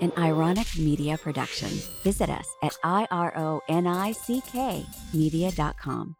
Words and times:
an 0.00 0.12
ironic 0.18 0.66
media 0.78 1.18
production. 1.18 1.68
Visit 2.02 2.30
us 2.30 2.46
at 2.62 2.76
ironick 2.84 4.86
media.com. 5.14 6.16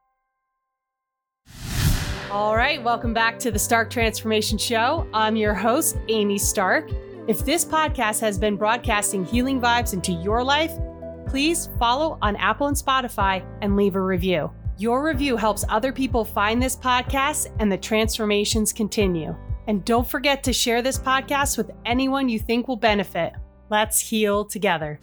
All 2.31 2.55
right, 2.55 2.83
welcome 2.83 3.15
back 3.15 3.39
to 3.39 3.51
the 3.51 3.59
Stark 3.59 3.89
Transformation 3.89 4.59
Show. 4.59 5.09
I'm 5.15 5.35
your 5.35 5.55
host, 5.55 5.97
Amy 6.09 6.37
Stark. 6.37 6.91
If 7.27 7.45
this 7.45 7.65
podcast 7.65 8.21
has 8.21 8.39
been 8.39 8.57
broadcasting 8.57 9.25
healing 9.25 9.63
vibes 9.63 9.95
into 9.95 10.13
your 10.13 10.45
life, 10.45 10.73
please 11.27 11.71
follow 11.79 12.19
on 12.21 12.37
Apple 12.37 12.67
and 12.67 12.77
Spotify 12.77 13.45
and 13.63 13.77
leave 13.77 13.97
a 13.97 14.03
review. 14.03 14.51
Your 14.77 15.03
review 15.03 15.37
helps 15.37 15.65
other 15.71 15.93
people 15.93 16.25
find 16.25 16.63
this 16.63 16.77
podcast 16.77 17.51
and 17.61 17.73
the 17.73 17.79
transformations 17.79 18.73
continue. 18.73 19.35
And 19.67 19.85
don't 19.85 20.07
forget 20.07 20.43
to 20.45 20.53
share 20.53 20.83
this 20.83 20.99
podcast 20.99 21.57
with 21.57 21.71
anyone 21.85 22.29
you 22.29 22.39
think 22.39 22.69
will 22.69 22.77
benefit. 22.77 23.33
Let's 23.71 24.01
heal 24.01 24.45
together. 24.47 24.99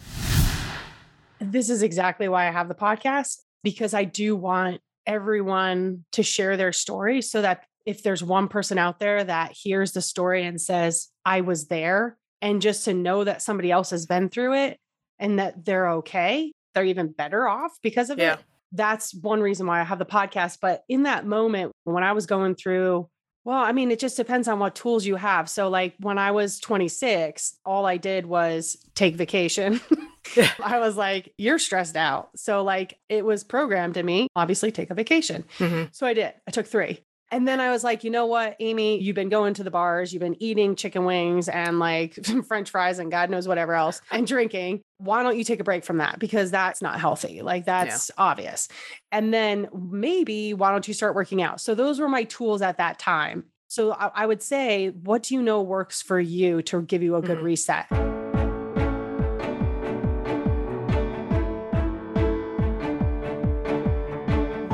This 1.40 1.70
is 1.70 1.84
exactly 1.84 2.28
why 2.28 2.48
I 2.48 2.52
have 2.52 2.68
the 2.68 2.76
podcast 2.76 3.38
because 3.64 3.94
I 3.94 4.06
do 4.06 4.36
want 4.36 4.82
everyone 5.06 6.06
to 6.14 6.24
share 6.24 6.58
their 6.58 6.74
story 6.74 7.22
so 7.22 7.42
that 7.44 7.66
if 7.86 8.02
there's 8.02 8.24
one 8.24 8.48
person 8.48 8.80
out 8.80 9.00
there 9.00 9.24
that 9.24 9.52
hears 9.56 9.92
the 9.92 10.02
story 10.02 10.44
and 10.46 10.60
says, 10.60 11.10
I 11.24 11.42
was 11.42 11.68
there, 11.68 12.18
and 12.42 12.62
just 12.62 12.86
to 12.86 12.94
know 12.94 13.24
that 13.24 13.42
somebody 13.42 13.72
else 13.72 13.92
has 13.92 14.06
been 14.06 14.30
through 14.30 14.56
it 14.56 14.80
and 15.20 15.40
that 15.40 15.64
they're 15.66 15.90
okay, 15.90 16.52
they're 16.74 16.86
even 16.86 17.12
better 17.12 17.48
off 17.48 17.74
because 17.84 18.10
of 18.10 18.18
yeah. 18.18 18.34
it. 18.34 18.40
That's 18.72 19.14
one 19.14 19.42
reason 19.42 19.68
why 19.68 19.80
I 19.80 19.84
have 19.84 20.00
the 20.00 20.06
podcast. 20.06 20.58
But 20.60 20.82
in 20.90 21.04
that 21.04 21.26
moment, 21.26 21.72
when 21.84 22.04
I 22.04 22.14
was 22.14 22.26
going 22.26 22.56
through, 22.56 23.08
well, 23.46 23.60
I 23.60 23.72
mean, 23.72 23.92
it 23.92 24.00
just 24.00 24.18
depends 24.18 24.48
on 24.48 24.60
what 24.60 24.76
tools 24.76 25.06
you 25.06 25.16
have. 25.16 25.50
So, 25.50 25.70
like 25.70 25.94
when 26.00 26.18
I 26.18 26.32
was 26.32 26.60
26, 26.60 27.56
all 27.64 27.86
I 27.86 27.98
did 27.98 28.26
was 28.26 28.78
take 28.96 29.16
vacation. 29.16 29.80
I 30.64 30.80
was 30.80 30.98
like, 30.98 31.34
you're 31.38 31.60
stressed 31.60 31.96
out. 31.96 32.32
So, 32.36 32.64
like, 32.64 32.98
it 33.08 33.24
was 33.24 33.44
programmed 33.44 33.94
to 33.94 34.04
me, 34.04 34.28
obviously, 34.36 34.72
take 34.72 34.90
a 34.90 34.96
vacation. 34.96 35.46
Mm-hmm. 35.60 35.84
So 35.92 36.08
I 36.08 36.14
did. 36.16 36.34
I 36.48 36.52
took 36.52 36.66
three. 36.66 37.05
And 37.32 37.48
then 37.48 37.60
I 37.60 37.72
was 37.72 37.84
like, 37.84 38.04
you 38.04 38.12
know 38.12 38.28
what, 38.28 38.56
Amy, 38.60 39.02
you've 39.02 39.16
been 39.16 39.30
going 39.30 39.56
to 39.56 39.64
the 39.64 39.72
bars, 39.72 40.14
you've 40.14 40.22
been 40.22 40.42
eating 40.42 40.76
chicken 40.76 41.06
wings 41.06 41.50
and 41.50 41.80
like 41.80 42.18
french 42.48 42.70
fries 42.70 43.00
and 43.00 43.10
God 43.10 43.30
knows 43.30 43.48
whatever 43.48 43.74
else 43.74 44.02
and 44.12 44.28
drinking. 44.28 44.82
Why 44.98 45.24
don't 45.24 45.38
you 45.38 45.44
take 45.44 45.60
a 45.60 45.64
break 45.64 45.84
from 45.84 45.98
that? 45.98 46.20
Because 46.20 46.52
that's 46.52 46.82
not 46.82 47.00
healthy. 47.00 47.42
Like 47.42 47.66
that's 47.66 48.10
yeah. 48.10 48.24
obvious. 48.24 48.68
And 49.12 49.34
then 49.34 49.68
maybe 49.74 50.54
why 50.54 50.72
don't 50.72 50.88
you 50.88 50.94
start 50.94 51.16
working 51.16 51.42
out? 51.42 51.60
So 51.60 51.76
those 51.76 52.00
were 52.00 52.10
my 52.10 52.24
tools 52.26 52.62
at 52.62 52.78
that 52.78 53.00
time. 53.00 53.46
So 53.68 53.94
I, 53.94 54.12
I 54.14 54.26
would 54.26 54.44
say, 54.44 54.90
what 54.90 55.24
do 55.24 55.34
you 55.34 55.42
know 55.42 55.62
works 55.62 56.02
for 56.02 56.20
you 56.20 56.62
to 56.64 56.82
give 56.84 57.02
you 57.02 57.16
a 57.16 57.22
good 57.22 57.38
mm-hmm. 57.38 57.46
reset? 57.46 58.15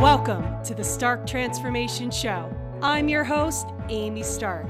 Welcome 0.02 0.64
to 0.64 0.74
the 0.74 0.84
Stark 0.84 1.28
Transformation 1.28 2.10
Show. 2.10 2.52
I'm 2.82 3.08
your 3.08 3.24
host, 3.24 3.68
Amy 3.88 4.24
Stark. 4.24 4.66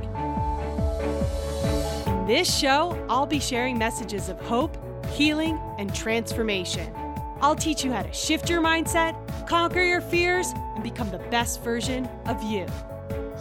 In 2.05 2.27
this 2.27 2.53
show, 2.53 3.01
I'll 3.07 3.25
be 3.25 3.39
sharing 3.39 3.77
messages 3.77 4.27
of 4.27 4.37
hope, 4.41 4.77
healing, 5.07 5.57
and 5.79 5.95
transformation. 5.95 6.93
I'll 7.39 7.55
teach 7.55 7.85
you 7.85 7.93
how 7.93 8.01
to 8.01 8.11
shift 8.11 8.49
your 8.49 8.61
mindset, 8.61 9.15
conquer 9.47 9.81
your 9.81 10.01
fears, 10.01 10.51
and 10.75 10.83
become 10.83 11.09
the 11.09 11.19
best 11.29 11.63
version 11.63 12.09
of 12.25 12.43
you. 12.43 12.65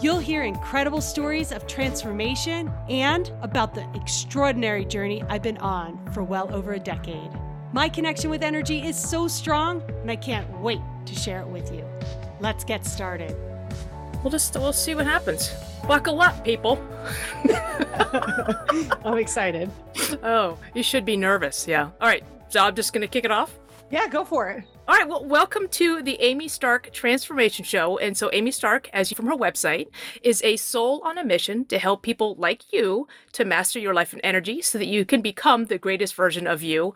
You'll 0.01 0.21
hear 0.21 0.45
incredible 0.45 1.01
stories 1.01 1.51
of 1.51 1.67
transformation 1.67 2.73
and 2.89 3.33
about 3.43 3.75
the 3.75 3.85
extraordinary 3.97 4.85
journey 4.85 5.25
I've 5.25 5.43
been 5.43 5.59
on 5.59 6.09
for 6.13 6.23
well 6.23 6.55
over 6.55 6.75
a 6.75 6.79
decade. 6.79 7.33
My 7.73 7.89
connection 7.89 8.31
with 8.31 8.45
energy 8.45 8.81
is 8.87 8.97
so 8.97 9.27
strong, 9.27 9.83
and 10.03 10.09
I 10.09 10.15
can't 10.15 10.49
wait 10.61 10.81
to 11.07 11.15
share 11.15 11.41
it 11.41 11.49
with 11.49 11.73
you. 11.73 11.85
Let's 12.41 12.65
get 12.65 12.87
started. 12.87 13.37
We'll 14.23 14.31
just 14.31 14.55
we'll 14.55 14.73
see 14.73 14.95
what 14.95 15.07
happens. 15.07 15.53
Buckle 15.87 16.21
up, 16.21 16.45
people. 16.45 16.79
I'm 19.05 19.19
excited. 19.19 19.71
Oh, 20.23 20.59
you 20.75 20.83
should 20.83 21.05
be 21.05 21.17
nervous. 21.17 21.67
Yeah. 21.67 21.91
All 22.01 22.09
right. 22.09 22.25
So 22.49 22.61
I'm 22.61 22.75
just 22.75 22.93
going 22.93 23.03
to 23.03 23.09
kick 23.09 23.25
it 23.25 23.31
off. 23.31 23.59
Yeah, 23.91 24.07
go 24.09 24.25
for 24.25 24.51
it. 24.51 24.65
All 24.87 24.97
right, 24.97 25.09
well, 25.09 25.25
welcome 25.25 25.69
to 25.69 26.03
the 26.03 26.21
Amy 26.21 26.49
Stark 26.49 26.93
Transformation 26.93 27.65
Show. 27.65 27.99
And 27.99 28.17
so, 28.17 28.31
Amy 28.33 28.51
Stark, 28.51 28.89
as 28.93 29.11
you 29.11 29.15
from 29.15 29.27
her 29.27 29.37
website, 29.37 29.89
is 30.23 30.43
a 30.43 30.57
soul 30.57 31.01
on 31.05 31.17
a 31.17 31.25
mission 31.25 31.65
to 31.67 31.79
help 31.79 32.03
people 32.03 32.35
like 32.37 32.73
you 32.73 33.07
to 33.33 33.45
master 33.45 33.79
your 33.79 33.95
life 33.95 34.13
and 34.13 34.21
energy 34.23 34.63
so 34.63 34.79
that 34.79 34.87
you 34.87 35.05
can 35.05 35.21
become 35.23 35.67
the 35.67 35.79
greatest 35.79 36.15
version 36.15 36.47
of 36.47 36.63
you. 36.63 36.95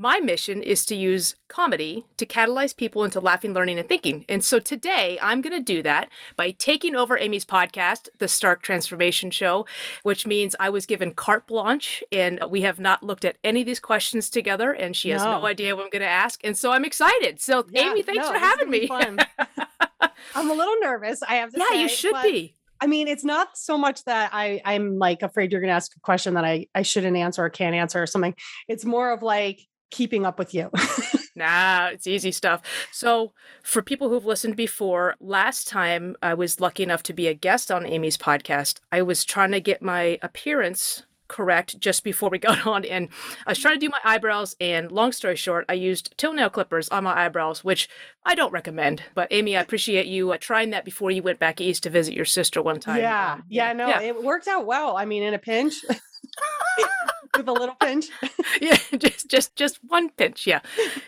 My 0.00 0.20
mission 0.20 0.62
is 0.62 0.86
to 0.86 0.94
use 0.94 1.34
comedy 1.48 2.06
to 2.18 2.24
catalyze 2.24 2.76
people 2.76 3.02
into 3.02 3.18
laughing, 3.18 3.52
learning, 3.52 3.80
and 3.80 3.88
thinking. 3.88 4.24
And 4.28 4.44
so 4.44 4.60
today 4.60 5.18
I'm 5.20 5.40
going 5.40 5.56
to 5.56 5.60
do 5.60 5.82
that 5.82 6.08
by 6.36 6.52
taking 6.52 6.94
over 6.94 7.18
Amy's 7.18 7.44
podcast, 7.44 8.08
The 8.18 8.28
Stark 8.28 8.62
Transformation 8.62 9.32
Show, 9.32 9.66
which 10.04 10.24
means 10.24 10.54
I 10.60 10.70
was 10.70 10.86
given 10.86 11.14
carte 11.14 11.48
blanche 11.48 12.04
and 12.12 12.38
we 12.48 12.60
have 12.60 12.78
not 12.78 13.02
looked 13.02 13.24
at 13.24 13.38
any 13.42 13.62
of 13.62 13.66
these 13.66 13.80
questions 13.80 14.30
together 14.30 14.70
and 14.70 14.94
she 14.94 15.08
has 15.08 15.24
no, 15.24 15.40
no 15.40 15.46
idea 15.46 15.74
what 15.74 15.86
I'm 15.86 15.90
going 15.90 16.02
to 16.02 16.06
ask. 16.06 16.40
And 16.44 16.56
so 16.56 16.70
I'm 16.70 16.84
excited. 16.84 17.40
So, 17.40 17.66
yeah, 17.68 17.90
Amy, 17.90 18.02
thanks 18.02 18.24
no, 18.24 18.34
for 18.34 18.38
having 18.38 18.70
me. 18.70 18.88
I'm 18.90 20.48
a 20.48 20.54
little 20.54 20.76
nervous. 20.80 21.24
I 21.24 21.34
have 21.36 21.50
to 21.52 21.58
yeah, 21.58 21.66
say, 21.70 21.82
you 21.82 21.88
should 21.88 22.22
be. 22.22 22.54
I 22.80 22.86
mean, 22.86 23.08
it's 23.08 23.24
not 23.24 23.58
so 23.58 23.76
much 23.76 24.04
that 24.04 24.30
I 24.32 24.60
I'm 24.64 24.96
like 24.96 25.22
afraid 25.22 25.50
you're 25.50 25.60
going 25.60 25.70
to 25.70 25.74
ask 25.74 25.96
a 25.96 26.00
question 26.00 26.34
that 26.34 26.44
I 26.44 26.66
I 26.72 26.82
shouldn't 26.82 27.16
answer 27.16 27.44
or 27.44 27.50
can't 27.50 27.74
answer 27.74 28.00
or 28.00 28.06
something. 28.06 28.36
It's 28.68 28.84
more 28.84 29.10
of 29.12 29.24
like 29.24 29.58
keeping 29.90 30.26
up 30.26 30.38
with 30.38 30.54
you. 30.54 30.70
nah, 31.34 31.88
it's 31.88 32.06
easy 32.06 32.32
stuff. 32.32 32.62
So, 32.92 33.32
for 33.62 33.82
people 33.82 34.08
who've 34.08 34.24
listened 34.24 34.56
before, 34.56 35.14
last 35.20 35.68
time 35.68 36.16
I 36.22 36.34
was 36.34 36.60
lucky 36.60 36.82
enough 36.82 37.02
to 37.04 37.12
be 37.12 37.28
a 37.28 37.34
guest 37.34 37.70
on 37.70 37.86
Amy's 37.86 38.16
podcast, 38.16 38.80
I 38.92 39.02
was 39.02 39.24
trying 39.24 39.52
to 39.52 39.60
get 39.60 39.82
my 39.82 40.18
appearance 40.22 41.04
correct 41.28 41.78
just 41.78 42.02
before 42.02 42.30
we 42.30 42.38
got 42.48 42.66
on 42.66 42.84
and 42.86 43.08
I 43.46 43.50
was 43.50 43.58
trying 43.58 43.74
to 43.74 43.80
do 43.80 43.90
my 43.90 44.00
eyebrows 44.02 44.56
and 44.60 44.90
long 44.90 45.12
story 45.12 45.36
short 45.36 45.66
I 45.68 45.74
used 45.74 46.16
toenail 46.16 46.50
clippers 46.50 46.88
on 46.88 47.04
my 47.04 47.26
eyebrows 47.26 47.62
which 47.62 47.88
I 48.24 48.34
don't 48.34 48.52
recommend 48.52 49.02
but 49.14 49.28
Amy 49.30 49.56
I 49.56 49.60
appreciate 49.60 50.06
you 50.06 50.32
uh, 50.32 50.38
trying 50.40 50.70
that 50.70 50.84
before 50.84 51.10
you 51.10 51.22
went 51.22 51.38
back 51.38 51.60
east 51.60 51.82
to 51.82 51.90
visit 51.90 52.14
your 52.14 52.24
sister 52.24 52.62
one 52.62 52.80
time. 52.80 53.00
Yeah. 53.00 53.34
Um, 53.34 53.44
yeah, 53.48 53.72
no, 53.74 53.88
yeah. 53.88 54.00
it 54.00 54.22
worked 54.22 54.48
out 54.48 54.66
well. 54.66 54.96
I 54.96 55.04
mean 55.04 55.22
in 55.22 55.34
a 55.34 55.38
pinch 55.38 55.74
with 57.38 57.48
a 57.48 57.52
little 57.52 57.74
pinch. 57.76 58.10
yeah, 58.60 58.76
just 58.96 59.28
just 59.28 59.56
just 59.56 59.78
one 59.86 60.10
pinch. 60.10 60.46
Yeah, 60.46 60.60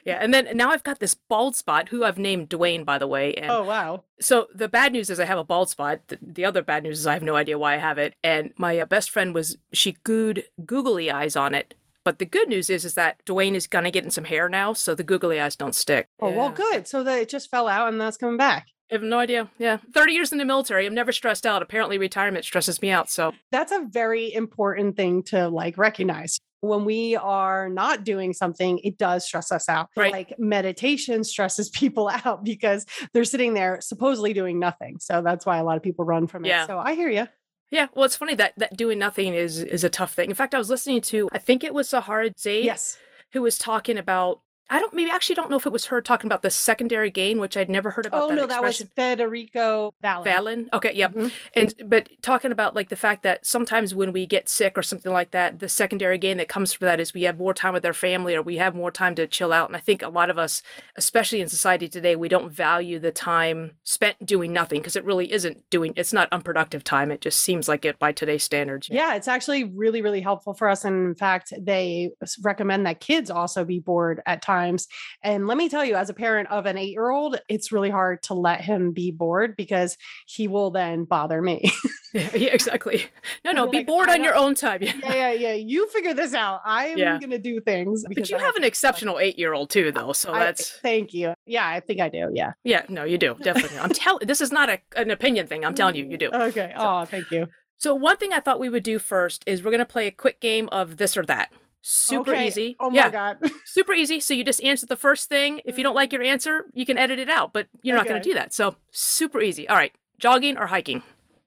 yeah. 0.05 0.19
And 0.21 0.33
then 0.33 0.57
now 0.57 0.71
I've 0.71 0.83
got 0.83 0.99
this 0.99 1.15
bald 1.15 1.57
spot, 1.57 1.91
who 1.91 2.05
I've 2.05 2.19
named 2.19 2.49
Dwayne, 2.49 2.85
by 2.85 2.99
the 2.99 3.07
way. 3.07 3.35
And 3.35 3.51
oh 3.51 3.65
wow! 3.65 4.05
So 4.21 4.49
the 4.55 4.69
bad 4.69 4.93
news 4.93 5.11
is 5.11 5.21
I 5.21 5.27
have 5.27 5.39
a 5.39 5.45
bald 5.45 5.69
spot. 5.69 6.01
The, 6.09 6.19
the 6.23 6.45
other 6.45 6.63
bad 6.63 6.83
news 6.83 7.01
is 7.01 7.07
I 7.07 7.15
have 7.15 7.23
no 7.23 7.37
idea 7.37 7.59
why 7.59 7.75
I 7.75 7.79
have 7.79 7.99
it. 7.99 8.15
And 8.25 8.53
my 8.57 8.79
uh, 8.79 8.87
best 8.87 9.11
friend 9.11 9.35
was 9.35 9.59
she 9.73 9.95
gooed 10.05 10.45
googly 10.65 11.11
eyes 11.11 11.37
on 11.37 11.55
it. 11.55 11.75
But 12.03 12.19
the 12.19 12.25
good 12.25 12.49
news 12.49 12.71
is, 12.71 12.87
is 12.87 12.95
that 12.95 13.23
Dwayne 13.27 13.55
is 13.55 13.67
gonna 13.67 13.91
get 13.91 14.05
in 14.05 14.11
some 14.11 14.25
hair 14.25 14.49
now, 14.49 14.73
so 14.73 14.95
the 14.95 15.05
googly 15.05 15.39
eyes 15.39 15.57
don't 15.57 15.75
stick. 15.75 16.09
Oh 16.19 16.31
yeah. 16.31 16.37
well, 16.37 16.51
good. 16.51 16.89
So 16.89 17.05
that 17.05 17.19
it 17.19 17.29
just 17.29 17.51
fell 17.51 17.69
out, 17.69 17.89
and 17.89 18.01
that's 18.01 18.17
coming 18.17 18.39
back. 18.39 18.69
I 18.91 18.95
have 18.95 19.03
no 19.03 19.19
idea. 19.19 19.49
Yeah. 19.59 19.79
30 19.95 20.13
years 20.13 20.33
in 20.33 20.39
the 20.39 20.45
military. 20.45 20.87
I'm 20.87 20.95
never 20.95 21.13
stressed 21.13 21.47
out. 21.47 21.63
Apparently, 21.63 21.97
retirement 21.97 22.45
stresses 22.45 22.83
me 22.83 22.91
out. 22.91 23.09
So 23.09 23.33
that's 23.53 23.71
a 23.71 23.87
very 23.89 24.33
important 24.33 24.97
thing 24.97 25.23
to 25.25 25.49
like 25.49 25.79
recognize. 25.79 26.41
When 26.63 26.85
we 26.85 27.17
are 27.17 27.69
not 27.69 28.05
doing 28.05 28.33
something, 28.33 28.81
it 28.81 28.99
does 28.99 29.25
stress 29.25 29.51
us 29.51 29.69
out. 29.69 29.89
Right. 29.97 30.13
Like 30.13 30.35
meditation 30.39 31.25
stresses 31.25 31.69
people 31.81 32.09
out 32.09 32.45
because 32.45 32.85
they're 33.13 33.25
sitting 33.25 33.55
there 33.55 33.81
supposedly 33.81 34.33
doing 34.33 34.59
nothing. 34.59 34.99
So 34.99 35.23
that's 35.23 35.47
why 35.47 35.59
a 35.59 35.65
lot 35.65 35.77
of 35.77 35.83
people 35.83 36.05
run 36.05 36.27
from 36.27 36.45
it. 36.45 36.49
Yeah. 36.49 36.67
So 36.67 36.79
I 36.79 36.95
hear 36.95 37.09
you. 37.09 37.29
Yeah, 37.71 37.87
well, 37.95 38.05
it's 38.05 38.17
funny 38.17 38.35
that 38.35 38.55
that 38.57 38.77
doing 38.77 38.99
nothing 38.99 39.33
is 39.33 39.61
is 39.61 39.85
a 39.85 39.89
tough 39.89 40.13
thing. 40.13 40.29
In 40.29 40.35
fact, 40.35 40.57
I 40.57 40.59
was 40.59 40.69
listening 40.69 41.01
to 41.03 41.29
I 41.33 41.39
think 41.39 41.63
it 41.63 41.73
was 41.73 41.89
Sahara 41.89 42.31
Zaid, 42.37 42.65
yes, 42.65 42.99
who 43.33 43.43
was 43.43 43.59
talking 43.59 43.97
about 43.97 44.41
I 44.71 44.79
don't 44.79 44.95
maybe 44.95 45.11
actually 45.11 45.35
don't 45.35 45.51
know 45.51 45.57
if 45.57 45.67
it 45.67 45.73
was 45.73 45.87
her 45.87 46.01
talking 46.01 46.29
about 46.29 46.43
the 46.43 46.51
secondary 46.51 47.11
gain, 47.11 47.41
which 47.41 47.57
I'd 47.57 47.69
never 47.69 47.91
heard 47.91 48.07
about. 48.07 48.23
Oh 48.23 48.29
that 48.29 48.37
no, 48.37 48.45
expression. 48.45 48.91
that 48.95 49.09
was 49.09 49.19
Federico 49.19 49.93
Valen. 50.03 50.25
Vallon. 50.25 50.69
Okay, 50.73 50.95
yep. 50.95 51.13
Mm-hmm. 51.13 51.29
And 51.55 51.75
but 51.87 52.09
talking 52.23 52.53
about 52.53 52.77
like 52.77 52.89
the 52.89 52.97
fact 52.97 53.25
that 53.25 53.45
sometimes 53.45 53.97
when 53.97 54.13
we 54.13 54.27
get 54.27 54.49
sick 54.49 54.79
or 54.79 54.83
something 54.83 55.13
like 55.13 55.33
that, 55.33 55.59
the 55.59 55.69
secondary 55.69 56.19
gain 56.19 56.37
that 56.37 56.49
comes 56.49 56.73
from 56.73 56.87
that 56.87 57.01
is 57.01 57.13
we 57.13 57.25
have 57.25 57.37
more 57.37 57.53
time 57.53 57.73
with 57.73 57.85
our 57.85 57.93
family 57.93 58.37
or 58.37 58.43
we 58.43 58.59
have 58.59 58.77
more 58.77 58.93
time 58.93 59.17
to 59.17 59.27
chill 59.27 59.53
out. 59.53 59.69
And 59.69 59.77
I 59.77 59.81
think 59.81 60.03
a 60.03 60.09
lot 60.09 60.31
of 60.31 60.39
us, 60.39 60.63
especially 60.95 61.41
in 61.41 61.49
society 61.49 61.89
today, 61.89 62.15
we 62.15 62.29
don't 62.29 62.53
value 62.53 63.01
the 63.01 63.11
time 63.11 63.73
spent 63.83 64.25
doing 64.25 64.53
nothing 64.53 64.81
because 64.81 64.95
it 64.95 65.05
really 65.05 65.33
isn't 65.33 65.69
doing. 65.71 65.95
It's 65.97 66.13
not 66.13 66.29
unproductive 66.31 66.85
time. 66.85 67.11
It 67.11 67.23
just 67.23 67.41
seems 67.41 67.69
like 67.69 67.85
it 67.85 67.99
by 67.99 68.13
today's 68.13 68.45
standards. 68.45 68.89
Yeah, 68.89 69.17
it's 69.17 69.29
actually 69.29 69.65
really 69.65 70.01
really 70.01 70.21
helpful 70.21 70.55
for 70.55 70.69
us. 70.69 70.85
And 70.85 71.09
in 71.09 71.15
fact, 71.17 71.53
they 71.59 72.13
recommend 72.41 72.87
that 72.87 73.01
kids 73.01 73.33
also 73.33 73.65
be 73.65 73.81
bored 73.81 74.23
at 74.27 74.43
times 74.43 74.60
times. 74.61 74.87
And 75.23 75.47
let 75.47 75.57
me 75.57 75.69
tell 75.69 75.85
you, 75.85 75.95
as 75.97 76.11
a 76.11 76.15
parent 76.15 76.51
of 76.51 76.67
an 76.67 76.77
eight 76.79 76.91
year 76.93 77.11
old, 77.11 77.41
it's 77.49 77.73
really 77.73 77.91
hard 77.91 78.23
to 78.25 78.35
let 78.35 78.61
him 78.61 78.93
be 78.93 79.11
bored 79.11 79.55
because 79.57 79.97
he 80.27 80.49
will 80.49 80.71
then 80.71 81.05
bother 81.05 81.41
me. 81.43 81.71
Yeah, 82.13 82.35
yeah, 82.35 82.51
exactly. 82.53 83.07
No, 83.45 83.53
no, 83.53 83.63
Like, 83.67 83.71
be 83.73 83.83
bored 83.85 84.09
on 84.09 84.25
your 84.25 84.35
own 84.35 84.57
time. 84.57 84.83
Yeah. 84.83 84.95
yeah, 85.05 85.15
yeah, 85.15 85.31
yeah. 85.31 85.53
You 85.53 85.89
figure 85.91 86.13
this 86.13 86.35
out. 86.35 86.61
I'm 86.65 86.99
Yeah. 86.99 87.21
gonna 87.21 87.39
do 87.39 87.61
things. 87.61 88.05
But 88.05 88.29
you 88.29 88.37
I 88.37 88.41
have 88.41 88.57
an 88.57 88.65
exceptional 88.65 89.21
eight 89.21 89.39
year 89.39 89.53
old 89.55 89.71
too, 89.71 89.93
though. 89.93 90.13
So 90.13 90.33
I- 90.33 90.41
that's 90.41 90.71
thank 90.71 91.15
you. 91.15 91.35
Yeah, 91.47 91.65
I 91.67 91.79
think 91.79 92.01
I 92.01 92.09
do. 92.09 92.29
Yeah. 92.35 92.53
yeah, 92.65 92.83
no, 92.89 93.05
you 93.05 93.17
do 93.17 93.37
definitely. 93.41 93.79
I'm 93.79 93.91
telling. 93.91 94.27
This 94.27 94.41
is 94.41 94.51
not 94.51 94.69
a, 94.69 94.81
an 94.97 95.13
opinion 95.13 95.47
thing. 95.47 95.65
I'm 95.65 95.75
telling 95.75 95.95
you, 95.95 96.05
you 96.05 96.17
mm, 96.17 96.19
do. 96.19 96.31
Okay. 96.33 96.73
Oh, 96.77 97.05
thank 97.05 97.31
you. 97.31 97.47
So 97.77 97.95
one 97.95 98.17
thing 98.17 98.33
I 98.33 98.41
thought 98.41 98.59
we 98.59 98.69
would 98.69 98.83
do 98.83 98.99
first 98.99 99.45
is 99.47 99.63
we're 99.63 99.71
gonna 99.71 99.85
play 99.87 100.09
a 100.09 100.11
quick 100.11 100.41
game 100.41 100.69
of 100.73 100.97
this 100.97 101.17
or 101.17 101.25
that. 101.27 101.53
Super 101.83 102.33
Okay. 102.33 102.47
easy. 102.47 102.77
Oh 102.79 102.91
my 102.91 102.97
yeah, 102.97 103.11
god. 103.11 103.39
super 103.65 103.93
easy. 103.93 104.21
So 104.21 104.35
you 104.35 104.45
just 104.45 104.63
answer 104.63 104.87
the 104.87 104.97
first 104.97 105.29
thing. 105.29 105.61
If 105.65 105.79
you 105.79 105.83
don't 105.85 105.95
like 105.95 106.13
your 106.13 106.23
answer, 106.23 106.67
you 106.75 106.85
can 106.85 106.99
edit 106.99 107.19
it 107.19 107.31
out. 107.31 107.53
But 107.53 107.69
you're 107.83 107.97
not 107.97 108.07
gonna 108.07 108.21
do 108.23 108.35
that. 108.35 108.53
So 108.53 108.77
super 108.91 109.41
easy. 109.41 109.69
All 109.69 109.77
right, 109.77 109.93
jogging 110.19 110.59
or 110.59 110.67
hiking, 110.67 111.03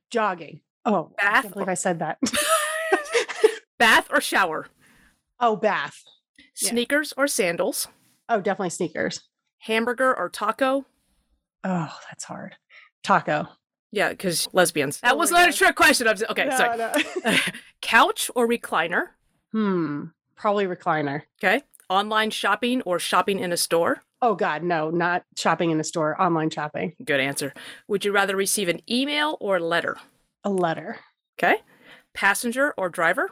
Jogging. 0.09 0.62
Oh, 0.85 1.12
I 1.19 1.24
Bath 1.24 1.41
can't 1.44 1.53
believe 1.53 1.69
I 1.69 1.74
said 1.75 2.00
that. 2.00 2.18
bath 3.80 4.07
or 4.12 4.21
shower, 4.21 4.68
oh, 5.39 5.56
bath. 5.56 6.03
Yeah. 6.62 6.69
sneakers 6.69 7.13
or 7.18 7.27
sandals, 7.27 7.88
Oh, 8.29 8.39
definitely 8.41 8.69
sneakers. 8.71 9.21
hamburger 9.59 10.15
or 10.18 10.29
taco. 10.29 10.86
Oh, 11.63 11.97
that's 12.09 12.24
hard. 12.25 12.56
Taco. 13.03 13.47
Yeah, 13.91 14.09
because 14.09 14.47
lesbians. 14.53 15.00
That 15.01 15.13
Oh 15.13 15.18
was 15.18 15.31
my 15.31 15.41
not 15.41 15.50
a 15.50 15.53
trick 15.57 15.75
question. 15.75 16.07
I'm 16.07 16.13
s- 16.13 16.24
okay. 16.29 16.45
No, 16.45 16.57
sorry. 16.57 16.77
no. 16.77 16.91
Couch 17.81 18.29
or 18.36 18.47
recliner. 18.47 19.09
hmm. 19.51 20.06
Probably 20.35 20.65
recliner. 20.65 21.24
Okay. 21.44 21.63
Online 21.89 22.30
shopping 22.30 22.81
or 22.83 23.00
shopping 23.00 23.39
in 23.39 23.51
a 23.51 23.57
store. 23.57 24.03
Oh 24.21 24.35
God, 24.35 24.63
no, 24.63 24.89
not 24.89 25.24
shopping 25.35 25.71
in 25.71 25.80
a 25.80 25.83
store. 25.83 26.19
Online 26.21 26.50
shopping. 26.50 26.94
Good 27.03 27.19
answer. 27.19 27.53
Would 27.88 28.06
you 28.06 28.12
rather 28.12 28.35
receive 28.35 28.69
an 28.69 28.80
email 28.89 29.38
or 29.41 29.57
a 29.57 29.63
letter? 29.63 29.97
A 30.44 30.50
letter. 30.50 30.97
Okay. 31.38 31.57
Passenger 32.13 32.74
or 32.77 32.89
driver? 32.89 33.31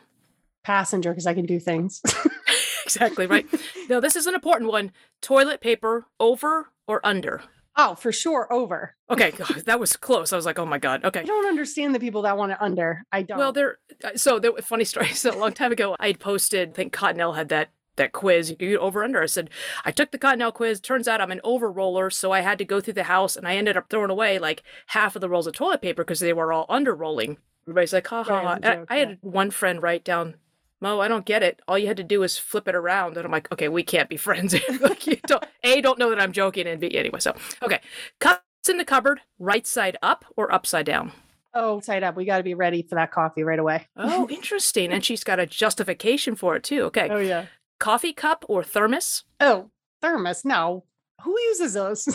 Passenger, 0.64 1.12
because 1.12 1.28
I 1.28 1.34
can 1.34 1.46
do 1.46 1.60
things. 1.60 2.02
exactly 2.86 3.26
right. 3.26 3.46
No, 3.90 4.00
this 4.00 4.16
is 4.16 4.28
an 4.28 4.36
important 4.36 4.70
one. 4.70 4.92
Toilet 5.22 5.62
paper 5.62 6.08
over 6.20 6.68
or 6.88 7.06
under? 7.06 7.42
Oh, 7.76 7.96
for 7.96 8.12
sure. 8.12 8.52
Over. 8.52 8.96
Okay, 9.10 9.32
God, 9.32 9.64
that 9.66 9.80
was 9.80 9.96
close. 9.96 10.32
I 10.34 10.36
was 10.36 10.46
like, 10.46 10.60
oh 10.60 10.66
my 10.66 10.78
God. 10.78 11.04
Okay. 11.04 11.22
I 11.22 11.24
don't 11.24 11.48
understand 11.48 11.94
the 11.96 12.00
people 12.00 12.22
that 12.24 12.38
want 12.38 12.52
it 12.52 12.58
under. 12.62 13.04
I 13.12 13.24
don't. 13.24 13.38
Well, 13.38 13.52
there. 13.52 13.78
uh, 14.04 14.12
So 14.16 14.40
there. 14.40 14.52
Funny 14.62 14.84
story. 14.86 15.08
So 15.14 15.32
a 15.32 15.38
long 15.38 15.54
time 15.54 15.72
ago, 15.72 15.96
I 16.00 16.08
had 16.08 16.20
posted. 16.20 16.70
I 16.70 16.74
think 16.74 16.94
Cottonelle 16.94 17.36
had 17.36 17.50
that 17.50 17.70
that 17.98 18.14
quiz. 18.14 18.56
You 18.60 18.80
over 18.80 19.04
under. 19.04 19.22
I 19.22 19.26
said 19.26 19.50
I 19.86 19.92
took 19.92 20.12
the 20.12 20.18
Cottonelle 20.18 20.54
quiz. 20.54 20.80
Turns 20.80 21.08
out 21.08 21.22
I'm 21.22 21.32
an 21.32 21.42
over 21.44 21.72
roller, 21.72 22.10
so 22.10 22.32
I 22.32 22.42
had 22.42 22.58
to 22.60 22.66
go 22.66 22.80
through 22.80 22.94
the 22.94 23.04
house, 23.04 23.36
and 23.36 23.48
I 23.48 23.56
ended 23.56 23.78
up 23.78 23.90
throwing 23.90 24.10
away 24.10 24.40
like 24.40 24.64
half 24.88 25.16
of 25.16 25.22
the 25.22 25.30
rolls 25.30 25.48
of 25.48 25.54
toilet 25.54 25.82
paper 25.82 26.04
because 26.04 26.20
they 26.20 26.34
were 26.34 26.54
all 26.54 26.66
under 26.70 26.96
rolling. 26.96 27.38
Everybody's 27.66 27.94
like, 27.94 28.08
ha 28.08 28.24
ha. 28.24 28.34
Right, 28.34 28.44
ha. 28.46 28.54
as 28.54 28.60
a 28.64 28.80
And 28.80 28.88
I 28.90 28.98
had 28.98 29.18
one 29.22 29.52
friend 29.52 29.82
write 29.84 30.04
down. 30.04 30.36
Mo, 30.82 31.00
I 31.00 31.08
don't 31.08 31.26
get 31.26 31.44
it. 31.44 31.62
All 31.68 31.78
you 31.78 31.88
had 31.88 31.98
to 31.98 32.04
do 32.04 32.20
was 32.20 32.38
flip 32.38 32.68
it 32.68 32.76
around, 32.76 33.16
and 33.16 33.26
I'm 33.26 33.32
like, 33.32 33.52
okay, 33.52 33.70
we 33.70 33.84
can't 33.84 34.10
be 34.10 34.18
friends. 34.18 34.56
like, 34.82 35.06
you 35.06 35.18
don't, 35.28 35.46
a, 35.64 35.80
don't 35.80 36.00
know 36.00 36.10
that 36.10 36.20
I'm 36.20 36.32
joking, 36.32 36.66
and 36.68 36.82
B, 36.82 36.98
anyway. 36.98 37.20
So, 37.20 37.36
okay, 37.62 37.80
cups 38.20 38.42
in 38.68 38.78
the 38.78 38.86
cupboard, 38.86 39.22
right 39.38 39.66
side 39.68 39.98
up 40.02 40.26
or 40.36 40.52
upside 40.54 40.88
down. 40.88 41.12
oh, 41.54 41.80
side 41.82 42.04
up. 42.04 42.16
We 42.16 42.26
got 42.26 42.38
to 42.38 42.44
be 42.44 42.54
ready 42.56 42.82
for 42.82 42.96
that 42.96 43.12
coffee 43.12 43.44
right 43.44 43.60
away. 43.60 43.88
Oh, 43.96 44.28
interesting. 44.32 44.92
And 44.92 45.06
she's 45.06 45.24
got 45.24 45.40
a 45.40 45.46
justification 45.46 46.36
for 46.36 46.56
it 46.56 46.64
too. 46.64 46.84
Okay. 46.86 47.10
Oh 47.10 47.20
yeah. 47.20 47.46
Coffee 47.80 48.14
cup 48.14 48.46
or 48.48 48.64
thermos? 48.64 49.24
Oh, 49.40 49.70
thermos. 50.02 50.46
No. 50.46 50.86
Who 51.24 51.40
uses 51.42 51.74
those? 51.74 52.08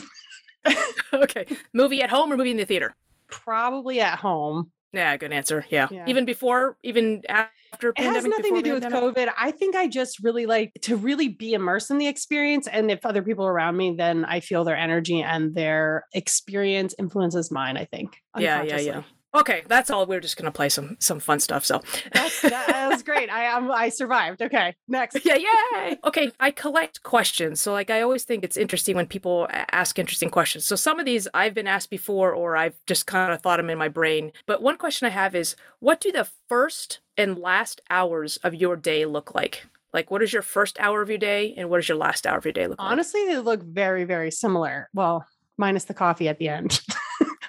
okay. 1.12 1.46
Movie 1.72 2.02
at 2.02 2.10
home 2.10 2.32
or 2.32 2.36
movie 2.36 2.50
in 2.50 2.56
the 2.56 2.64
theater? 2.64 2.94
Probably 3.28 4.00
at 4.00 4.18
home. 4.18 4.70
Yeah, 4.96 5.16
good 5.16 5.32
answer. 5.32 5.64
Yeah. 5.68 5.88
Yeah. 5.90 6.04
Even 6.08 6.24
before, 6.24 6.78
even 6.82 7.22
after 7.28 7.90
It 7.90 7.98
has 7.98 8.24
nothing 8.24 8.54
to 8.54 8.62
do 8.62 8.74
with? 8.74 8.84
COVID. 8.84 9.30
I 9.38 9.50
think 9.50 9.76
I 9.76 9.88
just 9.88 10.20
really 10.20 10.46
like 10.46 10.72
to 10.82 10.96
really 10.96 11.28
be 11.28 11.52
immersed 11.52 11.90
in 11.90 11.98
the 11.98 12.06
experience. 12.06 12.66
And 12.66 12.90
if 12.90 13.04
other 13.04 13.22
people 13.22 13.46
around 13.46 13.76
me, 13.76 13.94
then 13.96 14.24
I 14.24 14.40
feel 14.40 14.64
their 14.64 14.76
energy 14.76 15.22
and 15.22 15.54
their 15.54 16.06
experience 16.14 16.94
influences 16.98 17.50
mine, 17.50 17.76
I 17.76 17.84
think. 17.84 18.16
Yeah, 18.38 18.62
yeah, 18.62 18.78
yeah. 18.78 19.02
Okay, 19.36 19.62
that's 19.68 19.90
all. 19.90 20.06
We're 20.06 20.20
just 20.20 20.36
gonna 20.36 20.50
play 20.50 20.68
some 20.68 20.96
some 20.98 21.20
fun 21.20 21.40
stuff. 21.40 21.64
So, 21.64 21.82
That's, 22.12 22.40
that, 22.42 22.66
that 22.68 22.88
was 22.88 23.02
great. 23.02 23.30
I 23.30 23.48
um, 23.48 23.70
I 23.70 23.90
survived. 23.90 24.40
Okay, 24.40 24.74
next. 24.88 25.24
yeah, 25.24 25.36
yay. 25.36 25.98
Okay, 26.04 26.32
I 26.40 26.50
collect 26.50 27.02
questions. 27.02 27.60
So, 27.60 27.72
like, 27.72 27.90
I 27.90 28.00
always 28.00 28.24
think 28.24 28.44
it's 28.44 28.56
interesting 28.56 28.96
when 28.96 29.06
people 29.06 29.46
ask 29.50 29.98
interesting 29.98 30.30
questions. 30.30 30.64
So, 30.64 30.76
some 30.76 30.98
of 30.98 31.06
these 31.06 31.28
I've 31.34 31.54
been 31.54 31.66
asked 31.66 31.90
before, 31.90 32.32
or 32.32 32.56
I've 32.56 32.78
just 32.86 33.06
kind 33.06 33.32
of 33.32 33.42
thought 33.42 33.58
them 33.58 33.70
in 33.70 33.78
my 33.78 33.88
brain. 33.88 34.32
But 34.46 34.62
one 34.62 34.78
question 34.78 35.06
I 35.06 35.10
have 35.10 35.34
is, 35.34 35.54
what 35.80 36.00
do 36.00 36.10
the 36.10 36.28
first 36.48 37.00
and 37.18 37.38
last 37.38 37.80
hours 37.90 38.38
of 38.38 38.54
your 38.54 38.76
day 38.76 39.04
look 39.04 39.34
like? 39.34 39.66
Like, 39.92 40.10
what 40.10 40.22
is 40.22 40.32
your 40.32 40.42
first 40.42 40.78
hour 40.80 41.02
of 41.02 41.08
your 41.08 41.18
day, 41.18 41.54
and 41.56 41.68
what 41.68 41.78
does 41.78 41.88
your 41.88 41.98
last 41.98 42.26
hour 42.26 42.38
of 42.38 42.44
your 42.44 42.52
day 42.52 42.66
look 42.66 42.78
like? 42.78 42.90
Honestly, 42.90 43.24
they 43.26 43.38
look 43.38 43.62
very, 43.62 44.04
very 44.04 44.30
similar. 44.30 44.88
Well, 44.94 45.26
minus 45.58 45.84
the 45.84 45.94
coffee 45.94 46.28
at 46.28 46.38
the 46.38 46.48
end 46.48 46.80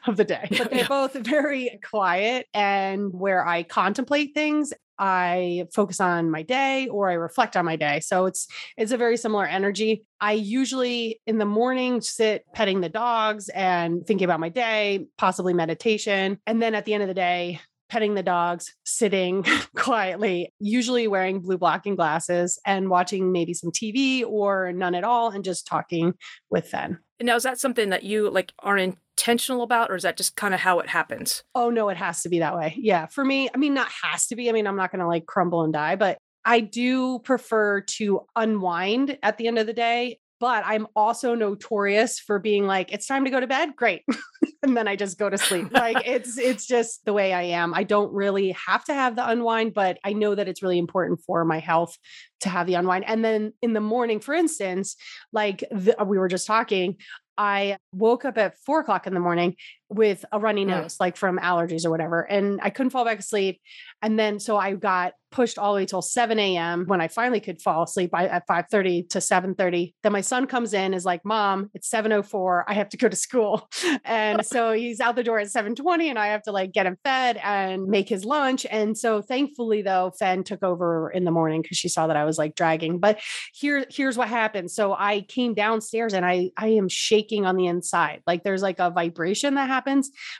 of 0.07 0.17
the 0.17 0.23
day, 0.23 0.47
but 0.49 0.69
they're 0.69 0.79
Yeah. 0.79 0.87
both 0.87 1.13
very 1.13 1.79
quiet 1.87 2.47
and 2.53 3.11
where 3.13 3.45
I 3.45 3.63
contemplate 3.63 4.33
things. 4.33 4.73
I 4.99 5.65
focus 5.75 5.99
on 5.99 6.31
my 6.31 6.41
day 6.41 6.87
or 6.87 7.09
I 7.09 7.13
reflect 7.13 7.55
on 7.55 7.65
my 7.65 7.75
day. 7.75 7.99
So 7.99 8.25
it's 8.25 8.47
it's 8.77 8.91
a 8.91 8.97
very 8.97 9.15
similar 9.17 9.45
energy. 9.45 10.03
I 10.19 10.31
usually 10.33 11.21
in 11.27 11.37
the 11.37 11.45
morning 11.45 12.01
sit 12.01 12.45
petting 12.53 12.81
the 12.81 12.89
dogs 12.89 13.49
and 13.49 14.05
thinking 14.07 14.25
about 14.25 14.39
my 14.39 14.49
day, 14.49 15.05
possibly 15.17 15.53
meditation, 15.53 16.39
and 16.47 16.61
then 16.61 16.73
at 16.73 16.85
the 16.85 16.93
end 16.95 17.03
of 17.03 17.07
the 17.09 17.13
day 17.13 17.59
petting 17.89 18.15
the 18.15 18.23
dogs, 18.23 18.73
sitting 18.85 19.45
quietly, 19.75 20.51
usually 20.59 21.07
wearing 21.07 21.39
blue 21.39 21.57
blocking 21.57 21.95
glasses 21.95 22.59
and 22.65 22.89
watching 22.89 23.31
maybe 23.31 23.53
some 23.53 23.71
TV 23.71 24.25
or 24.25 24.73
none 24.73 24.93
at 24.93 25.05
all 25.05 25.29
and 25.29 25.45
just 25.45 25.65
talking 25.65 26.13
with 26.49 26.69
them. 26.71 26.99
Now, 27.21 27.35
is 27.35 27.43
that 27.43 27.59
something 27.59 27.89
that 27.89 28.03
you 28.03 28.29
like 28.29 28.53
are 28.59 28.77
intentional 28.77 29.63
about, 29.63 29.89
or 29.89 29.95
is 29.95 30.03
that 30.03 30.17
just 30.17 30.35
kind 30.35 30.53
of 30.53 30.59
how 30.59 30.79
it 30.79 30.87
happens? 30.87 31.43
Oh 31.55 31.69
no, 31.69 31.89
it 31.89 31.97
has 31.97 32.21
to 32.23 32.29
be 32.29 32.39
that 32.39 32.55
way. 32.55 32.75
Yeah. 32.77 33.07
For 33.07 33.25
me, 33.25 33.49
I 33.53 33.57
mean, 33.57 33.73
not 33.73 33.89
has 34.03 34.27
to 34.27 34.35
be. 34.35 34.49
I 34.49 34.51
mean, 34.51 34.67
I'm 34.67 34.75
not 34.75 34.91
going 34.91 34.99
to 34.99 35.07
like 35.07 35.25
crumble 35.25 35.63
and 35.63 35.73
die, 35.73 35.95
but 35.95 36.17
I 36.45 36.59
do 36.61 37.19
prefer 37.19 37.81
to 37.81 38.21
unwind 38.35 39.17
at 39.21 39.37
the 39.37 39.47
end 39.47 39.59
of 39.59 39.67
the 39.67 39.73
day. 39.73 40.19
But 40.39 40.63
I'm 40.65 40.87
also 40.95 41.33
notorious 41.35 42.19
for 42.19 42.39
being 42.39 42.67
like, 42.67 42.91
it's 42.91 43.07
time 43.07 43.25
to 43.25 43.31
go 43.31 43.39
to 43.39 43.47
bed. 43.47 43.75
Great. 43.75 44.03
and 44.63 44.75
then 44.75 44.87
I 44.87 44.95
just 44.95 45.17
go 45.17 45.29
to 45.29 45.37
sleep. 45.37 45.71
Like 45.71 46.05
it's 46.05 46.37
it's 46.37 46.65
just 46.65 47.05
the 47.05 47.13
way 47.13 47.33
I 47.33 47.43
am. 47.43 47.73
I 47.73 47.83
don't 47.83 48.11
really 48.13 48.51
have 48.51 48.83
to 48.85 48.93
have 48.93 49.15
the 49.15 49.27
unwind, 49.27 49.73
but 49.73 49.97
I 50.03 50.13
know 50.13 50.35
that 50.35 50.47
it's 50.47 50.61
really 50.61 50.77
important 50.77 51.21
for 51.25 51.45
my 51.45 51.59
health 51.59 51.97
to 52.41 52.49
have 52.49 52.67
the 52.67 52.75
unwind. 52.75 53.05
And 53.07 53.23
then 53.23 53.53
in 53.61 53.73
the 53.73 53.81
morning, 53.81 54.19
for 54.19 54.33
instance, 54.33 54.95
like 55.31 55.63
the, 55.71 55.95
we 56.05 56.17
were 56.17 56.27
just 56.27 56.47
talking, 56.47 56.97
I 57.37 57.77
woke 57.91 58.25
up 58.25 58.37
at 58.37 58.55
four 58.65 58.79
o'clock 58.79 59.07
in 59.07 59.13
the 59.13 59.19
morning 59.19 59.55
with 59.89 60.25
a 60.31 60.39
runny 60.39 60.65
Mm. 60.65 60.69
nose, 60.81 60.97
like 60.99 61.15
from 61.15 61.39
allergies 61.39 61.85
or 61.85 61.89
whatever. 61.89 62.21
And 62.21 62.59
I 62.61 62.69
couldn't 62.69 62.89
fall 62.89 63.05
back 63.05 63.19
asleep. 63.19 63.61
And 64.01 64.19
then 64.19 64.39
so 64.39 64.57
I 64.57 64.73
got 64.73 65.13
pushed 65.29 65.57
all 65.59 65.73
the 65.73 65.81
way 65.81 65.85
till 65.85 66.01
7 66.01 66.39
a.m. 66.39 66.85
when 66.85 67.01
I 67.01 67.09
finally 67.09 67.41
could 67.41 67.61
fall 67.61 67.83
asleep 67.83 68.11
I, 68.13 68.27
at 68.27 68.47
5:30 68.47 69.09
to 69.09 69.19
7:30. 69.19 69.93
Then 70.01 70.13
my 70.13 70.21
son 70.21 70.47
comes 70.47 70.73
in, 70.73 70.93
is 70.93 71.03
like, 71.03 71.25
Mom, 71.25 71.69
it's 71.73 71.89
7:04. 71.89 72.63
I 72.67 72.73
have 72.73 72.89
to 72.89 72.97
go 72.97 73.07
to 73.09 73.15
school. 73.15 73.67
And 74.05 74.45
so 74.45 74.71
he's 74.71 74.99
out 75.01 75.15
the 75.15 75.23
door 75.23 75.39
at 75.39 75.47
7:20, 75.47 76.09
and 76.09 76.17
I 76.17 76.27
have 76.27 76.43
to 76.43 76.51
like 76.51 76.71
get 76.71 76.85
him 76.85 76.97
fed 77.03 77.37
and 77.43 77.87
make 77.87 78.07
his 78.07 78.23
lunch. 78.23 78.65
And 78.69 78.97
so 78.97 79.21
thankfully, 79.21 79.81
though, 79.81 80.11
Fen 80.17 80.43
took 80.43 80.63
over 80.63 81.09
in 81.11 81.25
the 81.25 81.31
morning 81.31 81.61
because 81.61 81.77
she 81.77 81.89
saw 81.89 82.07
that 82.07 82.15
I 82.15 82.23
was 82.23 82.37
like 82.37 82.55
dragging. 82.55 82.99
But 82.99 83.19
here, 83.53 83.85
here's 83.89 84.17
what 84.17 84.29
happened. 84.29 84.71
So 84.71 84.93
I 84.93 85.21
came 85.21 85.53
downstairs 85.53 86.13
and 86.13 86.25
I 86.25 86.51
I 86.57 86.69
am 86.69 86.87
shaking 86.87 87.45
on 87.45 87.57
the 87.57 87.67
inside. 87.67 88.21
Like 88.25 88.43
there's 88.43 88.61
like 88.61 88.79
a 88.79 88.89
vibration 88.91 89.55
that 89.55 89.67
happens 89.67 89.76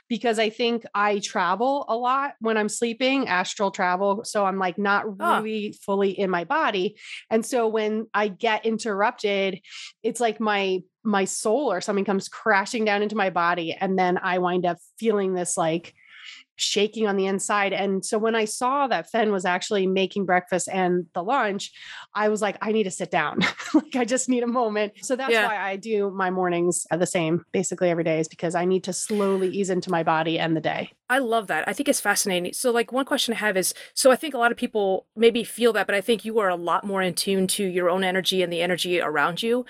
because 0.08 0.38
I 0.38 0.50
think 0.50 0.84
I 0.94 1.18
travel 1.18 1.84
a 1.88 1.96
lot 1.96 2.34
when 2.40 2.56
I'm 2.56 2.68
sleeping, 2.68 3.28
astral 3.28 3.70
travel. 3.70 4.24
So 4.24 4.44
I'm 4.44 4.58
like 4.58 4.78
not 4.78 5.18
really 5.18 5.72
fully 5.84 6.10
in 6.10 6.30
my 6.30 6.44
body. 6.44 6.96
And 7.30 7.44
so 7.44 7.68
when 7.68 8.06
I 8.14 8.28
get 8.28 8.66
interrupted, 8.66 9.60
it's 10.02 10.20
like 10.20 10.40
my 10.40 10.82
my 11.04 11.24
soul 11.24 11.72
or 11.72 11.80
something 11.80 12.04
comes 12.04 12.28
crashing 12.28 12.84
down 12.84 13.02
into 13.02 13.16
my 13.16 13.30
body 13.30 13.72
and 13.72 13.98
then 13.98 14.18
I 14.18 14.38
wind 14.38 14.66
up 14.66 14.76
feeling 14.98 15.32
this 15.32 15.56
like 15.56 15.94
shaking 16.60 17.06
on 17.06 17.16
the 17.16 17.26
inside. 17.26 17.72
And 17.72 18.04
so 18.04 18.18
when 18.18 18.34
I 18.34 18.44
saw 18.44 18.86
that 18.88 19.10
Fen 19.10 19.32
was 19.32 19.44
actually 19.44 19.86
making 19.86 20.26
breakfast 20.26 20.68
and 20.70 21.06
the 21.14 21.22
lunch, 21.22 21.72
I 22.14 22.28
was 22.28 22.42
like, 22.42 22.58
I 22.60 22.72
need 22.72 22.84
to 22.84 22.90
sit 22.90 23.10
down. 23.10 23.40
like 23.74 23.96
I 23.96 24.04
just 24.04 24.28
need 24.28 24.42
a 24.42 24.46
moment. 24.46 24.92
So 25.02 25.16
that's 25.16 25.32
Yeah. 25.32 25.46
why 25.46 25.56
I 25.56 25.76
do 25.76 26.10
my 26.10 26.30
mornings 26.30 26.86
the 26.90 27.06
same 27.06 27.44
basically 27.52 27.90
every 27.90 28.04
day 28.04 28.20
is 28.20 28.28
because 28.28 28.54
I 28.54 28.64
need 28.64 28.84
to 28.84 28.92
slowly 28.92 29.48
ease 29.48 29.70
into 29.70 29.90
my 29.90 30.02
body 30.02 30.38
and 30.38 30.56
the 30.56 30.60
day. 30.60 30.90
I 31.10 31.20
love 31.20 31.46
that. 31.46 31.66
I 31.66 31.72
think 31.72 31.88
it's 31.88 32.00
fascinating. 32.02 32.52
So, 32.52 32.70
like, 32.70 32.92
one 32.92 33.06
question 33.06 33.32
I 33.32 33.38
have 33.38 33.56
is 33.56 33.72
so 33.94 34.10
I 34.10 34.16
think 34.16 34.34
a 34.34 34.38
lot 34.38 34.52
of 34.52 34.58
people 34.58 35.06
maybe 35.16 35.42
feel 35.42 35.72
that, 35.72 35.86
but 35.86 35.94
I 35.94 36.02
think 36.02 36.24
you 36.24 36.38
are 36.38 36.50
a 36.50 36.56
lot 36.56 36.84
more 36.84 37.00
in 37.00 37.14
tune 37.14 37.46
to 37.48 37.64
your 37.64 37.88
own 37.88 38.04
energy 38.04 38.42
and 38.42 38.52
the 38.52 38.60
energy 38.60 39.00
around 39.00 39.42
you. 39.42 39.64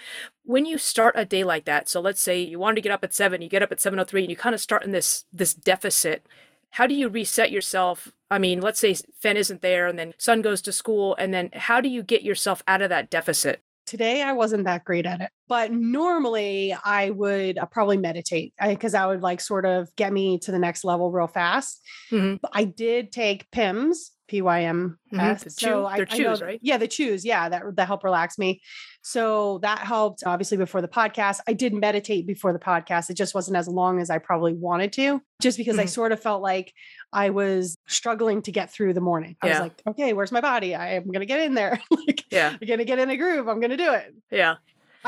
When 0.44 0.64
you 0.66 0.78
start 0.78 1.14
a 1.16 1.24
day 1.24 1.44
like 1.44 1.64
that, 1.66 1.88
so 1.88 2.00
let's 2.00 2.20
say 2.20 2.40
you 2.40 2.58
wanted 2.58 2.76
to 2.76 2.80
get 2.80 2.92
up 2.92 3.04
at 3.04 3.14
seven, 3.14 3.40
you 3.40 3.48
get 3.48 3.62
up 3.62 3.70
at 3.70 3.80
seven 3.80 4.00
o 4.00 4.04
three, 4.04 4.22
and 4.22 4.30
you 4.30 4.36
kind 4.36 4.54
of 4.54 4.60
start 4.60 4.84
in 4.84 4.90
this 4.92 5.26
this 5.32 5.54
deficit. 5.54 6.26
How 6.70 6.86
do 6.86 6.94
you 6.94 7.08
reset 7.08 7.50
yourself? 7.50 8.12
I 8.30 8.38
mean, 8.38 8.60
let's 8.60 8.78
say 8.78 8.94
Fen 9.20 9.36
isn't 9.36 9.62
there, 9.62 9.86
and 9.86 9.98
then 9.98 10.14
son 10.18 10.42
goes 10.42 10.60
to 10.62 10.72
school, 10.72 11.16
and 11.18 11.32
then 11.32 11.50
how 11.54 11.80
do 11.80 11.88
you 11.88 12.02
get 12.02 12.22
yourself 12.22 12.62
out 12.68 12.82
of 12.82 12.90
that 12.90 13.10
deficit? 13.10 13.62
Today 13.86 14.22
I 14.22 14.34
wasn't 14.34 14.64
that 14.64 14.84
great 14.84 15.06
at 15.06 15.22
it, 15.22 15.30
but 15.48 15.72
normally 15.72 16.76
I 16.84 17.08
would 17.08 17.58
probably 17.70 17.96
meditate 17.96 18.52
because 18.62 18.92
I 18.94 19.06
would 19.06 19.22
like 19.22 19.40
sort 19.40 19.64
of 19.64 19.88
get 19.96 20.12
me 20.12 20.38
to 20.40 20.52
the 20.52 20.58
next 20.58 20.84
level 20.84 21.10
real 21.10 21.26
fast. 21.26 21.80
Mhm. 22.10 22.38
I 22.52 22.64
did 22.64 23.12
take 23.12 23.50
PIMS, 23.50 24.10
P 24.28 24.42
Y 24.42 24.64
M 24.64 24.98
the 25.10 25.36
So 25.38 25.48
chew- 25.58 25.84
I, 25.86 25.96
they're 25.96 26.06
I 26.10 26.16
chews, 26.16 26.42
right? 26.42 26.60
Yeah, 26.62 26.76
the 26.76 26.86
chews. 26.86 27.24
Yeah, 27.24 27.48
that 27.48 27.62
that 27.76 27.86
help 27.86 28.04
relax 28.04 28.38
me. 28.38 28.60
So 29.02 29.58
that 29.62 29.78
helped 29.80 30.22
obviously 30.26 30.56
before 30.58 30.82
the 30.82 30.88
podcast. 30.88 31.40
I 31.48 31.54
did 31.54 31.72
meditate 31.72 32.26
before 32.26 32.52
the 32.52 32.58
podcast. 32.58 33.08
It 33.10 33.14
just 33.14 33.34
wasn't 33.34 33.56
as 33.56 33.66
long 33.68 34.00
as 34.00 34.10
I 34.10 34.18
probably 34.18 34.52
wanted 34.52 34.92
to, 34.94 35.22
just 35.40 35.56
because 35.56 35.78
I 35.78 35.84
Mhm. 35.84 35.88
sort 35.88 36.12
of 36.12 36.20
felt 36.20 36.42
like 36.42 36.72
I 37.12 37.30
was 37.30 37.76
struggling 37.86 38.42
to 38.42 38.52
get 38.52 38.70
through 38.70 38.92
the 38.94 39.00
morning. 39.00 39.36
I 39.40 39.48
was 39.48 39.60
like, 39.60 39.80
okay, 39.88 40.12
where's 40.12 40.30
my 40.32 40.40
body? 40.42 40.74
I 40.74 40.94
am 40.94 41.10
gonna 41.10 41.26
get 41.26 41.40
in 41.40 41.54
there. 41.54 41.80
like 42.06 42.24
Yeah, 42.30 42.50
I'm 42.60 42.66
gonna 42.68 42.84
get 42.84 42.98
in 42.98 43.08
a 43.10 43.16
groove. 43.16 43.48
I'm 43.48 43.60
gonna 43.60 43.76
do 43.78 43.94
it. 43.94 44.14
yeah. 44.30 44.56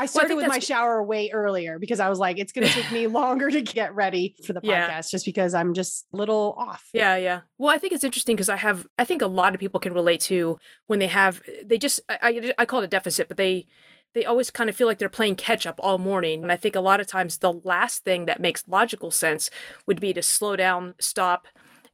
I 0.01 0.05
started 0.05 0.27
think 0.29 0.37
with 0.41 0.47
my 0.47 0.59
shower 0.59 1.03
way 1.03 1.29
earlier 1.31 1.79
because 1.79 1.99
I 1.99 2.09
was 2.09 2.19
like, 2.19 2.37
it's 2.37 2.51
going 2.51 2.67
to 2.67 2.73
take 2.73 2.91
me 2.91 3.07
longer 3.21 3.49
to 3.49 3.61
get 3.61 3.93
ready 3.95 4.35
for 4.45 4.53
the 4.53 4.61
podcast 4.61 4.65
Yeah. 4.65 5.01
just 5.09 5.25
because 5.25 5.53
I'm 5.53 5.73
just 5.73 6.05
a 6.13 6.17
little 6.17 6.55
off. 6.57 6.89
Yeah, 6.93 7.15
yeah. 7.15 7.41
Well, 7.57 7.73
I 7.73 7.77
think 7.77 7.93
it's 7.93 8.03
interesting 8.03 8.35
because 8.35 8.49
I 8.49 8.57
have, 8.57 8.87
I 8.99 9.05
think 9.05 9.21
a 9.21 9.27
lot 9.27 9.53
of 9.53 9.59
people 9.59 9.79
can 9.79 9.93
relate 9.93 10.21
to 10.21 10.57
when 10.87 10.99
they 10.99 11.07
have, 11.07 11.41
they 11.63 11.77
just, 11.77 11.99
I, 12.09 12.17
I, 12.21 12.53
I 12.59 12.65
call 12.65 12.81
it 12.81 12.85
a 12.85 12.87
deficit, 12.87 13.27
but 13.27 13.37
they, 13.37 13.67
they 14.13 14.25
always 14.25 14.49
kind 14.49 14.69
of 14.69 14.75
feel 14.75 14.87
like 14.87 14.97
they're 14.97 15.07
playing 15.09 15.35
catch 15.35 15.65
up 15.65 15.79
all 15.81 15.97
morning. 15.97 16.43
And 16.43 16.51
I 16.51 16.57
think 16.57 16.75
a 16.75 16.81
lot 16.81 16.99
of 16.99 17.07
times 17.07 17.37
the 17.37 17.53
last 17.53 18.03
thing 18.03 18.25
that 18.25 18.41
makes 18.41 18.67
logical 18.67 19.09
sense 19.11 19.49
would 19.87 20.01
be 20.01 20.11
to 20.13 20.21
slow 20.21 20.55
down, 20.57 20.95
stop, 20.99 21.47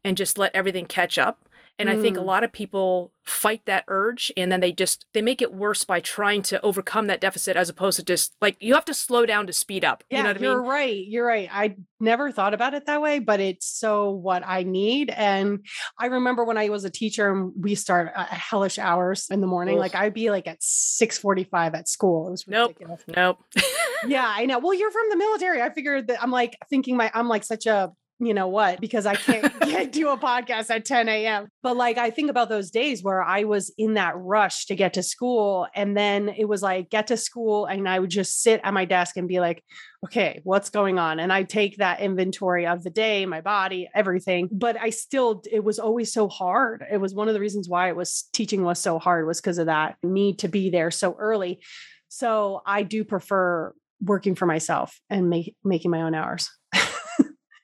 and 0.03 0.17
just 0.17 0.37
let 0.37 0.55
everything 0.55 0.85
catch 0.85 1.17
up. 1.17 1.46
And 1.79 1.89
I 1.89 1.95
think 1.95 2.17
a 2.17 2.21
Mm. 2.21 2.25
lot 2.25 2.43
of 2.43 2.51
people 2.51 3.11
fight 3.23 3.61
that 3.65 3.83
urge 3.87 4.31
and 4.37 4.51
then 4.51 4.61
they 4.61 4.71
just 4.71 5.05
they 5.13 5.21
make 5.21 5.41
it 5.41 5.53
worse 5.53 5.83
by 5.83 5.99
trying 5.99 6.41
to 6.41 6.59
overcome 6.61 7.07
that 7.07 7.19
deficit 7.21 7.55
as 7.57 7.67
opposed 7.69 7.97
to 7.99 8.03
just 8.05 8.33
like 8.41 8.55
you 8.61 8.73
have 8.73 8.85
to 8.85 8.93
slow 8.93 9.25
down 9.25 9.45
to 9.45 9.53
speed 9.53 9.83
up. 9.85 10.03
Yeah, 10.09 10.17
you 10.19 10.23
know 10.23 10.29
what 10.29 10.37
I 10.37 10.39
you're 10.45 10.61
mean? 10.61 10.69
right. 10.71 11.05
You're 11.07 11.25
right. 11.27 11.49
I 11.51 11.75
never 11.99 12.31
thought 12.31 12.53
about 12.53 12.73
it 12.73 12.85
that 12.85 13.01
way, 13.01 13.19
but 13.19 13.39
it's 13.39 13.67
so 13.67 14.11
what 14.11 14.43
I 14.47 14.63
need. 14.63 15.09
And 15.11 15.65
I 15.99 16.05
remember 16.07 16.45
when 16.45 16.57
I 16.57 16.69
was 16.69 16.85
a 16.85 16.89
teacher 16.89 17.29
and 17.31 17.51
we 17.59 17.75
start 17.75 18.15
hellish 18.15 18.79
hours 18.79 19.27
in 19.29 19.41
the 19.41 19.47
morning, 19.47 19.75
Ugh. 19.75 19.81
like 19.81 19.93
I'd 19.95 20.13
be 20.13 20.31
like 20.31 20.47
at 20.47 20.63
645 20.63 21.75
at 21.75 21.87
school. 21.87 22.27
It 22.27 22.31
was 22.31 22.47
Nope. 22.47 22.77
Nope. 23.15 23.39
yeah, 24.07 24.25
I 24.25 24.45
know. 24.45 24.59
Well, 24.59 24.73
you're 24.73 24.91
from 24.91 25.09
the 25.09 25.17
military. 25.17 25.61
I 25.61 25.69
figured 25.71 26.07
that 26.07 26.23
I'm 26.23 26.31
like 26.31 26.57
thinking 26.69 26.97
my 26.97 27.11
I'm 27.13 27.27
like 27.27 27.43
such 27.43 27.65
a 27.65 27.91
you 28.19 28.33
know 28.33 28.47
what 28.47 28.81
because 28.81 29.05
I 29.05 29.15
can't, 29.15 29.51
can't 29.61 29.91
do 29.91 30.09
a 30.09 30.17
podcast 30.17 30.69
at 30.69 30.85
10 30.85 31.07
a.m. 31.09 31.47
But 31.61 31.77
like 31.77 31.97
I 31.97 32.09
think 32.09 32.29
about 32.29 32.49
those 32.49 32.71
days 32.71 33.03
where 33.03 33.21
I 33.21 33.43
was 33.43 33.71
in 33.77 33.93
that 33.95 34.13
rush 34.17 34.65
to 34.67 34.75
get 34.75 34.93
to 34.93 35.03
school, 35.03 35.67
and 35.75 35.95
then 35.95 36.29
it 36.29 36.45
was 36.45 36.61
like 36.61 36.89
get 36.89 37.07
to 37.07 37.17
school, 37.17 37.65
and 37.65 37.87
I 37.87 37.99
would 37.99 38.09
just 38.09 38.41
sit 38.41 38.61
at 38.63 38.73
my 38.73 38.85
desk 38.85 39.17
and 39.17 39.27
be 39.27 39.39
like, 39.39 39.63
okay, 40.05 40.41
what's 40.43 40.69
going 40.69 40.99
on? 40.99 41.19
And 41.19 41.33
I 41.33 41.43
take 41.43 41.77
that 41.77 41.99
inventory 41.99 42.67
of 42.67 42.83
the 42.83 42.89
day, 42.89 43.25
my 43.25 43.41
body, 43.41 43.89
everything. 43.95 44.49
But 44.51 44.79
I 44.79 44.91
still, 44.91 45.43
it 45.51 45.63
was 45.63 45.79
always 45.79 46.13
so 46.13 46.27
hard. 46.27 46.83
It 46.91 46.97
was 46.97 47.13
one 47.13 47.27
of 47.27 47.33
the 47.33 47.39
reasons 47.39 47.67
why 47.67 47.89
it 47.89 47.95
was 47.95 48.29
teaching 48.33 48.63
was 48.63 48.79
so 48.79 48.99
hard 48.99 49.25
was 49.25 49.41
because 49.41 49.57
of 49.57 49.65
that 49.65 49.97
need 50.03 50.39
to 50.39 50.47
be 50.47 50.69
there 50.69 50.91
so 50.91 51.15
early. 51.17 51.61
So 52.09 52.61
I 52.65 52.83
do 52.83 53.03
prefer 53.03 53.73
working 54.01 54.35
for 54.35 54.45
myself 54.45 54.99
and 55.09 55.29
make, 55.29 55.55
making 55.63 55.91
my 55.91 56.03
own 56.03 56.13
hours. 56.13 56.49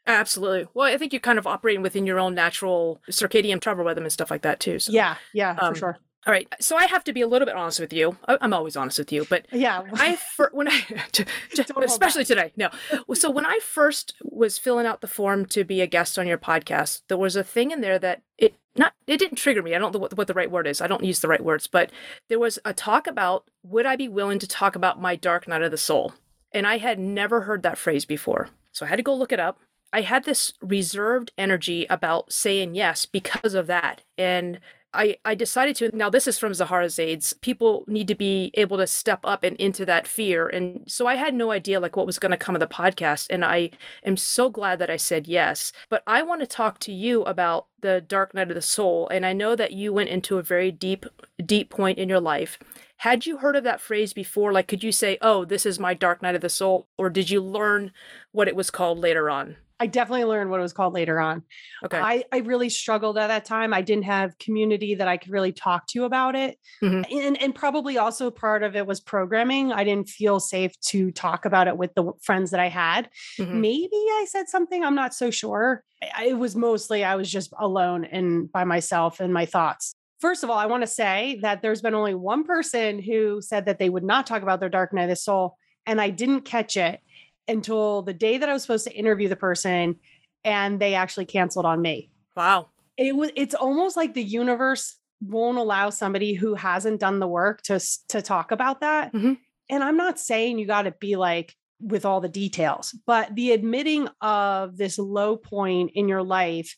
Absolutely. 0.06 0.68
Well, 0.74 0.88
I 0.94 0.98
think 0.98 1.14
you're 1.14 1.20
kind 1.20 1.40
of 1.40 1.48
operating 1.48 1.82
within 1.82 2.06
your 2.06 2.20
own 2.20 2.36
natural 2.36 3.02
circadian 3.10 3.62
travel 3.62 3.86
rhythm 3.86 4.04
and 4.04 4.12
stuff 4.12 4.32
like 4.32 4.42
that 4.42 4.60
too. 4.60 4.80
So. 4.80 4.92
Yeah, 4.92 5.16
yeah, 5.34 5.56
Um, 5.60 5.74
for 5.74 5.80
sure. 5.80 5.98
All 6.26 6.32
right. 6.32 6.48
So 6.62 6.78
I 6.78 6.86
have 6.86 7.04
to 7.06 7.14
be 7.14 7.20
a 7.20 7.28
little 7.28 7.46
bit 7.46 7.56
honest 7.56 7.82
with 7.82 7.92
you. 7.92 8.18
I- 8.28 8.38
I'm 8.40 8.54
always 8.54 8.78
honest 8.78 8.98
with 8.98 9.12
you, 9.12 9.26
but 9.30 9.46
Yeah. 9.52 9.84
I 9.94 10.18
when 10.52 10.70
I 10.70 10.82
Don't 11.12 11.72
hold 11.72 11.84
especially 11.86 12.24
today. 12.24 12.54
No. 12.56 12.70
So 13.14 13.30
when 13.30 13.46
I 13.46 13.60
first 13.60 14.14
was 14.24 14.58
filling 14.58 14.86
out 14.86 15.02
the 15.02 15.08
form 15.08 15.46
to 15.48 15.64
be 15.66 15.82
a 15.82 15.88
guest 15.88 16.18
on 16.18 16.28
your 16.28 16.38
podcast, 16.38 17.02
there 17.10 17.18
was 17.18 17.36
a 17.36 17.44
thing 17.44 17.72
in 17.72 17.82
there 17.82 18.00
that 18.00 18.22
it 18.38 18.56
not 18.78 18.94
it 19.06 19.18
didn't 19.18 19.38
trigger 19.38 19.62
me. 19.62 19.76
I 19.76 19.80
don't 19.80 19.94
know 19.94 20.00
what, 20.00 20.18
what 20.18 20.28
the 20.28 20.34
right 20.34 20.50
word 20.50 20.66
is. 20.66 20.80
I 20.82 20.88
don't 20.88 21.04
use 21.04 21.20
the 21.20 21.28
right 21.28 21.44
words, 21.44 21.68
but 21.68 21.92
there 22.30 22.40
was 22.40 22.58
a 22.64 22.74
talk 22.74 23.06
about 23.06 23.44
would 23.64 23.86
I 23.86 23.98
be 23.98 24.08
willing 24.08 24.40
to 24.40 24.48
talk 24.48 24.76
about 24.78 25.02
my 25.02 25.18
dark 25.18 25.46
night 25.48 25.62
of 25.62 25.72
the 25.72 25.78
soul? 25.78 26.14
And 26.54 26.66
I 26.66 26.78
had 26.78 27.00
never 27.00 27.42
heard 27.42 27.64
that 27.64 27.78
phrase 27.78 28.06
before. 28.06 28.48
So 28.72 28.86
I 28.86 28.90
had 28.90 28.96
to 28.98 29.04
go 29.04 29.14
look 29.14 29.32
it 29.34 29.40
up. 29.42 29.60
I 29.94 30.02
had 30.02 30.26
this 30.26 30.54
reserved 30.62 31.32
energy 31.38 31.86
about 31.90 32.34
saying 32.34 32.76
yes 32.76 33.06
because 33.06 33.54
of 33.54 33.68
that. 33.68 34.02
And 34.18 34.60
I, 34.96 35.18
I 35.26 35.34
decided 35.34 35.76
to 35.78 35.96
now 35.96 36.10
this 36.10 36.28
is 36.28 36.38
from 36.38 36.54
Zahara 36.54 36.90
Zaid's 36.90 37.34
people 37.34 37.84
need 37.88 38.08
to 38.08 38.16
be 38.16 38.52
able 38.54 38.78
to 38.78 38.88
step 38.88 39.22
up 39.24 39.44
and 39.44 39.56
into 39.58 39.86
that 39.86 40.08
fear 40.08 40.48
and 40.48 40.84
so 40.88 41.08
I 41.08 41.16
had 41.16 41.34
no 41.34 41.52
idea 41.52 41.80
like 41.80 41.96
what 41.96 42.06
was 42.06 42.20
going 42.20 42.32
to 42.32 42.38
come 42.38 42.56
of 42.56 42.60
the 42.60 42.68
podcast 42.68 43.28
and 43.30 43.44
I 43.44 43.72
am 44.06 44.18
so 44.18 44.50
glad 44.50 44.80
that 44.80 44.92
I 44.92 44.98
said 44.98 45.28
yes 45.28 45.72
but 45.90 46.04
I 46.06 46.22
want 46.22 46.42
to 46.42 46.48
talk 46.48 46.80
to 46.80 46.94
you 46.94 47.24
about 47.24 47.68
the 47.82 48.02
dark 48.02 48.34
night 48.34 48.50
of 48.50 48.56
the 48.56 48.62
soul 48.62 49.08
and 49.10 49.26
I 49.26 49.34
know 49.34 49.56
that 49.56 49.74
you 49.74 49.94
went 49.94 50.10
into 50.10 50.38
a 50.38 50.44
very 50.44 50.72
deep 50.72 51.06
deep 51.44 51.72
point 51.72 51.98
in 51.98 52.08
your 52.08 52.22
life 52.22 52.60
had 52.98 53.26
you 53.26 53.38
heard 53.38 53.56
of 53.56 53.64
that 53.64 53.82
phrase 53.82 54.14
before 54.14 54.54
like 54.54 54.68
could 54.68 54.84
you 54.84 54.92
say 54.92 55.18
oh 55.22 55.44
this 55.44 55.66
is 55.66 55.80
my 55.80 55.96
dark 55.96 56.22
night 56.22 56.36
of 56.36 56.42
the 56.42 56.50
soul 56.50 56.88
or 57.00 57.10
did 57.10 57.32
you 57.32 57.42
learn 57.42 57.92
what 58.32 58.48
it 58.48 58.56
was 58.56 58.70
called 58.70 59.00
later 59.00 59.30
on 59.30 59.56
I 59.80 59.88
definitely 59.88 60.26
learned 60.26 60.50
what 60.50 60.60
it 60.60 60.64
was 60.64 60.74
called 60.74 60.94
later 60.94 61.20
on. 61.20 61.44
okay 61.84 61.98
I, 62.00 62.24
I 62.32 62.38
really 62.40 62.70
struggled 62.70 63.18
at 63.18 63.28
that 63.28 63.44
time. 63.46 63.74
I 63.74 63.82
didn't 63.82 64.06
have 64.06 64.38
community 64.38 64.96
that 64.96 65.08
I 65.08 65.18
could 65.18 65.32
really 65.32 65.52
talk 65.52 65.88
to 65.88 66.06
about 66.06 66.36
it. 66.36 66.58
Mhm. 66.82 67.06
And, 67.12 67.42
and 67.42 67.56
probably 67.56 67.98
also 67.98 68.32
part 68.32 68.64
of 68.64 68.76
it 68.76 68.86
was 68.88 69.00
programming. 69.02 69.72
I 69.74 69.84
didn't 69.84 70.10
feel 70.10 70.40
safe 70.40 70.80
to 70.88 71.12
talk 71.12 71.46
about 71.46 71.68
it 71.68 71.76
with 71.78 71.94
the 71.96 72.12
friends 72.22 72.52
that 72.52 72.60
I 72.60 72.70
had. 72.70 73.10
Mhm. 73.40 73.56
Maybe 73.56 73.90
I 73.94 74.26
said 74.30 74.48
something, 74.48 74.84
I'm 74.84 74.96
not 74.96 75.14
so 75.14 75.30
sure. 75.32 75.84
I- 76.16 76.26
It 76.28 76.38
was 76.38 76.56
mostly 76.56 77.04
I 77.04 77.16
was 77.16 77.30
just 77.32 77.54
alone 77.60 78.06
and 78.06 78.52
by 78.52 78.64
myself 78.64 79.20
and 79.20 79.34
my 79.34 79.46
thoughts. 79.46 79.96
First 80.22 80.44
of 80.44 80.50
all, 80.50 80.58
I 80.58 80.68
want 80.68 80.84
to 80.84 80.88
say 80.88 81.40
that 81.42 81.62
there's 81.62 81.82
been 81.82 81.96
only 81.96 82.16
one 82.16 82.46
person 82.46 83.02
who 83.02 83.42
said 83.42 83.66
that 83.66 83.78
they 83.80 83.90
would 83.90 84.04
not 84.06 84.26
talk 84.26 84.42
about 84.42 84.62
their 84.62 84.70
dark 84.70 84.94
night 84.94 85.04
of 85.04 85.10
the 85.10 85.16
soul, 85.18 85.58
and 85.86 86.00
I 86.00 86.12
didn't 86.12 86.42
catch 86.42 86.78
it 86.78 87.02
until 87.48 88.02
the 88.02 88.14
day 88.14 88.38
that 88.38 88.50
I 88.50 88.54
was 88.54 88.62
supposed 88.62 88.86
to 88.88 88.94
interview 88.96 89.28
the 89.30 89.36
person, 89.36 90.00
and 90.44 90.80
they 90.80 90.94
actually 90.96 91.26
canceled 91.26 91.66
on 91.66 91.82
me. 91.82 92.10
wow 92.36 92.68
It 92.98 93.16
was 93.16 93.32
it's 93.36 93.56
almost 93.56 93.96
like 93.98 94.14
the 94.14 94.24
universe 94.24 94.98
won't 95.22 95.58
allow 95.58 95.90
somebody 95.90 96.34
who 96.34 96.54
hasn't 96.56 97.00
done 97.00 97.20
the 97.20 97.28
work 97.28 97.62
to 97.64 97.80
to 98.10 98.22
talk 98.22 98.52
about 98.52 98.82
that. 98.82 99.14
Mhm. 99.14 99.38
And 99.70 99.84
I'm 99.84 99.96
not 99.98 100.20
saying 100.20 100.60
you 100.60 100.68
got 100.68 100.82
to 100.84 100.92
be 100.92 101.16
like 101.16 101.56
with 101.80 102.06
all 102.06 102.22
the 102.22 102.30
details, 102.30 102.96
but 103.06 103.34
the 103.36 103.52
admitting 103.52 104.08
of 104.22 104.78
this 104.78 104.98
low 105.00 105.38
point 105.38 105.92
in 105.96 106.08
your 106.08 106.24
life 106.24 106.76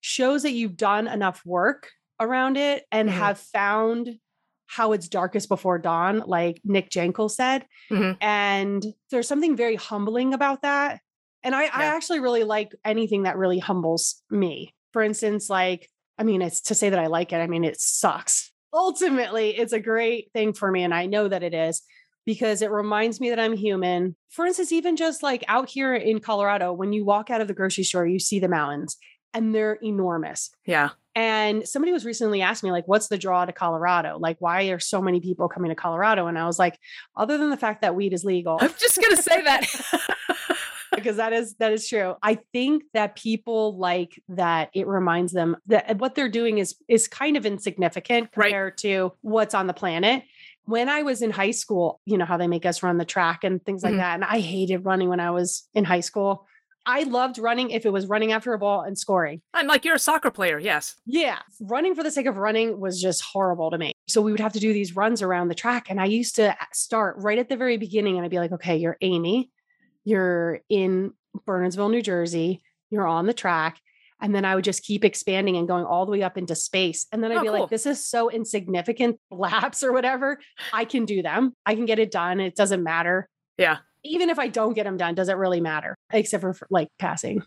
shows 0.00 0.42
that 0.42 0.52
you've 0.52 0.76
done 0.76 1.08
enough 1.08 1.44
work 1.46 1.90
around 2.20 2.56
it 2.56 2.84
and 2.92 3.08
Mhm. 3.08 3.12
have 3.12 3.38
found 3.38 4.18
how 4.66 4.92
it's 4.92 5.08
darkest 5.08 5.48
before 5.48 5.78
dawn, 5.78 6.22
like 6.26 6.60
Nick 6.64 6.90
Jankel 6.90 7.30
said. 7.30 7.66
Mhm. 7.90 8.16
And 8.20 8.84
there's 9.10 9.28
something 9.28 9.56
very 9.56 9.76
humbling 9.76 10.34
about 10.34 10.62
that. 10.62 11.00
And 11.42 11.54
I, 11.54 11.64
I 11.64 11.84
actually 11.84 12.20
really 12.20 12.42
like 12.44 12.72
anything 12.84 13.22
that 13.22 13.36
really 13.36 13.60
humbles 13.60 14.22
me. 14.30 14.74
For 14.92 15.02
instance, 15.02 15.48
like, 15.48 15.88
I 16.18 16.24
mean, 16.24 16.42
it's 16.42 16.60
to 16.62 16.74
say 16.74 16.90
that 16.90 16.98
I 16.98 17.06
like 17.06 17.32
it, 17.32 17.36
I 17.36 17.46
mean, 17.46 17.62
it 17.62 17.80
sucks. 17.80 18.50
Ultimately, 18.74 19.56
it's 19.56 19.72
a 19.72 19.80
great 19.80 20.32
thing 20.32 20.52
for 20.52 20.70
me. 20.70 20.82
And 20.82 20.92
I 20.92 21.06
know 21.06 21.28
that 21.28 21.42
it 21.42 21.54
is 21.54 21.82
because 22.24 22.62
it 22.62 22.70
reminds 22.72 23.20
me 23.20 23.30
that 23.30 23.38
I'm 23.38 23.56
human. 23.56 24.16
For 24.30 24.44
instance, 24.44 24.72
even 24.72 24.96
just 24.96 25.22
like 25.22 25.44
out 25.46 25.70
here 25.70 25.94
in 25.94 26.18
Colorado, 26.18 26.72
when 26.72 26.92
you 26.92 27.04
walk 27.04 27.30
out 27.30 27.40
of 27.40 27.46
the 27.46 27.54
grocery 27.54 27.84
store, 27.84 28.06
you 28.06 28.18
see 28.18 28.40
the 28.40 28.48
mountains 28.48 28.96
and 29.34 29.54
they're 29.54 29.74
enormous. 29.82 30.50
yeah 30.64 30.90
And 31.14 31.66
somebody 31.68 31.92
was 31.92 32.04
recently 32.04 32.42
asked 32.42 32.62
me, 32.62 32.70
like, 32.70 32.86
what's 32.86 33.08
the 33.08 33.18
draw 33.18 33.44
to 33.44 33.52
Colorado? 33.52 34.18
Like, 34.18 34.36
why 34.40 34.64
are 34.64 34.78
so 34.78 35.00
many 35.02 35.20
people 35.20 35.48
coming 35.48 35.70
to 35.70 35.74
Colorado? 35.74 36.26
And 36.26 36.38
I 36.38 36.46
was 36.46 36.58
like, 36.58 36.78
other 37.16 37.38
than 37.38 37.50
the 37.50 37.56
fact 37.56 37.82
that 37.82 37.94
weed 37.94 38.12
is 38.12 38.24
legal, 38.24 38.58
I'm 38.60 38.72
just 38.78 39.00
gonna 39.00 39.16
say 39.16 39.42
that. 39.42 39.66
because 40.94 41.16
that 41.16 41.32
is 41.32 41.54
that 41.56 41.72
is 41.72 41.86
true. 41.88 42.14
I 42.22 42.36
think 42.52 42.84
that 42.94 43.16
people 43.16 43.76
like 43.76 44.20
that 44.30 44.70
it 44.72 44.86
reminds 44.86 45.32
them 45.32 45.56
that 45.66 45.98
what 45.98 46.14
they're 46.14 46.28
doing 46.30 46.58
is 46.58 46.76
is 46.88 47.06
kind 47.08 47.36
of 47.36 47.44
insignificant 47.44 48.30
Right. 48.36 48.46
compared 48.48 48.78
to 48.78 49.12
what's 49.20 49.54
on 49.54 49.66
the 49.66 49.74
planet. 49.74 50.22
When 50.64 50.88
I 50.88 51.02
was 51.02 51.22
in 51.22 51.30
high 51.30 51.50
school, 51.52 52.00
you 52.06 52.16
know 52.18 52.24
how 52.24 52.36
they 52.38 52.48
make 52.48 52.66
us 52.66 52.82
run 52.82 52.98
the 52.98 53.04
track 53.04 53.44
and 53.44 53.62
things 53.64 53.82
like 53.84 53.94
Mhm. 53.94 53.98
that. 53.98 54.14
And 54.14 54.24
I 54.24 54.40
hated 54.40 54.84
running 54.84 55.08
when 55.08 55.20
I 55.20 55.30
was 55.30 55.68
in 55.74 55.84
high 55.84 56.00
school. 56.00 56.46
I 56.86 57.02
loved 57.02 57.38
running 57.38 57.70
if 57.70 57.84
it 57.84 57.92
was 57.92 58.06
running 58.06 58.30
after 58.32 58.52
a 58.54 58.58
ball 58.58 58.82
and 58.82 58.96
scoring. 58.96 59.42
I'm 59.52 59.66
like, 59.66 59.84
you're 59.84 59.96
a 59.96 59.98
soccer 59.98 60.30
player. 60.30 60.58
Yes. 60.58 60.94
Yeah. 61.04 61.38
Running 61.60 61.94
for 61.96 62.02
the 62.04 62.10
sake 62.12 62.26
of 62.26 62.36
running 62.36 62.78
was 62.78 63.02
just 63.02 63.22
horrible 63.22 63.70
to 63.72 63.78
me. 63.78 63.92
So 64.08 64.22
we 64.22 64.30
would 64.30 64.40
have 64.40 64.52
to 64.52 64.60
do 64.60 64.72
these 64.72 64.94
runs 64.94 65.20
around 65.20 65.48
the 65.48 65.54
track. 65.54 65.86
And 65.90 66.00
I 66.00 66.04
used 66.04 66.36
to 66.36 66.56
start 66.72 67.16
right 67.18 67.38
at 67.38 67.48
the 67.48 67.56
very 67.56 67.76
beginning 67.76 68.16
and 68.16 68.24
I'd 68.24 68.30
be 68.30 68.38
like, 68.38 68.52
okay, 68.52 68.76
you're 68.76 68.96
Amy, 69.00 69.50
you're 70.04 70.60
in 70.68 71.12
Bernardsville, 71.46 71.90
New 71.90 72.02
Jersey, 72.02 72.62
you're 72.90 73.06
on 73.06 73.26
the 73.26 73.34
track. 73.34 73.78
And 74.20 74.34
then 74.34 74.44
I 74.46 74.54
would 74.54 74.64
just 74.64 74.82
keep 74.82 75.04
expanding 75.04 75.56
and 75.58 75.68
going 75.68 75.84
all 75.84 76.06
the 76.06 76.12
way 76.12 76.22
up 76.22 76.38
into 76.38 76.54
space. 76.54 77.06
And 77.12 77.22
then 77.22 77.32
I'd 77.32 77.38
Oh, 77.38 77.42
be 77.42 77.48
cool. 77.48 77.60
like, 77.62 77.70
this 77.70 77.84
is 77.84 78.06
so 78.08 78.30
insignificant 78.30 79.18
laps 79.30 79.82
or 79.82 79.92
whatever. 79.92 80.38
I 80.72 80.86
can 80.86 81.04
do 81.04 81.20
them. 81.22 81.52
I 81.66 81.74
can 81.74 81.84
get 81.84 81.98
it 81.98 82.10
done. 82.10 82.40
It 82.40 82.54
doesn't 82.56 82.82
matter. 82.82 83.28
Yeah. 83.58 83.78
Even 84.06 84.30
if 84.30 84.38
I 84.38 84.48
don't 84.48 84.74
get 84.74 84.84
them 84.84 84.96
done, 84.96 85.14
does 85.14 85.28
it 85.28 85.36
really 85.36 85.60
matter? 85.60 85.96
Except 86.12 86.40
for 86.40 86.54
for, 86.54 86.66
like 86.70 86.88
passing 86.98 87.42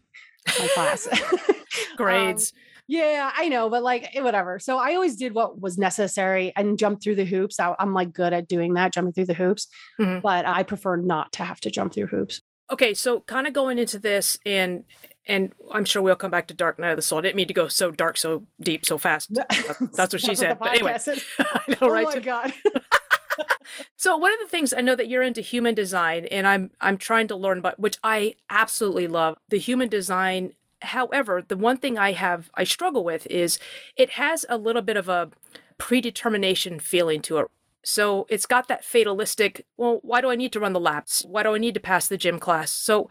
my 0.60 0.68
class. 0.74 1.08
Um, 1.92 1.98
Grades. 1.98 2.54
yeah, 2.88 3.32
I 3.36 3.48
know, 3.50 3.70
but 3.70 3.84
like 3.84 4.16
eh, 4.16 4.22
whatever. 4.22 4.58
So 4.58 4.78
I 4.80 4.96
always 4.96 5.16
did 5.18 5.34
what 5.36 5.60
was 5.62 5.78
necessary 5.78 6.52
and 6.56 6.80
jumped 6.80 7.04
through 7.04 7.16
the 7.16 7.26
hoops. 7.26 7.60
I, 7.60 7.76
I'm 7.78 7.94
like 7.94 8.12
good 8.14 8.34
at 8.34 8.48
doing 8.48 8.74
that, 8.74 8.92
jumping 8.94 9.14
through 9.14 9.26
the 9.28 9.34
hoops, 9.36 9.68
Mhm. 10.00 10.22
but 10.24 10.48
I 10.48 10.64
prefer 10.64 10.96
not 10.96 11.32
to 11.34 11.44
have 11.44 11.60
to 11.62 11.70
jump 11.70 11.94
through 11.94 12.08
hoops. 12.08 12.42
Okay, 12.72 12.94
so 12.96 13.20
kind 13.22 13.46
of 13.48 13.54
going 13.54 13.78
into 13.78 14.00
this, 14.00 14.40
and 14.46 14.84
and 15.28 15.54
I'm 15.72 15.86
sure 15.86 16.02
we'll 16.02 16.16
come 16.16 16.32
back 16.32 16.48
to 16.48 16.54
Dark 16.56 16.80
Night 16.80 16.92
of 16.92 16.96
the 16.96 17.02
Soul. 17.04 17.20
I 17.20 17.22
didn't 17.22 17.36
mean 17.36 17.48
to 17.50 17.54
go 17.54 17.68
so 17.68 17.92
dark, 17.92 18.18
so 18.18 18.46
deep, 18.62 18.84
so 18.86 18.98
fast. 18.98 19.30
That's 19.94 20.14
what 20.14 20.22
she 20.22 20.34
said. 20.34 20.58
But 20.58 20.70
anyway. 20.70 20.98
I 21.40 21.62
know, 21.70 21.76
oh 21.82 21.90
right? 21.90 22.06
my 22.08 22.20
god. 22.20 22.54
So 23.98 24.18
one 24.18 24.34
of 24.34 24.40
the 24.40 24.48
things 24.48 24.74
I 24.74 24.82
know 24.82 24.96
that 24.96 25.10
you're 25.10 25.24
into 25.24 25.42
human 25.42 25.76
design, 25.76 26.26
and 26.26 26.48
I'm 26.48 26.72
I'm 26.82 26.98
trying 26.98 27.28
to 27.30 27.36
learn 27.36 27.60
about, 27.60 27.80
which 27.80 27.98
I 28.04 28.36
absolutely 28.50 29.08
love, 29.08 29.38
the 29.50 29.58
human 29.58 29.90
design. 29.90 30.54
However, 30.82 31.44
the 31.46 31.58
one 31.58 31.78
thing 31.78 31.98
I 31.98 32.14
have 32.14 32.50
I 32.56 32.64
struggle 32.64 33.04
with 33.04 33.28
is 33.28 33.60
it 33.98 34.12
has 34.12 34.46
a 34.50 34.58
little 34.58 34.82
bit 34.82 34.98
of 34.98 35.10
a 35.10 35.30
predetermination 35.78 36.80
feeling 36.80 37.22
to 37.24 37.40
it. 37.40 37.48
So 37.84 38.26
it's 38.30 38.46
got 38.46 38.68
that 38.68 38.84
fatalistic, 38.84 39.66
well, 39.78 40.00
why 40.04 40.22
do 40.22 40.30
I 40.30 40.36
need 40.36 40.52
to 40.54 40.60
run 40.60 40.74
the 40.74 40.80
laps? 40.80 41.24
Why 41.26 41.44
do 41.44 41.56
I 41.56 41.58
need 41.58 41.74
to 41.74 41.80
pass 41.80 42.08
the 42.08 42.18
gym 42.18 42.38
class? 42.38 42.72
So 42.72 43.10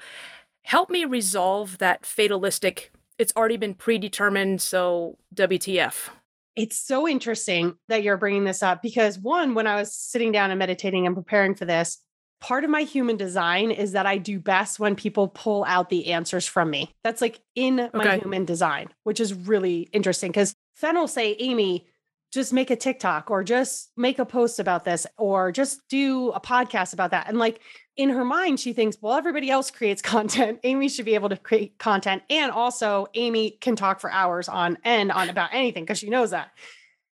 help 0.62 0.90
me 0.90 1.04
resolve 1.04 1.78
that 1.78 2.04
fatalistic, 2.04 2.92
it's 3.18 3.32
already 3.34 3.56
been 3.56 3.74
predetermined, 3.74 4.60
so 4.60 5.16
WTF. 5.34 6.10
It's 6.58 6.78
so 6.78 7.08
interesting 7.08 7.76
that 7.88 8.02
you're 8.02 8.16
bringing 8.16 8.44
this 8.44 8.62
up 8.62 8.82
because 8.82 9.18
one, 9.18 9.54
when 9.54 9.66
I 9.66 9.76
was 9.76 9.94
sitting 9.94 10.32
down 10.32 10.50
and 10.50 10.58
meditating 10.58 11.06
and 11.06 11.14
preparing 11.14 11.54
for 11.54 11.64
this, 11.64 11.98
part 12.40 12.64
of 12.64 12.70
my 12.70 12.82
human 12.82 13.16
design 13.16 13.70
is 13.70 13.92
that 13.92 14.06
I 14.06 14.18
do 14.18 14.38
best 14.38 14.78
when 14.78 14.94
people 14.94 15.28
pull 15.28 15.64
out 15.64 15.88
the 15.88 16.12
answers 16.12 16.46
from 16.46 16.70
me. 16.70 16.94
That's 17.02 17.20
like 17.20 17.40
in 17.54 17.90
my 17.94 18.18
human 18.18 18.44
design, 18.44 18.88
which 19.04 19.20
is 19.20 19.34
really 19.34 19.88
interesting 19.92 20.30
because 20.30 20.54
Fen 20.74 20.96
will 20.96 21.08
say, 21.08 21.36
Amy, 21.38 21.86
just 22.32 22.52
make 22.52 22.70
a 22.70 22.76
TikTok 22.76 23.30
or 23.30 23.42
just 23.42 23.90
make 23.96 24.18
a 24.18 24.26
post 24.26 24.58
about 24.58 24.84
this 24.84 25.06
or 25.16 25.50
just 25.50 25.80
do 25.88 26.30
a 26.30 26.40
podcast 26.40 26.92
about 26.92 27.10
that. 27.12 27.28
And 27.28 27.38
like 27.38 27.60
in 27.96 28.10
her 28.10 28.24
mind, 28.24 28.60
she 28.60 28.72
thinks, 28.72 28.98
well, 29.00 29.14
everybody 29.14 29.50
else 29.50 29.70
creates 29.70 30.02
content. 30.02 30.60
Amy 30.62 30.88
should 30.88 31.06
be 31.06 31.14
able 31.14 31.30
to 31.30 31.36
create 31.36 31.78
content. 31.78 32.22
And 32.28 32.52
also, 32.52 33.06
Amy 33.14 33.52
can 33.60 33.76
talk 33.76 34.00
for 34.00 34.10
hours 34.10 34.48
on 34.48 34.78
end 34.84 35.10
on 35.10 35.28
about 35.28 35.50
anything 35.52 35.84
because 35.84 35.98
she 35.98 36.10
knows 36.10 36.30
that. 36.30 36.50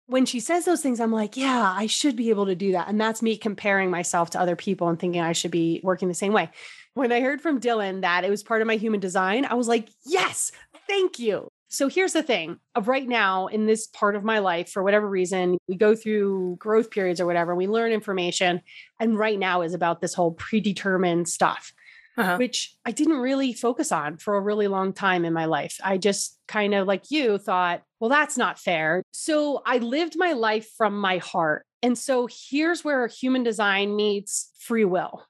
When 0.09 0.25
she 0.25 0.39
says 0.39 0.65
those 0.65 0.83
things, 0.83 1.01
I'm 1.01 1.11
like, 1.11 1.37
yeah, 1.37 1.75
I 1.77 1.87
should 1.87 2.15
be 2.15 2.31
able 2.31 2.47
to 2.47 2.55
do 2.55 2.73
that. 2.73 2.89
And 2.89 3.01
that's 3.01 3.23
me 3.23 3.37
comparing 3.37 3.91
myself 3.91 4.31
to 4.31 4.41
other 4.41 4.55
people 4.55 4.89
and 4.89 4.99
thinking 4.99 5.21
I 5.21 5.33
should 5.33 5.51
be 5.51 5.81
working 5.83 6.07
the 6.07 6.15
same 6.15 6.33
way. 6.33 6.49
When 6.95 7.11
I 7.11 7.21
heard 7.21 7.41
from 7.41 7.61
Dylan 7.61 8.03
that 8.03 8.25
it 8.25 8.31
was 8.31 8.45
part 8.45 8.61
of 8.61 8.69
my 8.69 8.77
human 8.77 9.01
design, 9.01 9.45
I 9.45 9.55
was 9.55 9.67
like, 9.67 9.89
yes, 10.05 10.53
thank 10.87 11.19
you. 11.19 11.49
So 11.77 11.89
here's 11.89 12.15
the 12.15 12.23
thing 12.23 12.59
of 12.75 12.89
right 12.89 13.07
now 13.07 13.49
in 13.49 13.67
this 13.67 13.87
part 13.87 14.17
of 14.17 14.25
my 14.25 14.39
life, 14.39 14.71
for 14.71 14.83
whatever 14.83 15.07
reason, 15.07 15.59
we 15.69 15.77
go 15.77 15.95
through 15.95 16.57
growth 16.59 16.91
periods 16.91 17.21
or 17.21 17.27
whatever, 17.27 17.55
we 17.55 17.67
learn 17.67 17.93
information. 17.93 18.63
And 18.99 19.19
right 19.19 19.39
now 19.39 19.61
is 19.61 19.75
about 19.75 20.01
this 20.01 20.15
whole 20.15 20.33
predetermined 20.33 21.29
stuff, 21.29 21.75
Uh-huh. 22.17 22.39
which 22.39 22.75
I 22.87 22.93
didn't 22.93 23.19
really 23.19 23.53
focus 23.53 23.93
on 23.93 24.17
for 24.17 24.37
a 24.37 24.41
really 24.41 24.69
long 24.69 24.95
time 24.95 25.27
in 25.27 25.35
my 25.35 25.45
life. 25.45 25.77
I 25.85 25.99
just 25.99 26.39
kind 26.49 26.73
of 26.73 26.87
like 26.87 27.11
you 27.11 27.37
thought, 27.37 27.83
well, 28.01 28.09
that's 28.09 28.39
not 28.39 28.59
fair. 28.59 29.03
So 29.13 29.61
I 29.67 29.77
lived 29.77 30.15
my 30.17 30.33
life 30.33 30.71
from 30.79 30.99
my 30.99 31.19
heart. 31.19 31.67
And 31.83 31.99
so 31.99 32.27
here's 32.49 32.85
where 32.85 33.07
human 33.07 33.43
design 33.43 33.95
meets 33.95 34.51
free 34.61 34.87
will. 34.87 35.27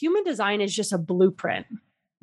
Human 0.00 0.24
design 0.24 0.62
is 0.62 0.74
just 0.74 0.94
a 0.94 0.98
blueprint 0.98 1.66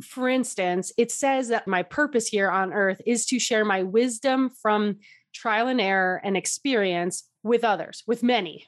for 0.02 0.30
instance, 0.30 0.92
it 0.98 1.12
says 1.12 1.50
that 1.50 1.68
my 1.68 1.84
purpose 1.84 2.28
here 2.28 2.50
on 2.50 2.74
earth 2.74 3.02
is 3.06 3.26
to 3.28 3.40
share 3.40 3.66
my 3.66 3.84
wisdom 3.84 4.50
from 4.50 4.98
trial 5.34 5.68
and 5.68 5.82
error 5.82 6.22
and 6.24 6.38
experience 6.38 7.30
with 7.44 7.64
others, 7.64 8.04
with 8.08 8.24
many. 8.24 8.68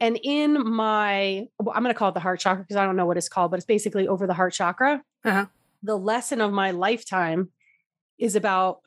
And 0.00 0.18
in 0.22 0.66
my, 0.66 1.46
well, 1.58 1.74
I'm 1.76 1.82
going 1.82 1.94
to 1.94 1.98
call 1.98 2.08
it 2.08 2.14
the 2.14 2.20
heart 2.20 2.40
chakra 2.40 2.64
because 2.64 2.76
I 2.76 2.86
don't 2.86 2.96
know 2.96 3.06
what 3.06 3.18
it's 3.18 3.28
called, 3.28 3.50
but 3.50 3.58
it's 3.58 3.66
basically 3.66 4.08
over 4.08 4.26
the 4.26 4.34
heart 4.34 4.54
chakra. 4.54 5.02
Uh-huh. 5.24 5.46
The 5.82 5.98
lesson 5.98 6.40
of 6.40 6.52
my 6.52 6.70
lifetime 6.70 7.50
is 8.18 8.34
about 8.34 8.80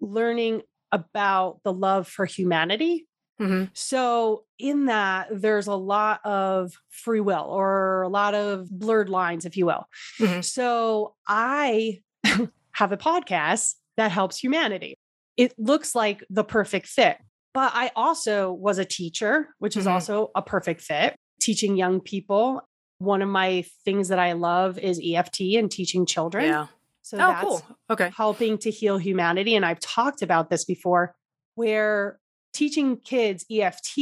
learning 0.00 0.62
about 0.92 1.60
the 1.64 1.72
love 1.72 2.06
for 2.06 2.24
humanity 2.24 3.07
hmm 3.38 3.64
so, 3.74 4.44
in 4.58 4.86
that, 4.86 5.28
there's 5.30 5.66
a 5.68 5.74
lot 5.74 6.20
of 6.24 6.72
free 6.90 7.20
will 7.20 7.44
or 7.48 8.02
a 8.02 8.08
lot 8.08 8.34
of 8.34 8.68
blurred 8.70 9.08
lines, 9.08 9.44
if 9.46 9.56
you 9.56 9.66
will. 9.66 9.86
Mhm. 10.18 10.44
So, 10.44 11.14
I 11.26 12.00
have 12.72 12.92
a 12.92 12.96
podcast 12.96 13.74
that 13.96 14.10
helps 14.10 14.38
humanity. 14.38 14.96
It 15.36 15.54
looks 15.58 15.94
like 15.94 16.24
the 16.30 16.44
perfect 16.44 16.86
fit. 16.86 17.18
But 17.54 17.72
I 17.74 17.90
also 17.96 18.52
was 18.52 18.78
a 18.78 18.84
teacher, 18.84 19.48
which 19.58 19.76
is 19.76 19.86
Mhm. 19.86 19.92
also 19.92 20.30
a 20.34 20.42
perfect 20.42 20.80
fit, 20.82 21.14
teaching 21.40 21.76
young 21.76 22.00
people. 22.00 22.62
One 22.98 23.22
of 23.22 23.28
my 23.28 23.64
things 23.84 24.08
that 24.08 24.18
I 24.18 24.32
love 24.32 24.78
is 24.78 25.00
EFT 25.00 25.56
and 25.56 25.70
teaching 25.70 26.04
children. 26.06 26.44
Yeah. 26.46 26.66
So 27.02 27.16
Oh, 27.16 27.20
that's 27.20 27.42
cool. 27.44 27.62
Okay. 27.90 28.10
helping 28.16 28.58
to 28.58 28.70
heal 28.70 28.98
humanity. 28.98 29.54
And 29.56 29.64
I've 29.64 29.80
talked 29.80 30.20
about 30.22 30.50
this 30.50 30.64
before, 30.64 31.14
where 31.54 32.18
teaching 32.58 32.96
kids 32.96 33.46
EFT 33.50 33.98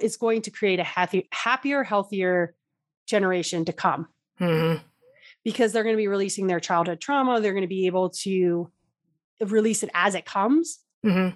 is 0.00 0.16
going 0.16 0.40
to 0.42 0.50
create 0.50 0.80
a 0.80 0.84
happy, 0.84 1.28
happier, 1.32 1.82
healthier 1.84 2.54
generation 3.06 3.64
to 3.66 3.72
come 3.72 4.08
hmm 4.38 4.76
because 5.42 5.72
they're 5.72 5.82
going 5.82 5.94
to 5.94 6.00
be 6.00 6.06
releasing 6.06 6.48
their 6.48 6.60
childhood 6.60 7.00
trauma. 7.00 7.40
They're 7.40 7.54
going 7.54 7.62
to 7.62 7.68
be 7.68 7.86
able 7.86 8.10
to 8.24 8.70
release 9.40 9.82
it 9.82 9.90
as 9.94 10.14
it 10.14 10.24
comes. 10.26 10.80
hmm 11.02 11.28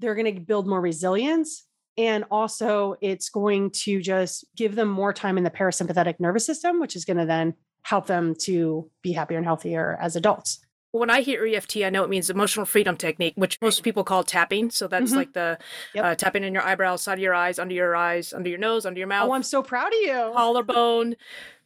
They're 0.00 0.16
going 0.16 0.34
to 0.34 0.40
build 0.40 0.66
more 0.66 0.80
resilience. 0.80 1.64
And 1.96 2.24
also, 2.30 2.96
it's 3.00 3.28
going 3.28 3.70
to 3.84 4.00
just 4.00 4.44
give 4.56 4.74
them 4.74 4.88
more 4.88 5.12
time 5.12 5.38
in 5.38 5.44
the 5.44 5.50
parasympathetic 5.50 6.18
nervous 6.18 6.46
system, 6.46 6.80
which 6.80 6.96
is 6.96 7.04
going 7.04 7.18
to 7.18 7.26
then 7.26 7.54
help 7.82 8.06
them 8.06 8.34
to 8.40 8.90
be 9.02 9.12
happier 9.12 9.36
and 9.38 9.46
healthier 9.46 9.98
as 10.00 10.16
adults. 10.16 10.60
When 10.92 11.08
I 11.08 11.22
hear 11.22 11.44
EFT, 11.46 11.84
I 11.84 11.90
know 11.90 12.04
it 12.04 12.10
means 12.10 12.28
emotional 12.28 12.66
freedom 12.66 12.98
technique, 12.98 13.32
which 13.36 13.58
most 13.62 13.82
people 13.82 14.04
call 14.04 14.22
tapping. 14.24 14.70
So 14.70 14.86
that's 14.86 15.12
Mhm. 15.12 15.16
like 15.16 15.32
the 15.32 15.58
Yep. 15.94 16.04
uh, 16.04 16.14
tapping 16.14 16.44
in 16.44 16.52
your 16.52 16.62
eyebrows, 16.62 17.02
side 17.02 17.14
of 17.14 17.18
your 17.20 17.34
eyes, 17.34 17.58
under 17.58 17.74
your 17.74 17.96
eyes, 17.96 18.32
under 18.34 18.50
your 18.50 18.58
nose, 18.58 18.84
under 18.84 18.98
your 18.98 19.08
mouth, 19.08 19.28
Oh, 19.30 19.32
I'm 19.32 19.42
so 19.42 19.62
proud 19.62 19.88
of 19.88 19.98
you. 20.00 20.30
collarbone. 20.34 21.16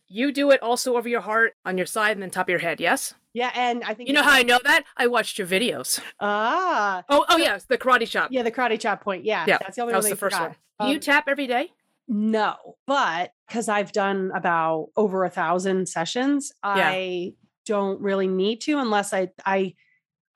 You 0.07 0.31
do 0.31 0.53
it 0.53 0.63
also 0.63 0.97
over 0.97 1.09
your 1.09 1.23
heart, 1.23 1.57
on 1.65 1.77
your 1.77 1.87
side, 1.87 2.13
and 2.13 2.23
then 2.23 2.31
top 2.31 2.47
of 2.47 2.51
your 2.51 2.61
head. 2.61 2.79
Yes. 2.81 3.15
Yeah, 3.35 3.51
and 3.55 3.83
I 3.83 3.95
think 3.95 4.09
You 4.09 4.15
know 4.15 4.23
how 4.23 4.31
I 4.31 4.45
know 4.45 4.61
that? 4.63 4.85
I 4.97 5.09
watched 5.09 5.39
your 5.39 5.49
videos. 5.49 6.01
Ah, 6.21 7.03
Oh, 7.09 7.25
oh 7.29 7.37
yes, 7.37 7.65
the 7.65 7.77
karate 7.77 8.09
chop. 8.09 8.31
yeah, 8.31 8.43
the 8.45 8.53
karate 8.53 8.79
chop 8.79 9.03
point. 9.03 9.25
Yeah, 9.25 9.45
Yeah, 9.49 9.59
that's 9.61 9.75
the 9.75 9.83
only 9.83 9.91
that 9.93 9.97
one 9.99 10.05
was 10.05 10.11
the 10.11 10.17
first 10.17 10.37
forgot. 10.37 10.57
one. 10.79 10.89
you 10.91 10.95
Um, 10.97 11.01
tap 11.01 11.25
every 11.27 11.49
day? 11.49 11.73
no, 12.07 12.77
but 12.87 13.33
because 13.49 13.69
I've 13.69 13.91
done 13.91 14.31
about 14.33 14.91
over 14.97 15.25
a 15.25 15.31
thousand 15.31 15.89
sessions, 15.89 16.53
I 16.63 17.33
don't 17.67 18.01
really 18.01 18.29
need 18.29 18.61
to 18.63 18.79
unless 18.79 19.13
I 19.13 19.31
I 19.45 19.75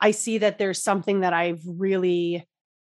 I 0.00 0.12
see 0.12 0.38
that 0.38 0.58
there's 0.58 0.82
something 0.82 1.20
that 1.20 1.32
I've 1.34 1.62
really 1.66 2.46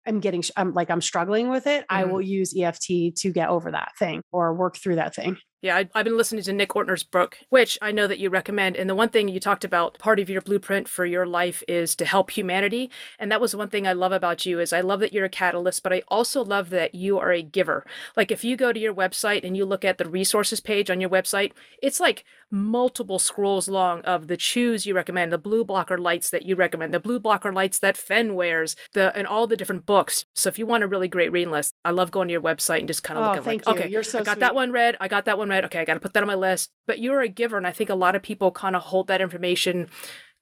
I'm 0.07 0.19
getting. 0.21 0.43
I'm 0.57 0.73
like 0.73 0.89
I'm 0.91 1.01
struggling 1.01 1.49
with 1.49 1.67
it. 1.67 1.85
I 1.89 2.05
Mhm. 2.05 2.07
will 2.07 2.21
use 2.21 2.55
EFT 2.57 3.11
to 3.17 3.31
get 3.31 3.49
over 3.49 3.71
that 3.71 3.91
thing 3.99 4.21
or 4.31 4.53
work 4.55 4.77
through 4.77 4.95
that 4.97 5.15
thing. 5.15 5.37
Yeah, 5.61 5.77
I, 5.77 5.97
have 5.97 6.03
been 6.03 6.17
listening 6.17 6.43
to 6.43 6.51
Nick 6.51 6.71
Ortner's 6.71 7.03
book, 7.03 7.37
which 7.47 7.77
I 7.81 7.93
know 7.93 8.05
that 8.07 8.19
you 8.19 8.29
recommend. 8.29 8.75
And 8.75 8.89
the 8.89 8.95
one 8.95 9.07
thing 9.07 9.29
you 9.29 9.39
talked 9.39 9.63
about, 9.63 9.97
part 9.97 10.19
of 10.19 10.29
your 10.29 10.41
blueprint 10.41 10.89
for 10.89 11.05
your 11.05 11.25
life 11.25 11.63
is 11.69 11.95
to 11.95 12.05
help 12.05 12.31
humanity. 12.31 12.91
And 13.17 13.31
that 13.31 13.39
was 13.39 13.55
one 13.55 13.69
thing 13.69 13.87
I 13.87 13.93
love 13.93 14.11
about 14.11 14.45
you 14.45 14.59
is 14.59 14.73
I 14.73 14.81
love 14.81 14.99
that 14.99 15.13
you're 15.13 15.23
a 15.23 15.29
catalyst, 15.29 15.81
but 15.81 15.93
I 15.93 16.03
also 16.09 16.43
love 16.43 16.69
that 16.71 16.93
you 16.95 17.17
are 17.17 17.31
a 17.31 17.41
giver. 17.41 17.85
Like 18.17 18.29
if 18.29 18.43
you 18.43 18.57
go 18.57 18.73
to 18.73 18.79
your 18.79 18.93
website 18.93 19.45
and 19.45 19.55
you 19.55 19.63
look 19.63 19.85
at 19.85 19.97
the 19.97 20.09
resources 20.09 20.59
page 20.59 20.89
on 20.91 20.99
your 20.99 21.09
website, 21.09 21.53
it's 21.81 22.01
like 22.01 22.25
multiple 22.53 23.17
scrolls 23.17 23.67
long 23.67 24.01
of 24.01 24.27
the 24.27 24.37
chews 24.37 24.85
you 24.85 24.93
recommend, 24.93 25.33
the 25.33 25.37
blue 25.37 25.65
blocker 25.65 25.97
lights 25.97 26.29
that 26.29 26.45
you 26.45 26.55
recommend, 26.55 26.93
the 26.93 26.99
blue 26.99 27.19
blocker 27.19 27.51
lights 27.51 27.79
that 27.79 27.97
Fen 27.97 28.35
wears, 28.35 28.75
the 28.93 29.15
and 29.17 29.25
all 29.25 29.47
the 29.47 29.57
different 29.57 29.85
books. 29.85 30.25
So 30.35 30.49
if 30.49 30.59
you 30.59 30.67
want 30.67 30.83
a 30.83 30.87
really 30.87 31.07
great 31.07 31.31
reading 31.31 31.51
list, 31.51 31.73
I 31.83 31.89
love 31.91 32.11
going 32.11 32.27
to 32.27 32.31
your 32.31 32.41
website 32.41 32.79
and 32.79 32.87
just 32.87 33.03
kind 33.03 33.17
of 33.17 33.25
oh, 33.25 33.29
looking 33.29 33.45
like, 33.45 33.65
you. 33.65 33.73
okay, 33.73 33.89
you're 33.89 34.03
so 34.03 34.19
I 34.19 34.23
got 34.23 34.33
sweet. 34.33 34.41
that 34.41 34.55
one 34.55 34.71
read, 34.71 34.95
I 35.01 35.07
got 35.07 35.25
that 35.25 35.37
one 35.37 35.49
read. 35.49 35.65
Okay, 35.65 35.79
I 35.79 35.85
got 35.85 35.95
to 35.95 35.99
put 35.99 36.13
that 36.13 36.21
on 36.21 36.27
my 36.27 36.35
list. 36.35 36.69
But 36.85 36.99
you're 36.99 37.21
a 37.21 37.27
giver, 37.27 37.57
and 37.57 37.65
I 37.65 37.71
think 37.71 37.89
a 37.89 37.95
lot 37.95 38.15
of 38.15 38.21
people 38.21 38.51
kind 38.51 38.75
of 38.75 38.83
hold 38.83 39.07
that 39.07 39.19
information 39.19 39.89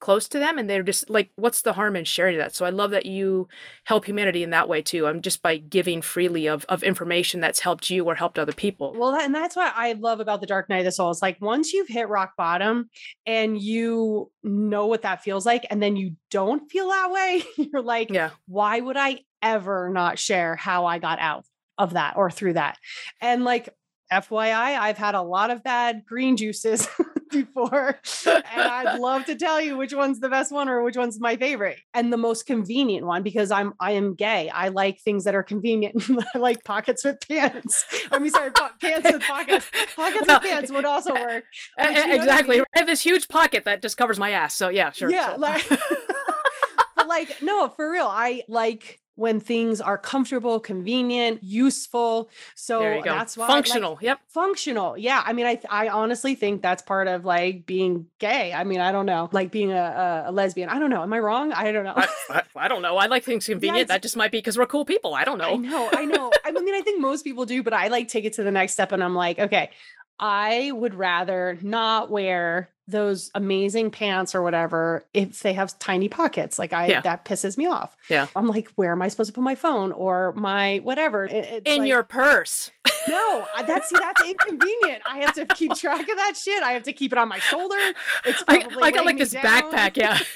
close 0.02 0.26
to 0.26 0.38
them 0.40 0.58
and 0.58 0.68
they're 0.68 0.82
just 0.82 1.08
like 1.08 1.30
what's 1.36 1.62
the 1.62 1.74
harm 1.74 1.94
in 1.94 2.04
sharing 2.04 2.36
that? 2.36 2.54
So 2.54 2.66
i 2.66 2.70
love 2.70 2.90
that 2.90 3.06
you 3.06 3.48
help 3.84 4.04
humanity 4.04 4.42
in 4.42 4.50
that 4.50 4.68
way 4.68 4.82
too. 4.82 5.06
I'm 5.06 5.22
just 5.22 5.40
by 5.42 5.56
giving 5.56 6.02
freely 6.02 6.48
of, 6.48 6.66
of 6.68 6.82
information 6.82 7.40
that's 7.40 7.60
helped 7.60 7.88
you 7.88 8.04
or 8.04 8.16
helped 8.16 8.38
other 8.38 8.52
people. 8.52 8.94
Well 8.96 9.14
and 9.14 9.34
that's 9.34 9.54
what 9.54 9.72
i 9.76 9.92
love 9.92 10.18
about 10.18 10.40
the 10.40 10.46
dark 10.46 10.68
night 10.68 10.80
of 10.80 10.86
the 10.86 10.92
soul 10.92 11.10
is 11.10 11.22
like 11.22 11.40
once 11.40 11.72
you've 11.72 11.88
hit 11.88 12.08
rock 12.08 12.32
bottom 12.36 12.90
and 13.26 13.62
you 13.62 14.30
know 14.42 14.88
what 14.88 15.02
that 15.02 15.22
feels 15.22 15.46
like 15.46 15.64
and 15.70 15.80
then 15.80 15.94
you 15.94 16.16
don't 16.30 16.68
feel 16.70 16.88
that 16.88 17.12
way 17.12 17.44
you're 17.56 17.82
like 17.82 18.10
yeah. 18.10 18.30
Why 18.46 18.80
would 18.80 18.96
i 18.96 19.20
ever 19.40 19.88
not 19.88 20.18
share 20.18 20.56
how 20.56 20.86
i 20.86 20.98
got 20.98 21.20
out 21.20 21.44
of 21.78 21.92
that 21.94 22.16
or 22.16 22.28
through 22.28 22.54
that? 22.54 22.76
And 23.20 23.44
like 23.44 23.68
FYI, 24.12 24.78
I've 24.78 24.98
had 24.98 25.14
a 25.14 25.22
lot 25.22 25.50
of 25.50 25.62
bad 25.62 26.04
green 26.04 26.36
juices 26.36 26.86
before, 27.32 27.98
and 28.26 28.44
I'd 28.62 28.98
love 28.98 29.24
to 29.26 29.34
tell 29.34 29.60
you 29.60 29.76
which 29.76 29.92
one's 29.94 30.20
the 30.20 30.28
best 30.28 30.52
one 30.52 30.68
or 30.68 30.82
which 30.82 30.96
one's 30.96 31.18
my 31.18 31.36
favorite 31.36 31.78
and 31.94 32.12
the 32.12 32.16
most 32.16 32.46
convenient 32.46 33.06
one 33.06 33.22
because 33.22 33.50
I'm 33.50 33.72
I 33.80 33.92
am 33.92 34.14
gay. 34.14 34.48
I 34.50 34.68
like 34.68 35.00
things 35.00 35.24
that 35.24 35.34
are 35.34 35.42
convenient. 35.42 36.02
I 36.34 36.38
like 36.38 36.62
pockets 36.64 37.04
with 37.04 37.18
pants. 37.26 37.84
I 38.10 38.18
mean, 38.18 38.30
sorry, 38.30 38.50
po- 38.52 38.68
pants 38.80 39.10
with 39.10 39.22
pockets. 39.22 39.70
Pockets 39.96 40.24
Well, 40.28 40.40
with 40.40 40.48
pants 40.50 40.70
would 40.70 40.84
also 40.84 41.12
work. 41.14 41.44
E- 41.80 41.84
you 41.84 41.92
know 41.92 42.00
what 42.00 42.10
I 42.10 42.14
exactly 42.14 42.56
mean? 42.58 42.64
I 42.74 42.78
have 42.78 42.86
this 42.86 43.00
huge 43.00 43.28
pocket 43.28 43.64
that 43.64 43.82
just 43.82 43.96
covers 43.96 44.18
my 44.18 44.30
ass 44.30 44.54
so 44.54 44.68
yeah 44.68 44.90
sure 44.92 45.10
Yeah, 45.10 45.34
So- 45.34 45.40
like, 45.40 45.68
but 46.96 47.08
like, 47.08 47.42
no, 47.42 47.68
for 47.68 47.90
real. 47.90 48.06
I 48.06 48.42
like 48.48 49.00
when 49.14 49.40
things 49.40 49.80
are 49.80 49.98
comfortable, 49.98 50.58
convenient, 50.58 51.42
useful. 51.44 52.30
So 52.54 52.78
there 52.80 52.96
you 52.96 53.04
go 53.04 53.10
that's 53.14 53.36
why 53.36 53.44
I 53.44 53.48
like- 53.48 53.66
functional 53.66 53.98
yep 54.00 54.20
functional 54.28 54.96
yeah 54.96 55.22
i 55.26 55.32
mean 55.32 55.46
i 55.46 55.60
i 55.70 55.88
honestly 55.88 56.34
think 56.34 56.62
that's 56.62 56.82
part 56.82 57.06
of 57.08 57.24
like 57.24 57.66
being 57.66 58.06
gay 58.18 58.52
i 58.52 58.64
mean 58.64 58.80
i 58.80 58.90
don't 58.90 59.06
know 59.06 59.28
like 59.32 59.50
being 59.50 59.70
a, 59.70 60.24
a, 60.26 60.32
lesbian 60.32 60.68
i 60.70 60.78
don't 60.78 60.90
know 60.90 61.02
am 61.02 61.12
i 61.12 61.18
wrong 61.18 61.52
i 61.52 61.70
don't 61.70 61.84
know 61.84 61.92
I, 61.94 62.08
I, 62.30 62.42
I 62.56 62.68
don't 62.68 62.80
know 62.82 62.96
i 62.96 63.06
like 63.06 63.24
things 63.24 63.46
convenient 63.54 63.82
it's- 63.82 63.88
that 63.94 64.02
just 64.02 64.16
might 64.16 64.32
be 64.32 64.38
because 64.38 64.56
we're 64.56 64.66
cool 64.66 64.84
people 64.84 65.14
i 65.14 65.24
don't 65.24 65.38
know. 65.38 65.52
i 65.52 65.56
know 65.56 65.90
i 65.92 66.04
know 66.04 66.32
i 66.44 66.50
mean 66.52 66.74
i 66.74 66.80
think 66.80 67.00
most 67.00 67.22
people 67.22 67.44
do 67.44 67.62
but 67.62 67.72
i 67.74 67.88
like 67.88 68.08
take 68.08 68.24
it 68.24 68.32
to 68.34 68.42
the 68.42 68.50
next 68.50 68.72
step 68.72 68.92
and 68.92 69.04
i'm 69.04 69.14
like 69.14 69.38
okay 69.38 69.70
i 70.18 70.72
would 70.72 70.94
rather 70.94 71.58
not 71.62 72.10
wear 72.10 72.70
those 72.92 73.30
amazing 73.34 73.90
pants 73.90 74.34
or 74.34 74.42
whatever 74.42 75.04
if 75.12 75.40
they 75.40 75.52
have 75.54 75.76
tiny 75.80 76.08
pockets 76.08 76.58
like 76.58 76.72
i 76.72 76.86
Yeah. 76.86 77.00
that 77.00 77.24
pisses 77.24 77.58
me 77.58 77.66
off 77.66 77.96
Yeah. 78.08 78.28
i'm 78.36 78.46
like 78.46 78.68
where 78.76 78.92
am 78.92 79.02
i 79.02 79.08
supposed 79.08 79.28
to 79.30 79.34
put 79.34 79.42
my 79.42 79.56
phone 79.56 79.90
or 79.92 80.32
my 80.34 80.78
whatever 80.84 81.24
It- 81.24 81.62
in 81.66 81.80
like- 81.80 81.88
your 81.88 82.02
purse 82.04 82.70
No, 83.08 83.46
that's 83.66 83.88
see, 83.88 83.96
that's 83.98 84.22
inconvenient. 84.22 85.02
I 85.06 85.18
have 85.18 85.34
to 85.34 85.46
keep 85.46 85.74
track 85.74 86.00
of 86.08 86.16
that 86.16 86.34
shit. 86.36 86.62
I 86.62 86.72
have 86.72 86.82
to 86.84 86.92
keep 86.92 87.12
it 87.12 87.18
on 87.18 87.28
my 87.28 87.38
shoulder. 87.38 87.76
It's 88.24 88.42
I, 88.48 88.66
I 88.80 88.90
got 88.90 89.04
like 89.04 89.18
this 89.18 89.30
down. 89.32 89.42
backpack 89.44 89.96
yeah 89.96 90.18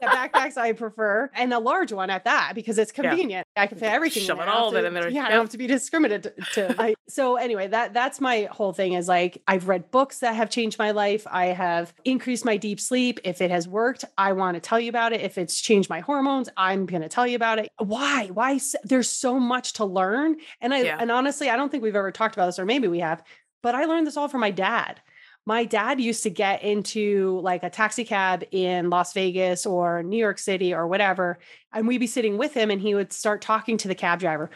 Yeah, 0.00 0.28
backpacks 0.28 0.56
I 0.56 0.72
prefer, 0.72 1.28
and 1.34 1.52
a 1.52 1.58
large 1.58 1.92
one 1.92 2.08
at 2.10 2.24
that 2.24 2.52
because 2.54 2.78
it's 2.78 2.92
Yeah. 2.96 3.08
convenient. 3.10 3.46
I 3.56 3.66
can 3.66 3.78
fit 3.78 3.90
everything. 3.90 4.22
Shove 4.24 4.38
in 4.38 4.42
it 4.42 4.46
there. 4.46 4.52
I 4.52 4.54
don't 4.54 4.62
all 4.62 4.68
of 4.68 4.74
it 4.76 4.80
to- 4.82 4.86
in 4.88 4.94
there. 4.94 5.08
Yeah, 5.08 5.24
I 5.24 5.30
don't 5.30 5.40
have 5.40 5.50
to 5.50 5.58
be 5.58 5.66
discriminated 5.66 6.34
to. 6.54 6.74
I, 6.80 6.94
so 7.08 7.34
anyway, 7.36 7.66
that 7.68 7.94
that's 7.94 8.20
my 8.20 8.48
whole 8.50 8.72
thing. 8.72 8.92
Is 8.92 9.08
like 9.08 9.42
I've 9.48 9.66
read 9.68 9.90
books 9.90 10.20
that 10.20 10.34
have 10.36 10.50
changed 10.50 10.78
my 10.78 10.92
life. 10.92 11.26
I 11.28 11.46
have 11.46 11.92
increased 12.04 12.44
my 12.44 12.56
deep 12.56 12.78
sleep. 12.80 13.18
If 13.24 13.40
it 13.40 13.50
has 13.50 13.66
worked, 13.66 14.04
I 14.16 14.32
want 14.32 14.54
to 14.54 14.60
tell 14.60 14.78
you 14.78 14.88
about 14.88 15.12
it. 15.12 15.20
If 15.20 15.36
it's 15.36 15.60
changed 15.60 15.90
my 15.90 16.00
hormones, 16.00 16.48
I'm 16.56 16.86
going 16.86 17.02
to 17.02 17.08
tell 17.08 17.26
you 17.26 17.34
about 17.36 17.58
it. 17.58 17.68
Why? 17.78 18.28
Why? 18.32 18.60
There's 18.84 19.08
so 19.10 19.38
much 19.40 19.74
to 19.74 19.84
learn, 19.84 20.36
and 20.60 20.72
I 20.74 20.82
Yeah. 20.82 20.96
and 21.00 21.10
honestly, 21.10 21.50
I 21.50 21.56
don't 21.56 21.70
think 21.70 21.82
we've 21.88 21.96
ever 21.96 22.12
talked 22.12 22.34
about 22.34 22.46
this, 22.46 22.58
or 22.58 22.64
maybe 22.64 22.88
we 22.88 23.00
have. 23.00 23.22
But 23.62 23.74
I 23.74 23.86
learned 23.86 24.06
this 24.06 24.16
all 24.16 24.28
from 24.28 24.40
my 24.40 24.50
dad 24.50 25.00
my 25.48 25.64
dad 25.64 25.98
used 25.98 26.24
to 26.24 26.30
get 26.30 26.62
into 26.62 27.40
like 27.40 27.62
a 27.62 27.70
taxi 27.70 28.04
cab 28.04 28.44
in 28.50 28.90
Las 28.90 29.14
Vegas 29.14 29.64
or 29.64 30.02
New 30.02 30.18
York 30.18 30.38
City 30.38 30.74
or 30.74 30.86
whatever, 30.86 31.38
and 31.72 31.88
we'd 31.88 31.96
be 31.96 32.06
sitting 32.06 32.36
with 32.36 32.52
him 32.52 32.70
and 32.70 32.82
he 32.82 32.94
would 32.94 33.14
start 33.14 33.40
talking 33.40 33.78
to 33.78 33.88
the 33.88 33.94
cab 33.94 34.20
driver. 34.20 34.50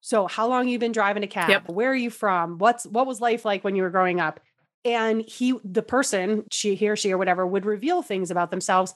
So, 0.00 0.28
how 0.28 0.46
long 0.46 0.68
you 0.68 0.78
been 0.78 0.92
driving 0.92 1.24
a 1.24 1.26
cab? 1.26 1.50
Yep. 1.50 1.70
Where 1.70 1.90
are 1.90 1.96
you 1.96 2.08
from? 2.08 2.58
What's 2.58 2.86
what 2.86 3.04
was 3.04 3.20
life 3.20 3.44
like 3.44 3.64
when 3.64 3.74
you 3.74 3.82
were 3.82 3.90
growing 3.90 4.20
up? 4.20 4.38
And 4.84 5.22
he 5.22 5.58
the 5.64 5.82
person, 5.82 6.44
she 6.52 6.76
he 6.76 6.88
or 6.88 6.94
she 6.94 7.10
or 7.10 7.18
whatever 7.18 7.44
would 7.44 7.66
reveal 7.66 8.02
things 8.02 8.30
about 8.30 8.52
themselves 8.52 8.94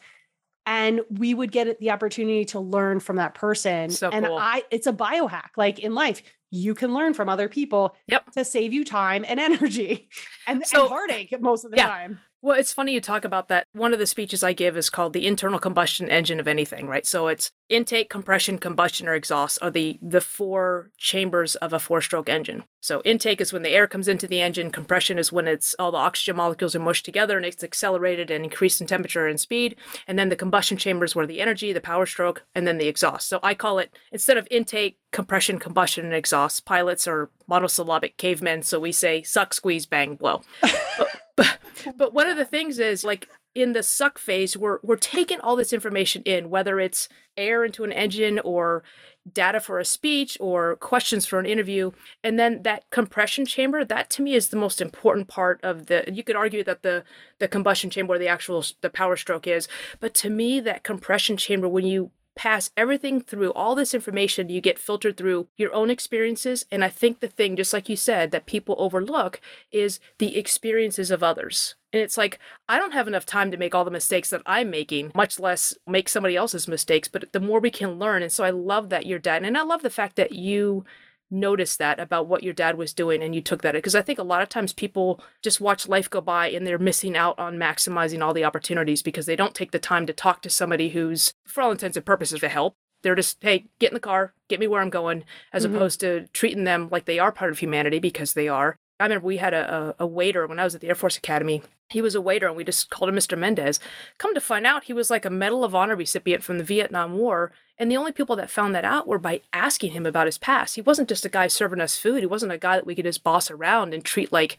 and 0.64 1.00
we 1.10 1.34
would 1.34 1.50
get 1.50 1.80
the 1.80 1.90
opportunity 1.90 2.44
to 2.44 2.60
learn 2.60 3.00
from 3.00 3.16
that 3.16 3.34
person. 3.34 3.90
So 3.90 4.10
and 4.10 4.26
cool. 4.26 4.38
I 4.38 4.62
it's 4.70 4.86
a 4.86 4.92
biohack 4.92 5.50
like 5.56 5.80
in 5.80 5.96
life. 5.96 6.22
You 6.54 6.74
can 6.74 6.92
learn 6.94 7.14
from 7.14 7.28
other 7.30 7.48
people 7.48 7.96
Yep. 8.08 8.32
to 8.32 8.44
save 8.44 8.72
you 8.74 8.84
time 8.84 9.24
and 9.26 9.40
energy 9.48 10.08
and, 10.46 10.64
So- 10.66 10.82
and 10.82 10.88
heartache 10.90 11.34
most 11.40 11.64
of 11.64 11.70
the 11.72 11.78
Yeah. 11.78 11.86
time. 11.88 12.20
Well, 12.44 12.58
it's 12.58 12.72
funny 12.72 12.92
you 12.92 13.00
talk 13.00 13.24
about 13.24 13.46
that. 13.48 13.68
One 13.72 13.92
of 13.92 14.00
the 14.00 14.06
speeches 14.06 14.42
I 14.42 14.52
give 14.52 14.76
is 14.76 14.90
called 14.90 15.12
the 15.12 15.28
internal 15.28 15.60
combustion 15.60 16.10
engine 16.10 16.40
of 16.40 16.48
anything, 16.48 16.88
right? 16.88 17.06
So 17.06 17.28
it's 17.28 17.52
intake, 17.68 18.10
compression, 18.10 18.58
combustion, 18.58 19.06
or 19.06 19.14
exhaust 19.14 19.60
are 19.62 19.70
the 19.70 19.96
the 20.02 20.20
four 20.20 20.90
chambers 20.98 21.54
of 21.54 21.72
a 21.72 21.78
four-stroke 21.78 22.28
engine. 22.28 22.64
So 22.80 23.00
intake 23.04 23.40
is 23.40 23.52
when 23.52 23.62
the 23.62 23.70
air 23.70 23.86
comes 23.86 24.08
into 24.08 24.26
the 24.26 24.40
engine, 24.40 24.72
compression 24.72 25.20
is 25.20 25.30
when 25.30 25.46
it's 25.46 25.76
all 25.78 25.92
the 25.92 25.98
oxygen 25.98 26.34
molecules 26.34 26.74
are 26.74 26.80
mushed 26.80 27.04
together 27.04 27.36
and 27.36 27.46
it's 27.46 27.62
accelerated 27.62 28.28
and 28.28 28.42
increased 28.42 28.80
in 28.80 28.88
temperature 28.88 29.28
and 29.28 29.38
speed, 29.38 29.76
and 30.08 30.18
then 30.18 30.28
the 30.28 30.34
combustion 30.34 30.76
chambers 30.76 31.14
where 31.14 31.28
the 31.28 31.40
energy, 31.40 31.72
the 31.72 31.80
power 31.80 32.06
stroke, 32.06 32.42
and 32.56 32.66
then 32.66 32.78
the 32.78 32.88
exhaust. 32.88 33.28
So 33.28 33.38
I 33.44 33.54
call 33.54 33.78
it 33.78 33.96
instead 34.10 34.36
of 34.36 34.48
intake, 34.50 34.98
compression, 35.12 35.60
combustion, 35.60 36.06
and 36.06 36.14
exhaust, 36.14 36.64
pilots 36.64 37.06
are 37.06 37.30
monosyllabic 37.46 38.16
cavemen, 38.16 38.62
so 38.62 38.80
we 38.80 38.90
say 38.90 39.22
suck, 39.22 39.54
squeeze, 39.54 39.86
bang, 39.86 40.16
blow. 40.16 40.42
but, 41.36 41.58
but 41.96 42.14
one 42.14 42.28
of 42.28 42.36
the 42.36 42.44
things 42.44 42.78
is 42.78 43.04
like 43.04 43.28
in 43.54 43.72
the 43.74 43.82
suck 43.82 44.18
phase 44.18 44.56
we're 44.56 44.78
we're 44.82 44.96
taking 44.96 45.38
all 45.40 45.56
this 45.56 45.74
information 45.74 46.22
in 46.22 46.48
whether 46.48 46.80
it's 46.80 47.08
air 47.36 47.64
into 47.64 47.84
an 47.84 47.92
engine 47.92 48.38
or 48.40 48.82
data 49.30 49.60
for 49.60 49.78
a 49.78 49.84
speech 49.84 50.36
or 50.40 50.76
questions 50.76 51.26
for 51.26 51.38
an 51.38 51.46
interview. 51.46 51.92
And 52.24 52.38
then 52.38 52.62
that 52.62 52.88
compression 52.90 53.46
chamber 53.46 53.84
that 53.84 54.10
to 54.10 54.22
me 54.22 54.34
is 54.34 54.48
the 54.48 54.56
most 54.56 54.80
important 54.80 55.28
part 55.28 55.60
of 55.62 55.86
the 55.86 56.04
you 56.12 56.24
could 56.24 56.36
argue 56.36 56.64
that 56.64 56.82
the 56.82 57.04
the 57.38 57.48
combustion 57.48 57.90
chamber 57.90 58.18
the 58.18 58.28
actual 58.28 58.64
the 58.80 58.90
power 58.90 59.16
stroke 59.16 59.46
is. 59.46 59.68
But 60.00 60.14
to 60.14 60.30
me 60.30 60.60
that 60.60 60.82
compression 60.82 61.36
chamber 61.36 61.68
when 61.68 61.86
you 61.86 62.10
pass 62.34 62.70
everything 62.76 63.20
through 63.20 63.52
all 63.52 63.74
this 63.74 63.94
information 63.94 64.48
you 64.48 64.60
get 64.60 64.78
filtered 64.78 65.16
through 65.16 65.48
your 65.56 65.72
own 65.74 65.90
experiences. 65.90 66.64
And 66.70 66.84
i 66.84 66.88
think 66.88 67.20
the 67.20 67.28
thing 67.28 67.56
just 67.56 67.72
like 67.72 67.88
you 67.88 67.96
said 67.96 68.30
that 68.30 68.46
people 68.46 68.74
overlook 68.78 69.40
is 69.70 70.00
the 70.18 70.36
experiences 70.36 71.10
of 71.10 71.22
others. 71.22 71.74
And 71.92 72.02
it's 72.02 72.16
like 72.16 72.38
i 72.68 72.78
don't 72.78 72.92
have 72.92 73.08
enough 73.08 73.26
time 73.26 73.50
to 73.50 73.56
make 73.56 73.74
all 73.74 73.84
the 73.84 73.90
mistakes 73.90 74.30
that 74.30 74.42
i'm 74.46 74.70
making 74.70 75.12
much 75.14 75.38
less 75.38 75.74
make 75.86 76.08
somebody 76.08 76.36
else's 76.36 76.68
mistakes 76.68 77.08
but 77.08 77.32
the 77.32 77.40
more 77.40 77.60
we 77.60 77.70
can 77.70 77.98
learn. 77.98 78.22
And 78.22 78.32
so 78.32 78.44
i 78.44 78.50
love 78.50 78.88
that 78.88 79.06
you're 79.06 79.18
dad 79.18 79.44
and 79.44 79.58
i 79.58 79.62
love 79.62 79.82
the 79.82 79.90
fact 79.90 80.16
that 80.16 80.32
you 80.32 80.84
noticed 81.32 81.78
that 81.78 81.98
about 81.98 82.28
what 82.28 82.42
your 82.42 82.52
dad 82.52 82.76
was 82.76 82.92
doing 82.92 83.22
and 83.22 83.34
you 83.34 83.40
took 83.40 83.62
that 83.62 83.72
because 83.72 83.94
i 83.94 84.02
think 84.02 84.18
a 84.18 84.22
lot 84.22 84.42
of 84.42 84.48
times 84.48 84.72
people 84.72 85.20
just 85.42 85.60
watch 85.60 85.88
life 85.88 86.08
go 86.10 86.20
by 86.20 86.48
and 86.48 86.66
they're 86.66 86.78
missing 86.78 87.16
out 87.16 87.36
on 87.38 87.56
maximizing 87.56 88.22
all 88.22 88.34
the 88.34 88.44
opportunities 88.44 89.02
because 89.02 89.26
they 89.26 89.34
don't 89.36 89.54
take 89.54 89.70
the 89.72 89.78
time 89.78 90.06
to 90.06 90.12
talk 90.12 90.42
to 90.42 90.50
somebody 90.50 90.90
who's 90.90 91.32
for 91.46 91.62
all 91.62 91.70
intents 91.72 91.96
and 91.96 92.06
purposes 92.06 92.40
to 92.40 92.48
help 92.48 92.76
they're 93.02 93.14
just 93.14 93.38
hey 93.40 93.64
get 93.80 93.90
in 93.90 93.94
the 93.94 94.00
car 94.00 94.34
get 94.48 94.60
me 94.60 94.66
where 94.66 94.82
i'm 94.82 94.90
going 94.90 95.24
as 95.52 95.64
Mhm. 95.66 95.74
opposed 95.74 96.00
to 96.00 96.26
treating 96.28 96.64
them 96.64 96.88
like 96.90 97.06
they 97.06 97.18
are 97.18 97.32
part 97.32 97.50
of 97.50 97.58
humanity 97.58 97.98
because 97.98 98.34
they 98.34 98.48
are 98.48 98.76
i 99.02 99.06
remember 99.06 99.26
we 99.26 99.36
had 99.38 99.54
a, 99.54 99.94
a, 99.98 100.04
a 100.04 100.06
waiter 100.06 100.46
when 100.46 100.58
i 100.58 100.64
was 100.64 100.74
at 100.74 100.80
the 100.80 100.88
air 100.88 100.94
force 100.94 101.16
academy 101.16 101.62
he 101.90 102.00
was 102.00 102.14
a 102.14 102.20
waiter 102.20 102.46
and 102.46 102.56
we 102.56 102.64
just 102.64 102.88
called 102.90 103.08
him 103.08 103.16
mr 103.16 103.36
mendez 103.36 103.78
come 104.18 104.34
to 104.34 104.40
find 104.40 104.66
out 104.66 104.84
he 104.84 104.92
was 104.92 105.10
like 105.10 105.24
a 105.24 105.30
medal 105.30 105.64
of 105.64 105.74
honor 105.74 105.96
recipient 105.96 106.42
from 106.42 106.58
the 106.58 106.64
vietnam 106.64 107.16
war 107.18 107.52
and 107.78 107.90
the 107.90 107.96
only 107.96 108.12
people 108.12 108.36
that 108.36 108.50
found 108.50 108.74
that 108.74 108.84
out 108.84 109.08
were 109.08 109.18
by 109.18 109.40
asking 109.52 109.90
him 109.90 110.06
about 110.06 110.26
his 110.26 110.38
past. 110.38 110.76
He 110.76 110.80
wasn't 110.82 111.08
just 111.08 111.24
a 111.24 111.28
guy 111.28 111.48
serving 111.48 111.80
us 111.80 111.96
food. 111.98 112.20
He 112.20 112.26
wasn't 112.26 112.52
a 112.52 112.58
guy 112.58 112.76
that 112.76 112.86
we 112.86 112.94
could 112.94 113.06
just 113.06 113.24
boss 113.24 113.50
around 113.50 113.92
and 113.92 114.04
treat 114.04 114.30
like 114.30 114.56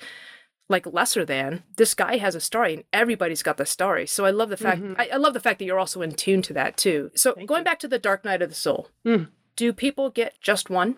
like 0.68 0.86
lesser 0.92 1.24
than. 1.24 1.64
This 1.78 1.94
guy 1.94 2.18
has 2.18 2.36
a 2.36 2.42
story 2.42 2.74
and 2.74 2.84
everybody's 2.92 3.44
got 3.44 3.56
the 3.56 3.66
story. 3.66 4.08
So 4.08 4.26
I 4.26 4.32
love 4.32 4.50
the 4.50 4.58
fact 4.58 4.82
Mhm. 4.82 4.96
I, 4.98 5.10
I 5.14 5.18
love 5.18 5.34
the 5.34 5.40
fact 5.40 5.60
that 5.60 5.66
you're 5.66 5.80
also 5.80 6.02
in 6.02 6.14
tune 6.16 6.42
to 6.42 6.54
that 6.54 6.76
too. 6.76 7.12
So 7.16 7.34
Thank 7.34 7.48
going 7.48 7.60
you. 7.62 7.66
back 7.66 7.80
to 7.80 7.88
the 7.88 8.00
dark 8.00 8.26
night 8.26 8.42
of 8.42 8.50
the 8.50 8.56
soul, 8.56 8.90
Mm. 9.06 9.30
do 9.56 9.72
people 9.72 10.10
get 10.10 10.34
just 10.42 10.70
one? 10.70 10.96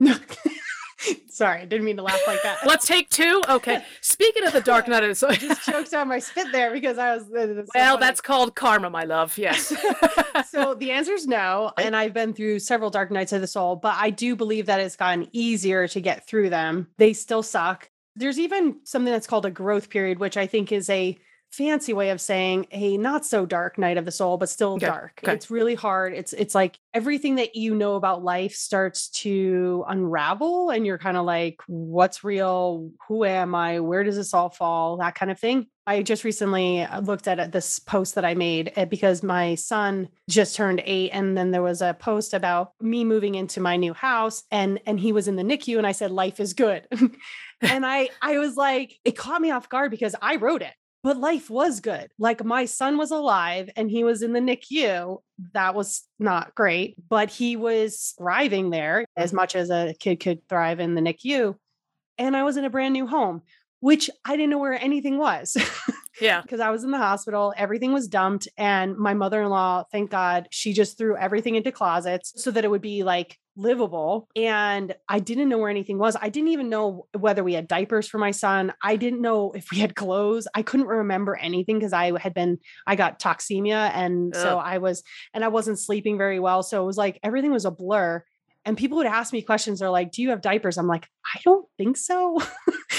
so 1.00 1.14
Sorry, 1.28 1.62
I 1.62 1.64
didn't 1.64 1.84
mean 1.84 1.96
to 1.96 2.02
laugh 2.02 2.20
like 2.26 2.42
that. 2.42 2.58
Let's 2.66 2.86
take 2.86 3.08
two. 3.10 3.42
Okay. 3.48 3.84
Speaking 4.00 4.46
of 4.46 4.52
the 4.52 4.60
Dark 4.60 4.88
Night 4.88 5.02
of 5.02 5.08
the 5.08 5.14
Soul. 5.14 5.30
I 5.30 5.36
just 5.36 5.62
choked 5.64 5.94
on 5.94 6.08
my 6.08 6.18
spit 6.18 6.52
there 6.52 6.72
because 6.72 6.98
I 6.98 7.14
was. 7.14 7.24
was 7.24 7.48
so 7.48 7.64
well, 7.74 7.94
funny. 7.94 8.00
that's 8.00 8.20
called 8.20 8.54
karma, 8.54 8.90
my 8.90 9.04
love. 9.04 9.36
Yes. 9.38 9.72
so 10.50 10.74
the 10.74 10.90
answer 10.90 11.12
is 11.12 11.26
no. 11.26 11.72
And 11.78 11.96
I've 11.96 12.12
been 12.12 12.34
through 12.34 12.58
several 12.58 12.90
dark 12.90 13.10
nights 13.10 13.32
of 13.32 13.40
the 13.40 13.46
soul, 13.46 13.76
but 13.76 13.94
I 13.96 14.10
do 14.10 14.36
believe 14.36 14.66
that 14.66 14.80
it's 14.80 14.96
gotten 14.96 15.28
easier 15.32 15.88
to 15.88 16.00
get 16.00 16.26
through 16.26 16.50
them. 16.50 16.88
They 16.98 17.12
still 17.12 17.42
suck. 17.42 17.90
There's 18.16 18.38
even 18.38 18.80
something 18.84 19.12
that's 19.12 19.26
called 19.26 19.46
a 19.46 19.50
growth 19.50 19.88
period, 19.88 20.18
which 20.18 20.36
I 20.36 20.46
think 20.46 20.72
is 20.72 20.90
a 20.90 21.16
fancy 21.50 21.92
way 21.92 22.10
of 22.10 22.20
saying 22.20 22.66
a 22.70 22.96
not 22.96 23.24
so 23.26 23.44
dark 23.44 23.76
night 23.78 23.96
of 23.98 24.04
the 24.04 24.12
soul, 24.12 24.36
but 24.36 24.48
still 24.48 24.74
Okay, 24.74 24.86
dark. 24.86 25.20
okay. 25.22 25.34
It's 25.34 25.50
really 25.50 25.74
hard. 25.74 26.14
It's 26.14 26.32
it's 26.32 26.54
like 26.54 26.78
everything 26.94 27.36
that 27.36 27.56
you 27.56 27.74
know 27.74 27.94
about 27.96 28.22
life 28.24 28.54
starts 28.54 29.08
to 29.10 29.84
unravel 29.88 30.70
and 30.70 30.86
you're 30.86 30.98
kind 30.98 31.16
of 31.16 31.24
like, 31.24 31.56
what's 31.66 32.24
real? 32.24 32.90
Who 33.08 33.24
am 33.24 33.54
I? 33.54 33.80
Where 33.80 34.04
does 34.04 34.16
this 34.16 34.32
all 34.34 34.50
fall? 34.50 34.96
That 34.98 35.14
kind 35.14 35.30
of 35.30 35.38
thing. 35.38 35.66
I 35.86 36.02
just 36.02 36.22
recently 36.22 36.82
uh, 36.82 37.00
looked 37.00 37.26
at 37.26 37.50
this 37.50 37.80
post 37.80 38.14
that 38.14 38.24
I 38.24 38.34
made 38.34 38.72
uh, 38.76 38.84
because 38.84 39.24
my 39.24 39.56
son 39.56 40.08
just 40.28 40.54
turned 40.54 40.82
eight, 40.84 41.10
and 41.10 41.36
then 41.36 41.50
there 41.50 41.62
was 41.62 41.82
a 41.82 41.94
post 41.98 42.32
about 42.32 42.72
me 42.80 43.02
moving 43.02 43.34
into 43.34 43.60
my 43.60 43.76
new 43.76 43.92
house, 43.92 44.44
and 44.52 44.78
and 44.86 45.00
he 45.00 45.10
was 45.12 45.26
in 45.26 45.34
the 45.34 45.42
NICU, 45.42 45.78
and 45.78 45.86
I 45.86 45.92
said 45.92 46.12
life 46.12 46.38
is 46.38 46.52
good, 46.54 46.86
and 47.60 47.84
I 47.84 48.10
I 48.22 48.38
was 48.38 48.56
like 48.56 49.00
it 49.04 49.16
caught 49.16 49.40
me 49.40 49.50
off 49.50 49.68
guard 49.68 49.90
because 49.90 50.14
I 50.22 50.36
wrote 50.36 50.62
it, 50.62 50.74
but 51.02 51.16
life 51.16 51.50
was 51.50 51.80
good. 51.80 52.10
Like 52.18 52.44
my 52.44 52.64
son 52.64 52.98
was 52.98 53.10
alive, 53.10 53.70
and 53.76 53.90
he 53.90 54.04
was 54.04 54.22
in 54.22 54.32
the 54.32 54.40
NICU. 54.40 55.18
That 55.54 55.74
was 55.74 56.02
not 56.18 56.54
great, 56.54 56.96
but 57.08 57.30
he 57.30 57.56
was 57.56 58.14
thriving 58.18 58.70
there 58.70 59.04
as 59.16 59.32
much 59.32 59.56
as 59.56 59.70
a 59.70 59.94
kid 59.98 60.20
could 60.20 60.46
thrive 60.48 60.80
in 60.80 60.94
the 60.94 61.00
NICU, 61.00 61.56
and 62.18 62.36
I 62.36 62.42
was 62.42 62.56
in 62.56 62.64
a 62.64 62.70
brand 62.70 62.92
new 62.92 63.06
home 63.06 63.42
which 63.80 64.10
I 64.24 64.36
didn't 64.36 64.50
know 64.50 64.58
where 64.58 64.80
anything 64.80 65.18
was 65.18 65.56
yeah. 66.20 66.42
because 66.42 66.60
I 66.60 66.70
was 66.70 66.84
in 66.84 66.90
the 66.90 66.98
hospital. 66.98 67.52
Everything 67.56 67.92
was 67.92 68.08
dumped. 68.08 68.48
And 68.56 68.96
my 68.96 69.14
mother 69.14 69.42
in 69.42 69.48
law, 69.48 69.84
thank 69.90 70.10
God, 70.10 70.48
she 70.50 70.72
just 70.72 70.98
threw 70.98 71.16
everything 71.16 71.54
into 71.54 71.72
closets 71.72 72.32
so 72.36 72.50
that 72.50 72.64
it 72.64 72.70
would 72.70 72.82
be 72.82 73.02
like 73.02 73.38
livable. 73.56 74.28
And 74.36 74.94
I 75.08 75.18
didn't 75.18 75.48
know 75.48 75.58
where 75.58 75.70
anything 75.70 75.98
was. 75.98 76.16
I 76.20 76.28
didn't 76.28 76.48
even 76.48 76.68
know 76.68 77.06
whether 77.18 77.44
we 77.44 77.54
had 77.54 77.68
diapers 77.68 78.08
for 78.08 78.18
my 78.18 78.30
son. 78.30 78.72
I 78.82 78.96
didn't 78.96 79.20
know 79.20 79.52
if 79.52 79.70
we 79.70 79.78
had 79.78 79.94
clothes. 79.96 80.48
I 80.54 80.62
couldn't 80.62 80.86
remember 80.86 81.36
anything 81.36 81.78
because 81.78 81.92
I 81.92 82.18
had 82.18 82.34
been, 82.34 82.58
I 82.86 82.96
got 82.96 83.20
toxemia. 83.20 83.90
And 83.94 84.34
so 84.34 84.58
I 84.58 84.78
was, 84.78 85.02
and 85.34 85.44
I 85.44 85.48
wasn't 85.48 85.78
sleeping 85.78 86.16
very 86.16 86.40
well. 86.40 86.62
So 86.62 86.82
it 86.82 86.86
was 86.86 86.96
like 86.96 87.18
everything 87.22 87.52
was 87.52 87.64
a 87.64 87.70
blur. 87.70 88.24
And 88.64 88.76
people 88.76 88.98
would 88.98 89.06
ask 89.06 89.32
me 89.32 89.40
questions. 89.40 89.78
They're 89.78 89.88
like, 89.88 90.12
"Do 90.12 90.20
you 90.20 90.30
have 90.30 90.42
diapers?" 90.42 90.76
I'm 90.76 90.86
like, 90.86 91.08
"I 91.34 91.40
don't 91.44 91.66
think 91.78 91.96
so." 91.96 92.38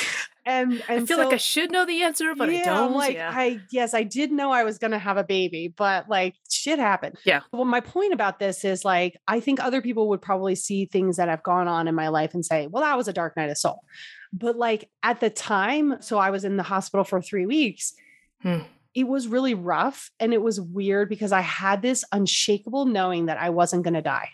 and 0.45 0.83
and 0.89 1.03
I 1.03 1.05
feel 1.05 1.17
so, 1.17 1.23
like 1.23 1.33
I 1.33 1.37
should 1.37 1.71
know 1.71 1.85
the 1.85 2.01
answer, 2.01 2.33
but 2.35 2.49
I 2.49 2.63
don't. 2.63 2.89
I'm 2.89 2.93
like, 2.95 3.15
yeah. 3.15 3.31
I 3.33 3.59
yes, 3.71 3.93
I 3.93 4.03
did 4.03 4.31
know 4.31 4.51
I 4.51 4.63
was 4.63 4.77
gonna 4.77 4.97
have 4.97 5.17
a 5.17 5.23
baby, 5.23 5.67
but 5.67 6.09
like 6.09 6.35
shit 6.49 6.79
happened. 6.79 7.17
Yeah. 7.25 7.41
Well, 7.51 7.65
my 7.65 7.79
point 7.79 8.13
about 8.13 8.39
this 8.39 8.65
is 8.65 8.83
like 8.83 9.17
I 9.27 9.39
think 9.39 9.59
other 9.59 9.81
people 9.81 10.09
would 10.09 10.21
probably 10.21 10.55
see 10.55 10.85
things 10.85 11.17
that 11.17 11.29
have 11.29 11.43
gone 11.43 11.67
on 11.67 11.87
in 11.87 11.93
my 11.93 12.07
life 12.07 12.33
and 12.33 12.43
say, 12.43 12.67
well, 12.67 12.83
that 12.83 12.97
was 12.97 13.07
a 13.07 13.13
dark 13.13 13.37
night 13.37 13.51
of 13.51 13.57
soul. 13.57 13.81
But 14.33 14.55
like 14.55 14.89
at 15.03 15.19
the 15.19 15.29
time, 15.29 16.01
so 16.01 16.17
I 16.17 16.31
was 16.31 16.43
in 16.43 16.57
the 16.57 16.63
hospital 16.63 17.03
for 17.03 17.21
three 17.21 17.45
weeks. 17.45 17.93
Hmm. 18.41 18.61
It 18.93 19.07
was 19.07 19.27
really 19.27 19.53
rough 19.53 20.11
and 20.19 20.33
it 20.33 20.41
was 20.41 20.59
weird 20.59 21.07
because 21.07 21.31
I 21.31 21.41
had 21.41 21.81
this 21.81 22.03
unshakable 22.11 22.85
knowing 22.85 23.27
that 23.27 23.37
I 23.39 23.49
wasn't 23.49 23.83
going 23.83 23.93
to 23.93 24.01
die. 24.01 24.29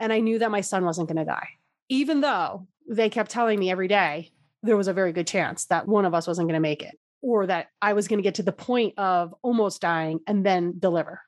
And 0.00 0.12
I 0.12 0.18
knew 0.18 0.38
that 0.38 0.50
my 0.50 0.62
son 0.62 0.84
wasn't 0.84 1.08
going 1.08 1.18
to 1.18 1.24
die, 1.24 1.48
even 1.88 2.22
though 2.22 2.66
they 2.88 3.08
kept 3.08 3.30
telling 3.30 3.60
me 3.60 3.70
every 3.70 3.86
day 3.86 4.32
there 4.62 4.76
was 4.76 4.88
a 4.88 4.92
very 4.92 5.12
good 5.12 5.26
chance 5.26 5.66
that 5.66 5.88
one 5.88 6.04
of 6.04 6.14
us 6.14 6.26
wasn't 6.26 6.46
going 6.46 6.54
to 6.54 6.60
make 6.60 6.82
it 6.82 6.98
or 7.22 7.46
that 7.46 7.68
I 7.82 7.92
was 7.92 8.08
going 8.08 8.18
to 8.18 8.22
get 8.22 8.36
to 8.36 8.42
the 8.42 8.52
point 8.52 8.94
of 8.98 9.34
almost 9.42 9.80
dying 9.80 10.20
and 10.26 10.44
then 10.44 10.74
deliver. 10.78 11.20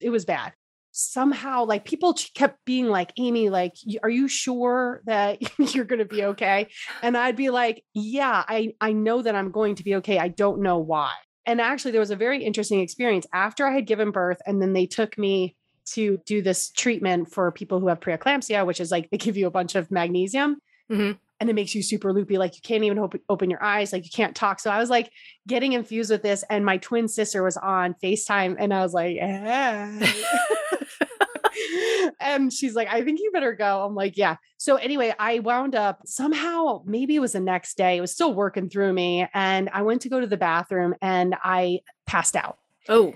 It 0.00 0.10
was 0.10 0.24
bad. 0.24 0.52
Somehow, 0.92 1.64
like 1.64 1.84
people 1.84 2.16
kept 2.34 2.64
being 2.64 2.86
like, 2.86 3.12
Amy, 3.18 3.50
like, 3.50 3.74
are 4.02 4.08
you 4.08 4.28
sure 4.28 5.02
that 5.04 5.38
you're 5.74 5.84
going 5.84 5.98
to 5.98 6.04
be 6.06 6.24
okay? 6.24 6.68
And 7.02 7.16
I'd 7.16 7.36
be 7.36 7.50
like, 7.50 7.84
yeah, 7.92 8.44
I, 8.48 8.74
I 8.80 8.92
know 8.92 9.20
that 9.22 9.34
I'm 9.34 9.50
going 9.50 9.74
to 9.76 9.84
be 9.84 9.96
okay. 9.96 10.18
I 10.18 10.28
don't 10.28 10.62
know 10.62 10.78
why. 10.78 11.12
And 11.44 11.60
actually, 11.60 11.92
there 11.92 12.00
was 12.00 12.10
a 12.10 12.16
very 12.16 12.42
interesting 12.42 12.80
experience 12.80 13.26
after 13.32 13.66
I 13.66 13.74
had 13.74 13.86
given 13.86 14.10
birth, 14.10 14.38
and 14.46 14.60
then 14.60 14.72
they 14.72 14.86
took 14.86 15.16
me 15.18 15.54
to 15.92 16.18
do 16.26 16.42
this 16.42 16.70
treatment 16.70 17.30
for 17.30 17.52
people 17.52 17.78
who 17.78 17.86
have 17.88 18.00
preeclampsia, 18.00 18.66
which 18.66 18.80
is 18.80 18.90
like 18.90 19.08
they 19.10 19.18
give 19.18 19.36
you 19.36 19.46
a 19.46 19.50
bunch 19.52 19.74
of 19.76 19.90
magnesium 19.90 20.56
Mhm. 20.90 21.18
And 21.40 21.50
it 21.50 21.54
makes 21.54 21.74
you 21.74 21.82
super 21.82 22.12
loopy. 22.12 22.38
Like 22.38 22.54
you 22.54 22.62
can't 22.62 22.84
even 22.84 22.98
op- 22.98 23.20
open 23.28 23.50
your 23.50 23.62
eyes, 23.62 23.92
like 23.92 24.04
you 24.04 24.10
can't 24.10 24.34
talk. 24.34 24.60
So 24.60 24.70
I 24.70 24.78
was 24.78 24.90
like 24.90 25.10
getting 25.46 25.72
infused 25.72 26.10
with 26.10 26.22
this, 26.22 26.44
and 26.50 26.64
my 26.64 26.78
twin 26.78 27.08
sister 27.08 27.42
was 27.42 27.56
on 27.56 27.94
FaceTime, 28.02 28.56
and 28.58 28.72
I 28.72 28.82
was 28.82 28.94
like, 28.94 29.16
and 32.20 32.52
she's 32.52 32.74
like, 32.74 32.88
I 32.88 33.02
think 33.02 33.20
you 33.20 33.30
better 33.32 33.52
go. 33.52 33.84
I'm 33.84 33.94
like, 33.94 34.16
yeah. 34.16 34.36
So 34.58 34.76
anyway, 34.76 35.14
I 35.18 35.40
wound 35.40 35.74
up 35.74 36.00
somehow, 36.06 36.82
maybe 36.84 37.16
it 37.16 37.20
was 37.20 37.32
the 37.32 37.40
next 37.40 37.76
day, 37.76 37.96
it 37.96 38.00
was 38.00 38.12
still 38.12 38.34
working 38.34 38.68
through 38.68 38.92
me. 38.92 39.26
And 39.34 39.68
I 39.72 39.82
went 39.82 40.02
to 40.02 40.08
go 40.08 40.20
to 40.20 40.26
the 40.26 40.36
bathroom 40.36 40.94
and 41.00 41.34
I 41.42 41.80
passed 42.06 42.36
out 42.36 42.58
oh, 42.88 43.14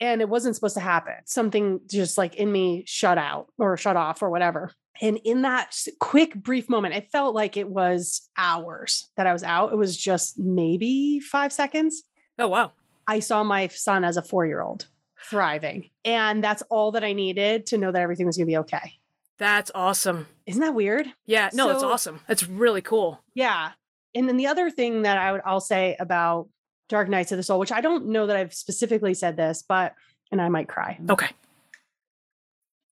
and 0.00 0.20
it 0.20 0.28
wasn't 0.28 0.54
supposed 0.54 0.74
to 0.74 0.80
happen. 0.80 1.14
Something 1.24 1.80
just 1.88 2.18
like 2.18 2.34
in 2.34 2.50
me 2.50 2.84
shut 2.86 3.18
out 3.18 3.48
or 3.58 3.76
shut 3.76 3.96
off 3.96 4.22
or 4.22 4.30
whatever. 4.30 4.72
And 5.00 5.18
in 5.24 5.42
that 5.42 5.76
quick, 5.98 6.34
brief 6.34 6.68
moment, 6.68 6.94
it 6.94 7.10
felt 7.10 7.34
like 7.34 7.56
it 7.56 7.68
was 7.68 8.28
hours 8.36 9.08
that 9.16 9.26
I 9.26 9.32
was 9.32 9.42
out. 9.42 9.72
It 9.72 9.76
was 9.76 9.96
just 9.96 10.38
maybe 10.38 11.20
five 11.20 11.52
seconds. 11.52 12.02
oh 12.38 12.48
wow. 12.48 12.72
I 13.06 13.18
saw 13.18 13.42
my 13.42 13.66
son 13.68 14.04
as 14.04 14.16
a 14.16 14.22
four 14.22 14.46
year 14.46 14.60
old 14.60 14.86
thriving. 15.24 15.90
And 16.04 16.42
that's 16.42 16.62
all 16.70 16.92
that 16.92 17.04
I 17.04 17.12
needed 17.12 17.66
to 17.66 17.78
know 17.78 17.90
that 17.90 18.02
everything 18.02 18.26
was 18.26 18.36
going 18.36 18.46
to 18.46 18.50
be 18.50 18.58
okay. 18.58 18.94
That's 19.38 19.70
awesome. 19.74 20.26
Isn't 20.46 20.60
that 20.60 20.74
weird? 20.74 21.06
Yeah, 21.26 21.50
no, 21.52 21.70
it's 21.70 21.82
awesome. 21.82 22.20
That's 22.28 22.46
really 22.46 22.82
cool. 22.82 23.20
Yeah. 23.34 23.72
And 24.14 24.28
then 24.28 24.36
the 24.36 24.46
other 24.46 24.70
thing 24.70 25.02
that 25.02 25.18
I 25.18 25.32
would 25.32 25.40
I'll 25.44 25.60
say 25.60 25.96
about 25.98 26.48
Dark 26.88 27.08
Nights 27.08 27.32
of 27.32 27.38
the 27.38 27.42
Soul, 27.42 27.58
which 27.58 27.72
I 27.72 27.80
don't 27.80 28.06
know 28.06 28.26
that 28.26 28.36
I've 28.36 28.54
specifically 28.54 29.14
said 29.14 29.36
this, 29.36 29.64
but 29.66 29.94
and 30.30 30.40
I 30.40 30.48
might 30.48 30.68
cry. 30.68 30.98
Okay. 31.10 31.28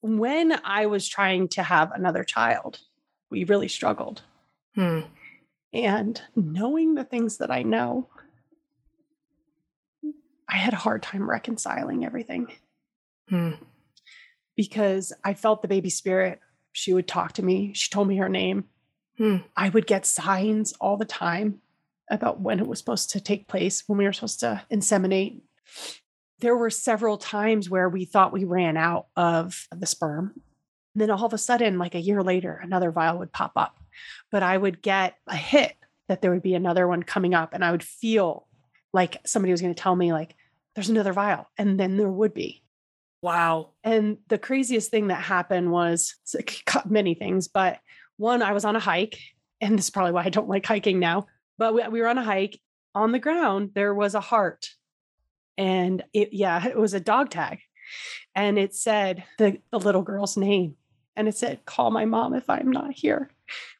When 0.03 0.59
I 0.65 0.87
was 0.87 1.09
trying 1.09 1.49
to 1.49 1.63
have 1.63 1.93
another 1.93 2.25
child, 2.25 2.81
we 3.31 3.45
really 3.45 3.69
struggled. 3.69 4.23
Hmm. 4.75 5.01
And 5.73 6.21
knowing 6.35 6.95
the 6.95 7.05
things 7.05 7.39
that 7.39 7.51
I 7.51 7.63
know, 7.63 8.09
I 10.49 10.57
had 10.57 10.73
a 10.73 10.79
hard 10.79 11.03
time 11.03 11.29
reconciling 11.29 12.05
everything 12.05 12.49
Hmm. 13.29 13.53
because 14.57 15.13
I 15.23 15.35
felt 15.35 15.63
the 15.63 15.69
baby 15.69 15.91
spirit. 15.91 16.41
She 16.73 16.93
would 16.93 17.07
talk 17.07 17.33
to 17.35 17.43
me, 17.43 17.73
she 17.75 17.91
told 17.91 18.09
me 18.09 18.17
her 18.17 18.29
name. 18.29 18.65
Hmm. 19.17 19.37
I 19.57 19.69
would 19.69 19.87
get 19.87 20.07
signs 20.07 20.73
all 20.81 20.97
the 20.97 21.05
time 21.05 21.61
about 22.11 22.41
when 22.41 22.59
it 22.59 22.67
was 22.67 22.79
supposed 22.81 23.11
to 23.11 23.21
take 23.21 23.47
place, 23.47 23.85
when 23.87 23.99
we 23.99 24.05
were 24.05 24.13
supposed 24.13 24.41
to 24.41 24.63
inseminate. 24.73 25.43
There 26.41 26.57
were 26.57 26.71
several 26.71 27.19
times 27.19 27.71
where 27.71 27.89
we 27.89 28.05
thought 28.05 28.33
we 28.33 28.45
ran 28.45 28.77
out 28.77 29.07
of 29.17 29.67
the 29.71 29.87
sperm. 29.87 30.33
And 30.95 31.03
then 31.03 31.11
all 31.11 31.27
of 31.27 31.33
a 31.33 31.39
sudden, 31.39 31.79
like 31.79 31.95
a 31.95 32.01
year 32.01 32.23
later, 32.23 32.61
another 32.63 32.91
vial 32.91 33.19
would 33.19 33.33
pop 33.33 33.53
up. 33.57 33.79
But 34.31 34.43
I 34.43 34.57
would 34.57 34.83
get 34.83 35.17
a 35.27 35.37
hit 35.37 35.75
that 36.09 36.23
there 36.23 36.33
would 36.33 36.43
be 36.43 36.55
another 36.55 36.89
one 36.89 37.03
coming 37.03 37.35
up, 37.35 37.53
and 37.53 37.65
I 37.65 37.71
would 37.71 37.85
feel 37.85 38.49
like 38.93 39.19
somebody 39.25 39.53
was 39.53 39.61
going 39.61 39.75
to 39.75 39.81
tell 39.81 39.95
me, 39.95 40.13
like, 40.13 40.35
there's 40.75 40.89
another 40.89 41.13
vial. 41.13 41.49
And 41.57 41.79
then 41.79 41.97
there 41.97 42.11
would 42.11 42.35
be. 42.35 42.65
Wow. 43.23 43.71
And 43.85 44.19
the 44.29 44.39
craziest 44.39 44.91
thing 44.91 45.09
that 45.09 45.23
happened 45.23 45.71
was 45.71 46.17
so 46.25 46.39
it 46.39 46.51
c- 46.51 46.63
cut 46.65 46.91
many 46.91 47.15
things, 47.15 47.49
but 47.49 47.79
one, 48.17 48.43
I 48.43 48.53
was 48.53 48.65
on 48.65 48.77
a 48.77 48.81
hike, 48.81 49.19
and 49.61 49.79
this 49.79 49.87
is 49.87 49.91
probably 49.91 50.13
why 50.13 50.25
I 50.25 50.31
don't 50.31 50.49
like 50.49 50.67
hiking 50.67 50.99
now. 50.99 51.27
But 51.59 51.75
we, 51.75 51.87
we 51.89 52.01
were 52.01 52.09
on 52.09 52.19
a 52.19 52.25
hike. 52.25 52.59
On 52.95 53.13
the 53.13 53.19
ground, 53.19 53.71
there 53.75 53.95
was 53.95 54.15
a 54.15 54.21
heart, 54.21 54.71
and 55.61 56.03
it 56.15 56.31
yeah, 56.33 56.67
it 56.67 56.77
was 56.77 56.95
a 56.95 57.01
dog 57.01 57.31
tag, 57.31 57.61
and 58.35 58.59
it 58.59 58.75
said 58.75 59.25
the 59.39 59.59
the 59.71 59.79
little 59.79 60.03
girl's 60.03 60.37
name, 60.37 60.77
and 61.15 61.29
it 61.29 61.37
said, 61.37 61.65
"Call 61.67 61.91
my 61.91 62.07
mom 62.07 62.35
if 62.35 62.49
I'm 62.49 62.71
not 62.71 62.93
here, 62.93 63.31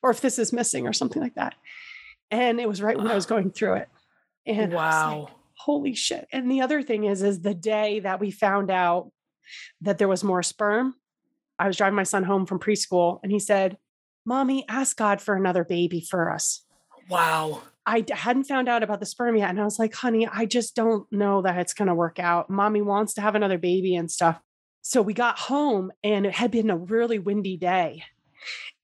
or 0.03 0.11
if 0.11 0.21
this 0.21 0.39
is 0.39 0.53
missing, 0.53 0.87
or 0.87 0.93
something 0.93 1.23
like 1.23 1.35
that." 1.35 1.55
And 2.31 2.61
it 2.61 2.69
was 2.69 2.83
right 2.83 2.97
when 2.97 3.09
I 3.09 3.15
was 3.15 3.27
going 3.27 3.51
through 3.51 3.75
it, 3.75 3.89
and 4.47 4.73
was 4.73 4.75
like, 4.75 4.93
wow. 4.93 5.31
holy 5.55 5.95
shit 5.95 6.29
and 6.33 6.51
the 6.51 6.61
other 6.61 6.83
thing 6.83 7.05
is 7.05 7.23
is 7.23 7.41
the 7.41 7.55
day 7.55 8.01
that 8.01 8.21
we 8.21 8.31
found 8.31 8.71
out 8.71 9.11
that 9.81 9.99
there 9.99 10.09
was 10.09 10.25
more 10.25 10.43
sperm 10.43 10.95
i 11.59 11.67
was 11.67 11.77
driving 11.77 11.97
my 11.97 12.03
son 12.03 12.25
home 12.25 12.47
from 12.47 12.59
preschool 12.59 13.21
and 13.23 13.33
he 13.33 13.39
said 13.39 13.77
mommy 14.25 14.65
ask 14.69 14.97
god 14.97 15.21
for 15.21 15.35
another 15.35 15.65
baby 15.65 16.01
for 16.01 16.31
us 16.31 16.63
Wow. 17.11 17.63
I 17.87 18.05
hadn't 18.13 18.45
found 18.45 18.69
out 18.69 18.83
about 18.83 19.01
the 19.01 19.07
sperm 19.07 19.37
yet 19.37 19.51
and 19.51 19.61
i 19.61 19.65
was 19.65 19.79
like 19.79 19.95
honey 19.95 20.29
i 20.33 20.45
just 20.47 20.75
don't 20.75 21.11
know 21.13 21.43
that 21.43 21.59
it's 21.59 21.75
going 21.75 21.89
to 21.89 21.95
work 21.95 22.19
out 22.19 22.51
mommy 22.51 22.83
wants 22.83 23.15
to 23.15 23.21
have 23.21 23.35
another 23.35 23.59
baby 23.59 23.95
and 23.95 24.11
stuff 24.11 24.41
so 24.83 25.03
we 25.03 25.13
got 25.13 25.39
home 25.39 25.91
and 26.03 26.27
it 26.27 26.35
had 26.35 26.51
been 26.51 26.71
a 26.71 26.77
really 26.77 27.19
windy 27.19 27.57
day 27.57 28.03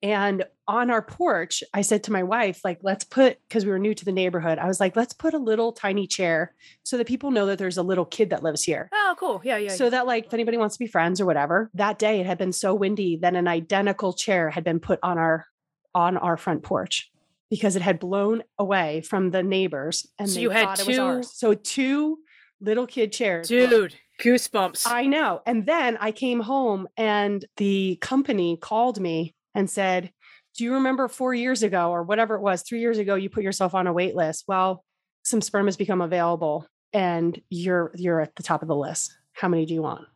And 0.03 0.45
on 0.69 0.91
our 0.91 1.03
porch, 1.03 1.63
I 1.73 1.81
said 1.81 2.05
to 2.05 2.13
my 2.13 2.23
wife, 2.23 2.61
like, 2.65 2.81
let's 2.83 3.05
put, 3.05 3.39
because 3.49 3.65
we 3.65 3.71
were 3.71 3.79
new 3.79 3.95
to 3.95 4.05
the 4.05 4.13
neighborhood, 4.13 4.59
I 4.59 4.67
was 4.67 4.81
like, 4.81 4.95
let's 4.97 5.15
put 5.15 5.35
a 5.35 5.39
little 5.39 5.73
tiny 5.73 6.07
chair 6.07 6.55
so 6.83 6.99
that 6.99 7.07
people 7.07 7.31
know 7.31 7.47
that 7.47 7.59
there's 7.59 7.79
a 7.79 7.83
little 7.83 8.05
kid 8.05 8.31
that 8.31 8.43
lives 8.43 8.63
here. 8.63 8.89
Oh, 8.93 9.15
cool. 9.19 9.41
Yeah, 9.45 9.57
yeah. 9.57 9.71
So 9.71 9.89
that, 9.91 10.07
like, 10.07 10.27
if 10.27 10.35
anybody 10.35 10.59
wants 10.59 10.77
to 10.77 10.85
be 10.85 10.87
friends 10.87 11.21
or 11.21 11.27
whatever, 11.27 11.71
that 11.75 11.99
day 11.99 12.21
it 12.21 12.27
had 12.27 12.39
been 12.39 12.53
so 12.53 12.75
windy 12.75 13.17
that 13.23 13.35
an 13.35 13.49
identical 13.49 14.13
chair 14.13 14.51
had 14.51 14.65
been 14.65 14.81
put 14.81 14.99
on 15.03 15.19
our 15.19 15.47
on 15.95 16.19
our 16.19 16.37
front 16.37 16.63
porch 16.63 17.11
because 17.51 17.77
it 17.77 17.83
had 17.83 17.99
blown 17.99 18.43
away 18.59 19.03
from 19.03 19.31
the 19.31 19.43
neighbors 19.43 20.07
and 20.19 20.29
So 20.29 20.37
they 20.37 20.43
you 20.43 20.51
had 20.51 20.65
thought 20.65 20.81
it 20.81 20.87
was 20.87 20.97
two-. 20.97 21.23
So 21.35 21.55
two 21.55 22.19
little 22.61 22.87
kid 22.87 23.13
chairs. 23.13 23.49
Dude, 23.49 23.95
goosebumps. 24.21 24.87
I 24.87 25.07
know. 25.07 25.43
And 25.47 25.67
then 25.67 25.97
I 26.01 26.13
came 26.13 26.41
home 26.41 26.89
and 26.97 27.45
the 27.57 27.99
company 28.01 28.57
called 28.57 29.01
me 29.01 29.35
and 29.55 29.69
said, 29.69 30.13
Do 30.57 30.65
you 30.65 30.75
remember 30.75 31.09
four 31.09 31.35
years 31.35 31.63
ago 31.63 31.91
or 31.91 32.03
whatever 32.03 32.35
it 32.35 32.41
was, 32.41 32.63
three 32.63 32.81
years 32.81 32.99
ago, 32.99 33.15
you 33.15 33.31
put 33.31 33.45
yourself 33.45 33.75
on 33.75 33.87
a 33.87 33.93
wait 33.93 34.17
list? 34.17 34.45
Well, 34.49 34.85
some 35.25 35.41
sperm 35.41 35.67
has 35.67 35.77
become 35.77 36.01
available 36.01 36.67
and 36.93 37.41
you're 37.51 37.93
you're 37.95 38.21
at 38.21 38.37
the 38.37 38.43
top 38.43 38.63
of 38.63 38.69
the 38.69 38.77
list. 38.77 39.15
How 39.33 39.49
many 39.49 39.67
do 39.67 39.75
you 39.75 39.83
want? 39.83 40.07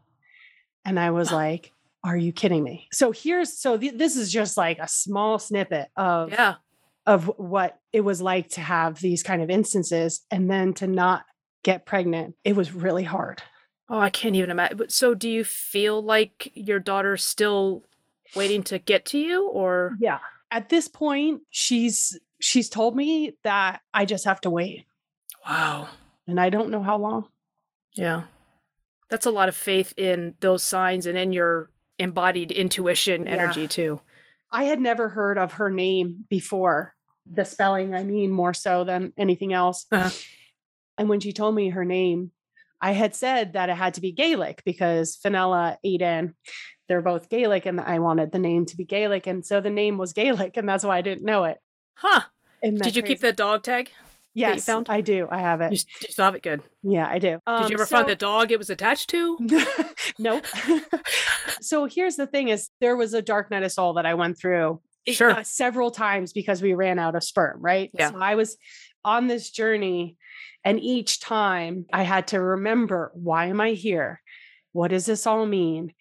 And 0.85 0.99
I 0.99 1.11
was 1.11 1.31
like, 1.31 1.73
Are 2.05 2.17
you 2.17 2.33
kidding 2.33 2.63
me? 2.65 2.89
So 2.93 3.13
here's 3.13 3.59
so 3.59 3.77
th- 3.77 3.95
this 3.95 4.17
is 4.17 4.33
just 4.33 4.57
like 4.57 4.79
a 4.79 4.89
small 4.89 5.39
snippet 5.39 5.89
of 5.97 6.31
yeah. 6.31 6.55
Of 7.11 7.25
what 7.39 7.77
it 7.93 8.03
was 8.03 8.23
like 8.23 8.49
to 8.51 8.61
have 8.61 9.01
these 9.01 9.23
kind 9.25 9.43
of 9.43 9.51
instances 9.51 10.21
and 10.31 10.49
then 10.49 10.73
to 10.75 10.87
not 10.87 11.25
get 11.65 11.85
pregnant. 11.85 12.37
It 12.45 12.55
was 12.55 12.73
really 12.73 13.03
hard. 13.03 13.43
Oh, 13.89 13.99
I 13.99 14.11
can't 14.11 14.37
even 14.37 14.51
imagine. 14.51 14.77
But 14.77 14.93
so 14.93 15.15
do 15.15 15.29
you 15.29 15.43
feel 15.43 16.01
like 16.01 16.53
your 16.55 16.79
daughter's 16.79 17.25
still 17.25 17.83
waiting 18.37 18.63
to 18.65 18.79
get 18.79 19.05
to 19.07 19.19
you 19.19 19.49
or 19.49 19.97
Yeah. 20.01 20.21
At 20.53 20.69
this 20.69 20.87
point, 20.87 21.43
she's 21.51 22.19
she's 22.41 22.69
told 22.69 22.95
me 22.95 23.33
that 23.43 23.81
I 23.93 24.05
just 24.05 24.25
have 24.25 24.41
to 24.43 24.51
wait. 24.51 24.87
wow. 25.47 25.89
And 26.29 26.39
I 26.41 26.49
don't 26.51 26.71
know 26.71 26.83
how 26.83 26.97
long. 26.97 27.27
Yeah. 27.97 28.23
That's 29.11 29.27
a 29.27 29.31
lot 29.33 29.49
of 29.49 29.57
faith 29.57 29.93
in 29.97 30.35
those 30.39 30.63
signs 30.63 31.07
and 31.07 31.19
in 31.19 31.33
your 31.33 31.71
embodied 31.99 32.53
intuition 32.53 33.27
Yeah. 33.27 33.33
energy 33.33 33.67
too. 33.67 34.01
I 34.53 34.65
had 34.65 34.81
never 34.81 35.09
heard 35.09 35.39
of 35.39 35.55
her 35.55 35.71
name 35.71 36.25
before. 36.29 36.95
The 37.33 37.45
spelling, 37.45 37.95
I 37.95 38.03
mean, 38.03 38.31
more 38.31 38.53
so 38.55 38.85
than 38.85 39.13
anything 39.17 39.53
else. 39.53 39.87
Uh-huh. 39.93 40.11
And 40.99 41.09
when 41.09 41.21
she 41.21 41.33
told 41.33 41.55
me 41.55 41.71
her 41.71 41.85
name, 41.85 42.33
I 42.81 42.93
had 42.93 43.15
said 43.15 43.53
that 43.53 43.69
it 43.69 43.77
had 43.77 43.95
to 43.95 44.01
be 44.01 44.13
Gaelic 44.13 44.63
because 44.65 45.17
Fenella, 45.17 45.79
Aiden, 45.87 46.35
they're 46.89 47.03
both 47.03 47.29
Gaelic, 47.29 47.67
and 47.67 47.81
I 47.81 47.99
wanted 48.01 48.33
the 48.33 48.39
name 48.39 48.67
to 48.67 48.77
be 48.77 48.85
Gaelic. 48.85 49.27
And 49.27 49.45
so 49.47 49.61
the 49.61 49.71
name 49.71 49.97
was 49.97 50.13
Gaelic, 50.13 50.57
and 50.57 50.69
that's 50.69 50.83
why 50.85 50.99
I 50.99 51.03
didn't 51.03 51.25
know 51.25 51.45
it. 51.45 51.59
Huh. 51.95 52.23
Did 52.63 52.97
you 52.97 53.03
keep 53.03 53.21
the 53.21 53.33
dog 53.33 53.63
tag? 53.63 53.91
you 54.35 54.43
Yes, 54.47 54.65
found? 54.67 54.89
I 54.89 55.01
do. 55.01 55.27
I 55.31 55.39
have 55.39 55.61
it. 55.61 55.73
s- 55.73 55.85
you 56.03 56.09
still 56.11 56.25
have 56.25 56.35
it 56.35 56.43
good. 56.43 56.63
Yeah, 56.83 57.07
I 57.09 57.19
do. 57.19 57.31
Did 57.31 57.41
Um, 57.47 57.69
you 57.71 57.75
ever 57.75 57.87
find 57.87 58.09
the 58.09 58.15
dog 58.17 58.51
it 58.53 58.59
was 58.59 58.71
attached 58.71 59.11
to? 59.11 59.39
nope. 60.19 60.45
so 61.61 61.85
here's 61.87 62.17
the 62.17 62.27
thing 62.27 62.49
is 62.49 62.71
there 62.81 62.97
was 62.97 63.15
a 63.15 63.23
dark 63.23 63.51
night 63.51 63.63
of 63.63 63.73
soul 63.73 63.95
that 63.95 64.07
I 64.07 64.15
went 64.15 64.39
through 64.39 64.81
Sure. 65.09 65.31
uh, 65.31 65.43
several 65.43 65.91
times 65.91 66.33
because 66.33 66.63
we 66.63 66.75
ran 66.75 66.99
out 66.99 67.15
of 67.15 67.25
sperm, 67.25 67.61
right? 67.61 67.91
Yeah. 67.95 68.11
So 68.11 68.19
I 68.19 68.35
was 68.35 68.57
on 69.05 69.27
this 69.27 69.51
journey 69.51 70.17
and 70.65 70.79
each 70.79 71.21
time 71.21 71.87
I 71.93 72.03
had 72.03 72.29
to 72.29 72.41
remember 72.41 73.11
why 73.15 73.47
am 73.47 73.61
I 73.61 73.71
here? 73.71 74.21
What 74.73 74.89
does 74.89 75.07
this 75.07 75.27
all 75.27 75.47
mean? 75.47 75.95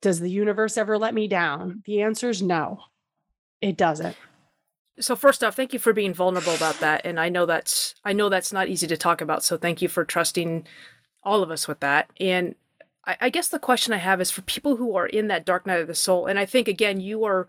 Does 0.00 0.20
the 0.20 0.30
universe 0.30 0.76
ever 0.76 0.98
let 0.98 1.14
me 1.14 1.28
down? 1.28 1.82
The 1.86 2.02
answer 2.02 2.30
is 2.30 2.42
no. 2.42 2.80
It 3.60 3.76
doesn't. 3.76 4.16
So 5.00 5.16
first 5.16 5.42
off, 5.42 5.56
thank 5.56 5.72
you 5.72 5.78
for 5.78 5.92
being 5.92 6.14
vulnerable 6.14 6.54
about 6.54 6.78
that. 6.80 7.02
And 7.04 7.18
I 7.18 7.28
know 7.28 7.46
that's 7.46 7.94
I 8.04 8.12
know 8.12 8.28
that's 8.28 8.52
not 8.52 8.68
easy 8.68 8.86
to 8.86 8.96
talk 8.96 9.20
about. 9.20 9.42
So 9.42 9.56
thank 9.56 9.82
you 9.82 9.88
for 9.88 10.04
trusting 10.04 10.66
all 11.24 11.42
of 11.42 11.50
us 11.50 11.66
with 11.66 11.80
that. 11.80 12.10
And 12.20 12.54
I, 13.04 13.16
I 13.22 13.30
guess 13.30 13.48
the 13.48 13.58
question 13.58 13.92
I 13.92 13.98
have 13.98 14.20
is 14.20 14.30
for 14.30 14.42
people 14.42 14.76
who 14.76 14.94
are 14.96 15.06
in 15.06 15.28
that 15.28 15.44
dark 15.44 15.66
night 15.66 15.80
of 15.80 15.88
the 15.88 15.94
soul, 15.94 16.26
and 16.26 16.38
I 16.38 16.46
think 16.46 16.68
again 16.68 17.00
you 17.00 17.24
are 17.24 17.48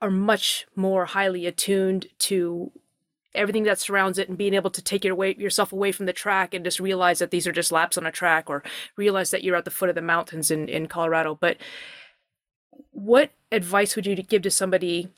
are- 0.00 0.10
much 0.10 0.66
more 0.74 1.06
highly 1.06 1.46
attuned 1.46 2.06
to 2.18 2.72
everything 3.34 3.62
that 3.62 3.78
surrounds 3.78 4.18
it 4.18 4.28
and 4.28 4.36
being 4.36 4.54
able 4.54 4.70
to 4.70 4.82
take 4.82 5.04
your 5.04 5.12
away 5.12 5.36
yourself 5.36 5.72
away 5.72 5.92
from 5.92 6.06
the 6.06 6.12
track 6.12 6.52
and 6.52 6.64
just 6.64 6.80
realize 6.80 7.20
that 7.20 7.30
these 7.30 7.46
are 7.46 7.52
just 7.52 7.70
laps 7.70 7.96
on 7.96 8.04
a 8.04 8.10
track 8.10 8.50
or 8.50 8.62
realize 8.96 9.30
that 9.30 9.44
you're 9.44 9.56
at 9.56 9.64
the 9.64 9.70
foot 9.70 9.88
of 9.88 9.94
the 9.94 10.02
mountains 10.02 10.50
in, 10.50 10.68
in 10.68 10.88
Colorado. 10.88 11.36
But 11.40 11.56
what 12.90 13.30
advice 13.52 13.94
would 13.94 14.06
you 14.06 14.16
give 14.16 14.42
to 14.42 14.50
somebody 14.50 15.10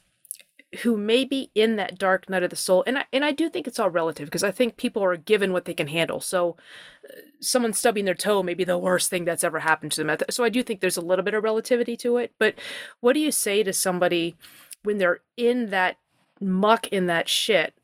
who 0.81 0.97
may 0.97 1.25
be 1.25 1.51
in 1.55 1.77
that 1.77 1.99
dark 1.99 2.31
night 2.31 2.43
of 2.43 2.51
the 2.51 2.57
soul 2.57 2.83
and 2.87 2.99
I, 2.99 3.05
and 3.13 3.25
I 3.25 3.33
do 3.33 3.51
think 3.51 3.67
it's 3.67 3.79
all 3.79 3.91
relative 3.91 4.27
because 4.27 4.43
I 4.43 4.51
think 4.51 4.77
people 4.77 5.05
are 5.05 5.17
given 5.17 5.53
what 5.53 5.67
they 5.67 5.75
can 5.75 5.89
handle. 5.89 6.21
So 6.21 6.57
uh, 7.05 7.21
someone 7.41 7.73
stubbing 7.73 8.07
their 8.07 8.15
toe 8.15 8.43
may 8.43 8.55
be 8.55 8.65
the 8.65 8.79
worst 8.79 9.11
thing 9.11 9.25
that's 9.25 9.45
ever 9.45 9.61
happened 9.61 9.93
to 9.93 10.05
them. 10.05 10.17
So 10.31 10.45
I 10.45 10.49
do 10.49 10.63
think 10.63 10.81
there's 10.81 10.97
a 10.97 11.03
little 11.03 11.25
bit 11.25 11.35
of 11.35 11.45
relativity 11.45 11.97
to 11.99 12.17
it, 12.17 12.33
but 12.39 12.55
what 13.01 13.13
do 13.13 13.21
you 13.21 13.33
say 13.33 13.63
to 13.63 13.73
somebody 13.73 14.35
when 14.83 14.99
they're 14.99 15.21
in 15.37 15.71
that 15.71 15.99
muck 16.41 16.89
in 16.89 17.07
that 17.07 17.29
shit? 17.29 17.75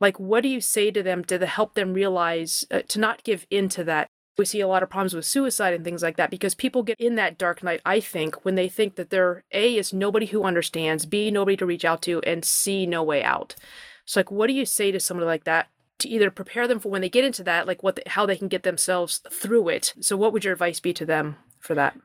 Like 0.00 0.20
what 0.20 0.42
do 0.42 0.48
you 0.48 0.60
say 0.60 0.90
to 0.90 1.02
them 1.02 1.24
to 1.24 1.44
help 1.46 1.74
them 1.74 1.94
realize 1.94 2.64
uh, 2.70 2.82
to 2.88 3.00
not 3.00 3.24
give 3.24 3.46
in 3.50 3.68
to 3.70 3.84
that 3.84 4.10
we 4.38 4.44
see 4.44 4.60
a 4.60 4.68
lot 4.68 4.82
of 4.82 4.90
problems 4.90 5.14
with 5.14 5.24
suicide 5.24 5.74
and 5.74 5.84
things 5.84 6.02
like 6.02 6.16
that 6.16 6.30
because 6.30 6.54
people 6.54 6.82
get 6.82 7.00
in 7.00 7.14
that 7.14 7.38
dark 7.38 7.62
night 7.62 7.80
i 7.84 8.00
think 8.00 8.44
when 8.44 8.54
they 8.54 8.68
think 8.68 8.96
that 8.96 9.10
there 9.10 9.44
a 9.52 9.76
is 9.76 9.92
nobody 9.92 10.26
who 10.26 10.44
understands 10.44 11.06
b 11.06 11.30
nobody 11.30 11.56
to 11.56 11.66
reach 11.66 11.84
out 11.84 12.02
to 12.02 12.20
and 12.22 12.44
c 12.44 12.86
no 12.86 13.02
way 13.02 13.22
out. 13.22 13.54
So 14.04 14.20
like 14.20 14.30
what 14.30 14.48
do 14.48 14.52
you 14.52 14.64
say 14.64 14.90
to 14.90 15.00
somebody 15.00 15.26
like 15.26 15.44
that 15.44 15.68
to 16.00 16.08
either 16.08 16.30
prepare 16.30 16.68
them 16.68 16.78
for 16.78 16.90
when 16.90 17.00
they 17.00 17.08
get 17.08 17.24
into 17.24 17.42
that 17.44 17.66
like 17.66 17.82
what 17.82 17.96
the, 17.96 18.02
how 18.06 18.26
they 18.26 18.36
can 18.36 18.48
get 18.48 18.62
themselves 18.62 19.20
through 19.30 19.68
it? 19.68 19.94
So 20.00 20.16
what 20.16 20.32
would 20.32 20.44
your 20.44 20.52
advice 20.52 20.80
be 20.80 20.92
to 20.94 21.06
them 21.06 21.36
for 21.60 21.74
that? 21.74 21.96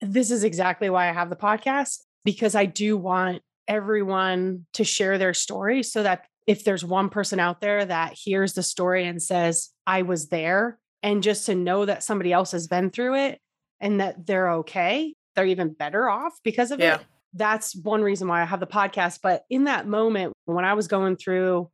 This 0.00 0.30
is 0.30 0.44
exactly 0.44 0.90
why 0.90 1.08
I 1.08 1.12
have 1.12 1.30
the 1.30 1.36
podcast 1.36 2.00
because 2.24 2.54
I 2.54 2.66
do 2.66 2.96
want 2.96 3.42
everyone 3.68 4.66
to 4.74 4.84
share 4.84 5.18
their 5.18 5.34
story 5.34 5.82
so 5.82 6.02
that 6.02 6.26
if 6.46 6.62
there's 6.62 6.84
one 6.84 7.08
person 7.08 7.40
out 7.40 7.60
there 7.60 7.84
that 7.84 8.14
hears 8.14 8.52
the 8.52 8.62
story 8.62 9.06
and 9.06 9.20
says, 9.20 9.70
I 9.86 10.02
was 10.02 10.28
there, 10.28 10.78
and 11.02 11.22
just 11.22 11.46
to 11.46 11.54
know 11.54 11.84
that 11.84 12.02
somebody 12.02 12.32
else 12.32 12.52
has 12.52 12.66
been 12.66 12.90
through 12.90 13.16
it 13.16 13.40
and 13.80 14.00
that 14.00 14.26
they're 14.26 14.50
okay, 14.50 15.14
they're 15.34 15.46
even 15.46 15.72
better 15.72 16.08
off 16.08 16.32
because 16.42 16.70
of 16.70 16.80
Yeah. 16.80 16.96
it. 16.96 17.00
That's 17.34 17.76
one 17.76 18.02
reason 18.02 18.28
why 18.28 18.40
I 18.40 18.44
have 18.46 18.60
the 18.60 18.66
podcast. 18.66 19.20
But 19.22 19.44
in 19.50 19.64
that 19.64 19.86
moment, 19.86 20.32
when 20.46 20.64
I 20.64 20.72
was 20.74 20.88
going 20.88 21.16
through, 21.16 21.68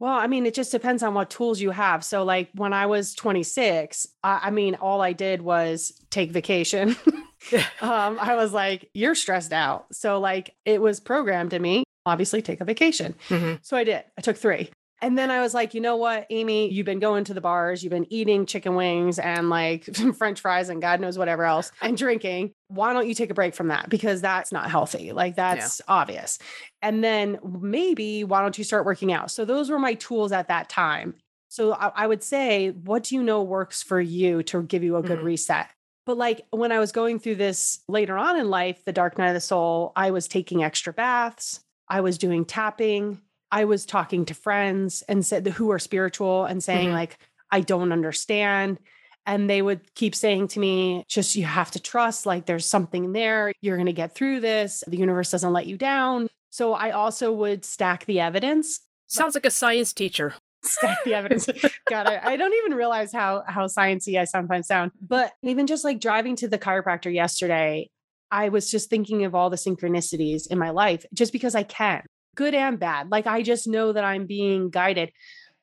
well, 0.00 0.14
I 0.14 0.28
mean, 0.28 0.46
it 0.46 0.54
just 0.54 0.72
depends 0.72 1.02
on 1.02 1.12
what 1.12 1.28
tools 1.28 1.60
you 1.60 1.70
have. 1.72 2.04
So, 2.04 2.22
like 2.24 2.48
when 2.54 2.72
I 2.72 2.86
was 2.86 3.14
26, 3.14 4.06
I, 4.22 4.40
I 4.44 4.50
mean, 4.50 4.76
all 4.76 5.00
I 5.02 5.12
did 5.12 5.42
was 5.42 5.92
take 6.10 6.30
vacation. 6.30 6.96
um, 7.80 8.18
I 8.20 8.34
was 8.36 8.52
like, 8.52 8.90
you're 8.94 9.14
stressed 9.14 9.52
out. 9.52 9.86
So, 9.92 10.18
like, 10.20 10.54
it 10.64 10.80
was 10.80 11.00
programmed 11.00 11.50
to 11.50 11.58
me, 11.58 11.84
obviously, 12.06 12.42
take 12.42 12.60
a 12.60 12.64
vacation. 12.64 13.14
mm-hmm. 13.28 13.54
So 13.62 13.76
I 13.76 13.84
did. 13.84 14.04
I 14.16 14.20
took 14.22 14.36
three. 14.36 14.70
And 15.00 15.16
then 15.16 15.30
I 15.30 15.40
was 15.40 15.54
like, 15.54 15.74
you 15.74 15.80
know 15.80 15.96
what, 15.96 16.26
Amy, 16.30 16.72
you've 16.72 16.84
been 16.86 16.98
going 16.98 17.22
to 17.24 17.34
the 17.34 17.40
bars, 17.40 17.84
you've 17.84 17.92
been 17.92 18.12
eating 18.12 18.46
chicken 18.46 18.74
wings 18.74 19.18
and 19.18 19.48
like 19.48 19.84
french 20.16 20.40
fries 20.40 20.68
and 20.68 20.82
God 20.82 21.00
knows 21.00 21.16
whatever 21.16 21.44
else 21.44 21.70
and 21.80 21.96
drinking. 21.96 22.52
Why 22.68 22.92
don't 22.92 23.06
you 23.06 23.14
take 23.14 23.30
a 23.30 23.34
break 23.34 23.54
from 23.54 23.68
that? 23.68 23.88
Because 23.88 24.20
that's 24.20 24.50
not 24.50 24.70
healthy. 24.70 25.12
Like 25.12 25.36
that's 25.36 25.80
obvious. 25.86 26.38
And 26.82 27.02
then 27.04 27.38
maybe 27.60 28.24
why 28.24 28.40
don't 28.42 28.58
you 28.58 28.64
start 28.64 28.84
working 28.86 29.12
out? 29.12 29.30
So 29.30 29.44
those 29.44 29.70
were 29.70 29.78
my 29.78 29.94
tools 29.94 30.32
at 30.32 30.48
that 30.48 30.68
time. 30.68 31.14
So 31.48 31.72
I, 31.74 31.92
I 31.94 32.06
would 32.06 32.22
say, 32.22 32.70
what 32.70 33.04
do 33.04 33.14
you 33.14 33.22
know 33.22 33.42
works 33.42 33.82
for 33.82 34.00
you 34.00 34.42
to 34.44 34.62
give 34.62 34.82
you 34.82 34.96
a 34.96 35.02
good 35.02 35.20
Mhm. 35.20 35.24
reset? 35.24 35.68
But 36.06 36.16
like 36.16 36.42
when 36.50 36.72
I 36.72 36.78
was 36.78 36.90
going 36.90 37.18
through 37.20 37.36
this 37.36 37.80
later 37.88 38.16
on 38.18 38.38
in 38.38 38.50
life, 38.50 38.84
the 38.84 38.92
dark 38.92 39.16
night 39.18 39.28
of 39.28 39.34
the 39.34 39.40
soul, 39.40 39.92
I 39.94 40.10
was 40.10 40.26
taking 40.26 40.64
extra 40.64 40.92
baths. 40.92 41.60
I 41.88 42.00
was 42.00 42.18
doing 42.18 42.44
tapping. 42.44 43.20
I 43.50 43.64
was 43.64 43.86
talking 43.86 44.24
to 44.26 44.34
friends 44.34 45.02
and 45.08 45.24
said 45.24 45.46
who 45.46 45.70
are 45.70 45.78
spiritual 45.78 46.44
and 46.44 46.62
saying 46.62 46.88
Mhm. 46.90 46.92
like, 46.94 47.18
I 47.50 47.60
don't 47.60 47.92
understand. 47.92 48.78
And 49.26 49.48
they 49.48 49.60
would 49.62 49.94
keep 49.94 50.14
saying 50.14 50.48
to 50.48 50.60
me, 50.60 51.04
just 51.08 51.36
you 51.36 51.44
have 51.44 51.70
to 51.72 51.80
trust, 51.80 52.24
like 52.26 52.46
there's 52.46 52.66
something 52.66 53.12
there. 53.12 53.52
You're 53.60 53.76
going 53.76 53.86
to 53.86 53.92
get 53.92 54.14
through 54.14 54.40
this. 54.40 54.82
The 54.86 54.96
universe 54.96 55.30
doesn't 55.30 55.52
let 55.52 55.66
you 55.66 55.76
down. 55.76 56.28
So 56.50 56.72
I 56.72 56.90
also 56.90 57.32
would 57.32 57.64
stack 57.64 58.04
the 58.06 58.20
evidence 58.20 58.80
sounds 59.06 59.34
like 59.34 59.46
a 59.46 59.50
science 59.50 59.92
teacher 59.94 60.34
stack 60.64 61.02
the 61.04 61.14
evidence. 61.14 61.46
God, 61.88 62.06
I, 62.06 62.20
I 62.32 62.36
don't 62.36 62.52
even 62.52 62.76
realize 62.76 63.12
how 63.12 63.42
how 63.46 63.66
sciencey 63.66 64.18
I 64.20 64.24
sometimes 64.24 64.66
sound. 64.66 64.90
But 65.00 65.32
even 65.42 65.66
just 65.66 65.84
like 65.84 66.00
driving 66.00 66.36
to 66.36 66.48
the 66.48 66.58
chiropractor 66.58 67.12
yesterday, 67.12 67.88
I 68.30 68.48
was 68.50 68.70
just 68.70 68.90
thinking 68.90 69.24
of 69.24 69.34
all 69.34 69.48
the 69.50 69.56
synchronicities 69.56 70.46
in 70.50 70.58
my 70.58 70.70
life 70.70 71.06
just 71.14 71.32
because 71.32 71.54
I 71.54 71.62
can, 71.62 72.02
good 72.38 72.54
and 72.54 72.78
bad. 72.78 73.10
Like 73.10 73.26
I 73.26 73.42
just 73.42 73.66
know 73.66 73.92
that 73.92 74.04
I'm 74.04 74.26
being 74.26 74.70
guided. 74.70 75.10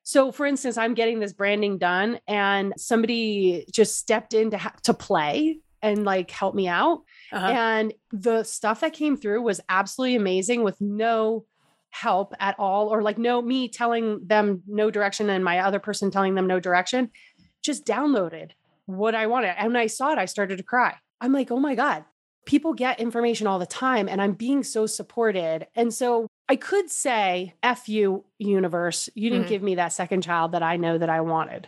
So, 0.03 0.31
for 0.31 0.45
instance, 0.45 0.77
I'm 0.77 0.93
getting 0.93 1.19
this 1.19 1.33
branding 1.33 1.79
done, 1.79 2.19
and 2.27 2.73
somebody 2.77 3.65
just 3.71 3.97
stepped 3.97 4.33
in 4.33 4.51
to 4.51 4.57
ha- 4.57 4.75
to 4.83 4.93
play 4.93 5.59
and 5.81 6.03
like 6.03 6.29
help 6.29 6.53
me 6.53 6.67
out. 6.67 7.01
Uh-huh. 7.31 7.47
And 7.47 7.93
the 8.11 8.43
stuff 8.43 8.81
that 8.81 8.93
came 8.93 9.15
through 9.15 9.41
was 9.41 9.61
absolutely 9.69 10.17
amazing 10.17 10.63
with 10.63 10.79
no 10.81 11.45
help 11.91 12.35
at 12.39 12.55
all, 12.59 12.89
or 12.89 13.01
like 13.01 13.17
no 13.17 13.41
me 13.41 13.69
telling 13.69 14.19
them 14.27 14.61
no 14.67 14.91
direction 14.91 15.29
and 15.29 15.45
my 15.45 15.59
other 15.59 15.79
person 15.79 16.11
telling 16.11 16.35
them 16.35 16.45
no 16.45 16.59
direction. 16.59 17.09
Just 17.63 17.85
downloaded 17.85 18.51
what 18.85 19.15
I 19.15 19.27
wanted. 19.27 19.55
And 19.57 19.69
when 19.69 19.81
I 19.81 19.87
saw 19.87 20.11
it, 20.11 20.19
I 20.19 20.25
started 20.25 20.57
to 20.57 20.63
cry. 20.63 20.95
I'm 21.21 21.31
like, 21.31 21.49
oh 21.51 21.59
my 21.59 21.73
God, 21.73 22.03
people 22.45 22.73
get 22.73 22.99
information 22.99 23.47
all 23.47 23.59
the 23.59 23.65
time 23.65 24.07
and 24.07 24.21
I'm 24.21 24.33
being 24.33 24.63
so 24.63 24.85
supported. 24.85 25.67
And 25.75 25.93
so 25.93 26.27
I 26.47 26.55
could 26.55 26.89
say, 26.91 27.53
F 27.63 27.89
you, 27.89 28.23
universe, 28.37 29.09
you 29.15 29.29
didn't 29.29 29.45
Mhm. 29.45 29.49
give 29.49 29.63
me 29.63 29.75
that 29.75 29.93
second 29.93 30.21
child 30.21 30.51
that 30.51 30.61
I 30.63 30.77
know 30.77 30.97
that 30.97 31.09
I 31.09 31.21
wanted. 31.21 31.67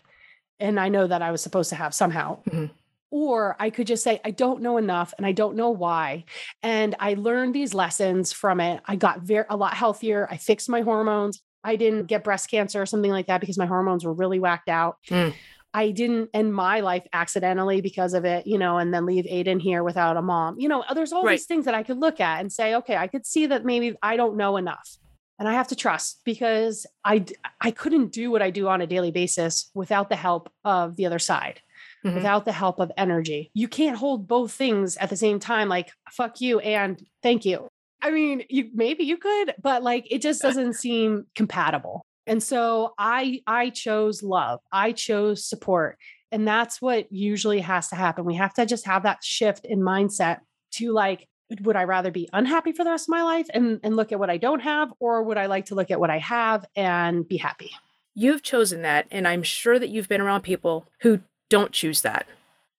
And 0.60 0.80
I 0.80 0.90
know 0.90 1.08
that 1.08 1.22
I 1.22 1.32
was 1.32 1.42
supposed 1.42 1.70
to 1.70 1.76
have 1.76 1.94
somehow. 1.94 2.40
Mhm. 2.44 2.70
Or 3.10 3.56
I 3.60 3.70
could 3.70 3.88
just 3.88 4.04
say, 4.04 4.20
I 4.26 4.32
don't 4.32 4.62
know 4.62 4.78
enough 4.78 5.14
and 5.18 5.26
I 5.26 5.32
don't 5.32 5.56
know 5.56 5.70
why. 5.70 6.26
And 6.62 6.94
I 7.00 7.14
learned 7.16 7.56
these 7.56 7.74
lessons 7.74 8.34
from 8.34 8.60
it. 8.60 8.82
I 8.86 8.96
got 8.98 9.22
very 9.22 9.46
a 9.50 9.56
lot 9.58 9.74
healthier. 9.74 10.28
I 10.30 10.38
fixed 10.38 10.70
my 10.70 10.82
hormones. 10.82 11.42
I 11.64 11.76
didn't 11.76 12.06
get 12.06 12.24
breast 12.24 12.50
cancer 12.52 12.82
or 12.82 12.86
something 12.86 13.12
like 13.12 13.28
that 13.28 13.42
because 13.42 13.58
my 13.58 13.66
hormones 13.66 14.06
were 14.06 14.14
really 14.14 14.40
whacked 14.40 14.70
out. 14.70 14.98
Mm. 15.10 15.34
I 15.78 15.92
didn't 15.92 16.32
end 16.34 16.56
my 16.56 16.80
life 16.80 17.06
accidentally 17.14 17.82
because 17.82 18.16
of 18.16 18.26
it, 18.26 18.48
you 18.48 18.58
know, 18.58 18.80
and 18.80 18.92
then 18.92 19.06
leave 19.06 19.26
Aiden 19.26 19.62
here 19.62 19.84
without 19.84 20.18
a 20.18 20.24
mom. 20.24 20.60
You 20.60 20.70
know, 20.70 20.84
there's 20.96 21.14
all 21.14 21.24
Right. 21.24 21.34
these 21.34 21.46
things 21.46 21.66
that 21.66 21.76
I 21.76 21.84
could 21.84 22.00
look 22.00 22.20
at 22.20 22.42
and 22.42 22.52
say, 22.52 22.74
okay, 22.76 22.98
I 22.98 23.06
could 23.06 23.28
see 23.28 23.46
that 23.46 23.64
maybe 23.64 23.96
I 24.02 24.18
don't 24.18 24.38
know 24.38 24.58
enough. 24.58 24.90
And 25.38 25.48
I 25.48 25.54
have 25.54 25.68
to 25.68 25.76
trust 25.76 26.22
because 26.26 26.88
I 27.06 27.26
I 27.62 27.70
couldn't 27.70 28.12
do 28.12 28.32
what 28.32 28.42
I 28.42 28.50
do 28.50 28.68
on 28.68 28.82
a 28.82 28.88
daily 28.88 29.12
basis 29.12 29.70
without 29.76 30.10
the 30.10 30.16
help 30.16 30.52
of 30.66 30.96
the 30.96 31.06
other 31.06 31.20
side, 31.20 31.62
Mhm. 32.04 32.16
without 32.16 32.46
the 32.46 32.54
help 32.54 32.80
of 32.80 32.92
energy. 32.98 33.52
You 33.54 33.68
can't 33.68 33.98
hold 33.98 34.28
both 34.28 34.52
things 34.52 34.98
at 34.98 35.12
the 35.12 35.16
same 35.26 35.38
time 35.38 35.70
like 35.70 35.92
fuck 36.12 36.42
you 36.42 36.58
and 36.60 37.00
thank 37.22 37.46
you. 37.46 37.68
I 38.02 38.10
mean, 38.10 38.46
you 38.50 38.72
maybe 38.74 39.04
you 39.04 39.18
could, 39.18 39.54
but 39.62 39.84
like 39.84 40.12
it 40.12 40.24
just 40.24 40.42
doesn't 40.42 40.74
seem 40.74 41.28
compatible. 41.36 42.02
And 42.28 42.42
so 42.42 42.94
I 42.98 43.42
I 43.48 43.70
chose 43.70 44.22
love. 44.22 44.60
I 44.72 44.92
chose 44.92 45.46
support. 45.46 45.98
And 46.32 46.48
that's 46.48 46.82
what 46.82 47.12
usually 47.12 47.62
has 47.62 47.88
to 47.90 47.96
happen. 47.96 48.26
We 48.26 48.36
have 48.36 48.54
to 48.56 48.66
just 48.66 48.86
have 48.86 49.04
that 49.04 49.24
shift 49.24 49.66
in 49.66 49.80
mindset 49.80 50.40
to 50.74 50.92
like 50.92 51.28
would 51.62 51.78
I 51.78 51.86
rather 51.86 52.12
be 52.12 52.28
unhappy 52.34 52.74
for 52.74 52.84
the 52.84 52.92
rest 52.92 53.06
of 53.06 53.14
my 53.14 53.24
life 53.24 53.48
and 53.54 53.80
and 53.82 53.96
look 53.96 54.12
at 54.12 54.20
what 54.20 54.30
I 54.30 54.38
don't 54.38 54.60
have 54.60 54.92
or 55.00 55.24
would 55.24 55.38
I 55.38 55.46
like 55.46 55.68
to 55.68 55.76
look 55.76 55.92
at 55.92 56.00
what 56.00 56.10
I 56.10 56.20
have 56.20 56.66
and 56.76 57.26
be 57.28 57.38
happy? 57.38 57.72
You've 58.20 58.42
chosen 58.42 58.82
that, 58.82 59.06
and 59.12 59.28
I'm 59.28 59.44
sure 59.44 59.78
that 59.78 59.90
you've 59.90 60.10
been 60.10 60.22
around 60.22 60.42
people 60.42 60.88
who 61.02 61.20
don't 61.52 61.72
choose 61.72 62.02
that. 62.02 62.26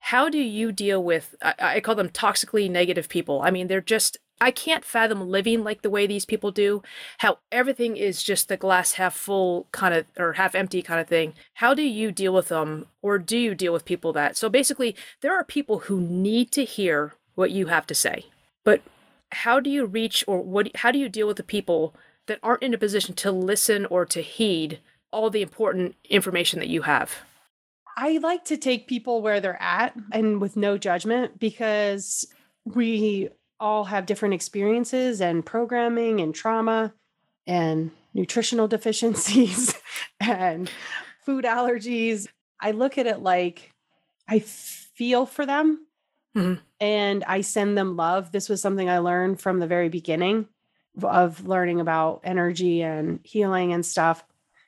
How 0.00 0.28
do 0.28 0.38
you 0.38 0.72
deal 0.72 1.00
with, 1.02 1.36
I, 1.40 1.54
I 1.60 1.80
call 1.80 1.94
them 1.94 2.08
toxically 2.08 2.68
negative 2.68 3.08
people? 3.08 3.40
I 3.40 3.52
mean, 3.52 3.68
they're 3.68 3.80
just, 3.80 4.16
I 4.40 4.50
can't 4.50 4.84
fathom 4.84 5.28
living 5.28 5.64
like 5.64 5.82
the 5.82 5.90
way 5.90 6.06
these 6.06 6.24
people 6.24 6.50
do, 6.50 6.82
how 7.18 7.38
everything 7.50 7.96
is 7.96 8.22
just 8.22 8.48
the 8.48 8.56
glass 8.56 8.92
half 8.92 9.14
full 9.14 9.66
kind 9.72 9.94
of, 9.94 10.06
or 10.16 10.34
half 10.34 10.54
empty 10.54 10.82
kind 10.82 11.00
of 11.00 11.08
thing. 11.08 11.34
How 11.54 11.74
do 11.74 11.82
you 11.82 12.12
deal 12.12 12.32
with 12.32 12.48
them, 12.48 12.86
or 13.02 13.18
do 13.18 13.36
you 13.36 13.54
deal 13.54 13.72
with 13.72 13.84
people 13.84 14.12
that? 14.12 14.36
So 14.36 14.48
basically, 14.48 14.96
there 15.20 15.34
are 15.34 15.44
people 15.44 15.80
who 15.80 16.00
need 16.00 16.52
to 16.52 16.64
hear 16.64 17.14
what 17.34 17.50
you 17.50 17.66
have 17.66 17.86
to 17.86 17.94
say, 17.94 18.26
but 18.64 18.82
how 19.30 19.60
do 19.60 19.70
you 19.70 19.86
reach, 19.86 20.24
or 20.26 20.40
what, 20.40 20.74
how 20.76 20.90
do 20.90 20.98
you 20.98 21.08
deal 21.08 21.26
with 21.26 21.36
the 21.36 21.42
people 21.42 21.94
that 22.28 22.38
aren't 22.42 22.62
in 22.62 22.74
a 22.74 22.78
position 22.78 23.14
to 23.14 23.32
listen 23.32 23.86
or 23.86 24.04
to 24.06 24.20
heed 24.20 24.78
all 25.10 25.30
the 25.30 25.42
important 25.42 25.96
information 26.08 26.58
that 26.60 26.68
you 26.68 26.82
have. 26.82 27.16
I 27.96 28.18
like 28.18 28.44
to 28.44 28.56
take 28.56 28.86
people 28.86 29.22
where 29.22 29.40
they're 29.40 29.60
at 29.60 29.94
and 30.12 30.40
with 30.40 30.56
no 30.56 30.78
judgment 30.78 31.40
because 31.40 32.26
we 32.64 33.30
all 33.60 33.84
have 33.84 34.06
different 34.06 34.34
experiences 34.34 35.20
and 35.20 35.44
programming 35.44 36.20
and 36.20 36.34
trauma 36.34 36.94
and 37.46 37.90
nutritional 38.14 38.68
deficiencies 38.76 39.74
and 40.20 40.70
food 41.24 41.44
allergies. 41.44 42.28
I 42.60 42.72
look 42.72 42.98
at 42.98 43.06
it 43.06 43.20
like 43.20 43.72
I 44.28 44.40
feel 44.40 45.26
for 45.26 45.46
them 45.46 45.84
Mhm. 46.36 46.60
and 46.78 47.24
I 47.24 47.40
send 47.40 47.76
them 47.78 47.96
love. 47.96 48.32
This 48.32 48.48
was 48.48 48.60
something 48.60 48.88
I 48.88 48.98
learned 48.98 49.40
from 49.40 49.58
the 49.58 49.66
very 49.66 49.88
beginning 49.88 50.46
of 51.02 51.46
learning 51.46 51.80
about 51.80 52.20
energy 52.24 52.82
and 52.82 53.20
healing 53.24 53.72
and 53.72 53.84
stuff 53.84 54.24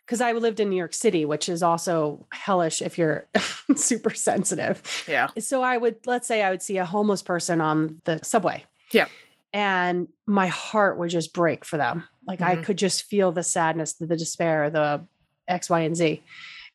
because 0.06 0.20
I 0.20 0.32
lived 0.32 0.58
in 0.58 0.70
New 0.70 0.76
York 0.76 0.94
City, 0.94 1.24
which 1.24 1.48
is 1.48 1.62
also 1.62 2.26
hellish 2.32 2.80
if 2.82 2.96
you're 2.98 3.26
super 3.76 4.10
sensitive. 4.14 4.82
Yeah. 5.06 5.28
So 5.38 5.62
I 5.62 5.76
would, 5.76 5.96
let's 6.06 6.26
say, 6.26 6.42
I 6.42 6.50
would 6.50 6.62
see 6.62 6.78
a 6.78 6.84
homeless 6.86 7.22
person 7.22 7.60
on 7.60 8.00
the 8.04 8.18
subway. 8.24 8.64
Yeah. 8.92 9.06
And 9.52 10.08
my 10.26 10.46
heart 10.46 10.98
would 10.98 11.10
just 11.10 11.32
break 11.32 11.64
for 11.64 11.76
them. 11.76 12.04
Like 12.26 12.40
I 12.40 12.56
Mhm. 12.56 12.64
could 12.64 12.78
just 12.78 13.04
feel 13.04 13.32
the 13.32 13.42
sadness, 13.42 13.94
the, 13.94 14.06
the 14.06 14.16
despair, 14.16 14.70
the 14.70 15.04
X, 15.48 15.68
Y, 15.68 15.80
and 15.80 15.96
Z. 15.96 16.22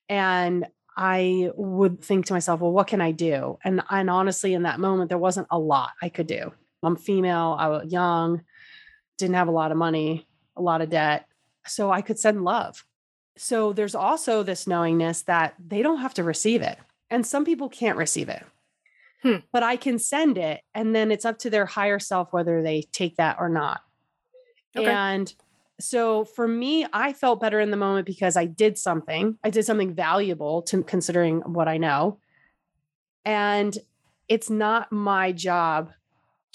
And 0.09 0.67
I 0.97 1.51
would 1.55 2.01
think 2.01 2.25
to 2.27 2.33
myself, 2.33 2.59
well, 2.61 2.71
what 2.71 2.87
can 2.87 3.01
I 3.01 3.11
do? 3.11 3.57
And 3.63 3.81
and 3.89 4.09
honestly, 4.09 4.53
in 4.53 4.63
that 4.63 4.79
moment, 4.79 5.09
there 5.09 5.17
wasn't 5.17 5.47
a 5.51 5.59
lot 5.59 5.91
I 6.01 6.09
could 6.09 6.27
do. 6.27 6.53
I'm 6.83 6.95
female, 6.95 7.55
I 7.57 7.67
was 7.67 7.91
young, 7.91 8.43
didn't 9.17 9.35
have 9.35 9.47
a 9.47 9.51
lot 9.51 9.71
of 9.71 9.77
money, 9.77 10.27
a 10.55 10.61
lot 10.61 10.81
of 10.81 10.89
debt. 10.89 11.25
So 11.65 11.91
I 11.91 12.01
could 12.01 12.19
send 12.19 12.43
love. 12.43 12.85
So 13.37 13.73
there's 13.73 13.95
also 13.95 14.43
this 14.43 14.67
knowingness 14.67 15.23
that 15.23 15.55
they 15.59 15.81
don't 15.81 15.97
have 15.99 16.13
to 16.15 16.23
receive 16.23 16.61
it. 16.61 16.77
And 17.09 17.25
some 17.25 17.43
people 17.43 17.69
can't 17.69 17.97
receive 17.97 18.29
it. 18.29 18.43
Hmm. 19.25 19.37
But 19.51 19.63
I 19.63 19.75
can 19.75 19.97
send 19.97 20.37
it. 20.37 20.61
And 20.75 20.95
then 20.95 21.09
it's 21.11 21.25
up 21.25 21.39
to 21.39 21.49
their 21.49 21.65
higher 21.65 21.97
self 21.97 22.31
whether 22.31 22.61
they 22.61 22.83
take 22.91 23.17
that 23.17 23.37
or 23.39 23.49
not. 23.49 23.81
Okay. 24.77 24.91
And 24.91 25.33
so 25.79 26.25
for 26.25 26.47
me, 26.47 26.85
I 26.93 27.11
felt 27.11 27.41
better 27.41 27.59
in 27.59 27.71
the 27.71 27.77
moment 27.77 28.05
because 28.05 28.37
I 28.37 28.45
did 28.45 28.77
something. 28.77 29.39
I 29.43 29.49
did 29.49 29.65
something 29.65 29.95
valuable 29.95 30.61
to 30.63 30.83
considering 30.83 31.39
what 31.41 31.67
I 31.67 31.77
know. 31.77 32.19
And 33.25 33.75
it's 34.27 34.51
not 34.51 34.91
my 34.91 35.31
job 35.31 35.91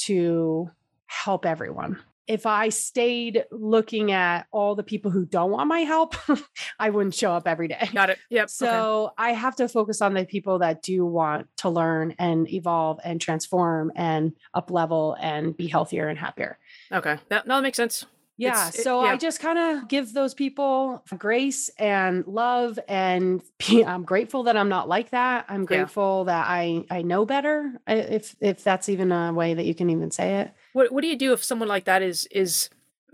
to 0.02 0.70
help 1.06 1.44
everyone. 1.44 1.98
If 2.30 2.46
I 2.46 2.68
stayed 2.68 3.44
looking 3.50 4.12
at 4.12 4.46
all 4.52 4.76
the 4.76 4.84
people 4.84 5.10
who 5.10 5.26
don't 5.26 5.50
want 5.50 5.66
my 5.66 5.80
help, 5.80 6.14
I 6.78 6.90
wouldn't 6.90 7.14
show 7.16 7.32
up 7.32 7.48
every 7.48 7.66
day. 7.66 7.90
Got 7.92 8.10
it. 8.10 8.18
Yep. 8.30 8.44
okay. 8.44 8.48
So 8.52 9.10
I 9.18 9.32
have 9.32 9.56
to 9.56 9.66
focus 9.68 10.00
on 10.00 10.14
the 10.14 10.24
people 10.24 10.60
that 10.60 10.80
do 10.80 11.04
want 11.04 11.48
to 11.58 11.68
learn 11.70 12.14
and 12.20 12.48
evolve 12.48 13.00
and 13.02 13.20
transform 13.20 13.90
and 13.96 14.32
up 14.54 14.70
level 14.70 15.16
and 15.20 15.56
be 15.56 15.66
healthier 15.66 16.06
and 16.06 16.16
happier. 16.16 16.56
Okay. 16.92 17.18
That, 17.30 17.48
no, 17.48 17.56
that 17.56 17.62
makes 17.62 17.76
sense. 17.76 18.06
Yeah. 18.36 18.68
It- 18.68 18.74
so 18.74 19.02
yeah. 19.04 19.10
I 19.10 19.16
just 19.16 19.40
kind 19.40 19.58
of 19.58 19.88
give 19.88 20.12
those 20.12 20.32
people 20.32 21.02
grace 21.18 21.68
and 21.80 22.24
love. 22.28 22.78
And 22.88 23.42
I'm 23.68 24.04
grateful 24.04 24.44
that 24.44 24.56
I'm 24.56 24.68
not 24.68 24.88
like 24.88 25.10
that. 25.10 25.46
I'm 25.48 25.62
Yeah. 25.62 25.66
grateful 25.66 26.24
that 26.26 26.46
I, 26.48 26.84
I 26.90 27.02
know 27.02 27.26
better, 27.26 27.72
uh, 27.88 27.94
if, 27.94 28.36
if 28.40 28.62
that's 28.62 28.88
even 28.88 29.10
a 29.12 29.32
way 29.32 29.54
that 29.54 29.66
you 29.66 29.74
can 29.74 29.90
even 29.90 30.10
say 30.12 30.36
it. 30.42 30.52
What 30.72 30.92
What 30.92 31.02
do 31.02 31.08
you 31.08 31.16
do 31.16 31.32
if 31.32 31.42
someone 31.44 31.68
like 31.68 31.84
that 31.84 32.02
is 32.02 32.26
is 32.30 32.70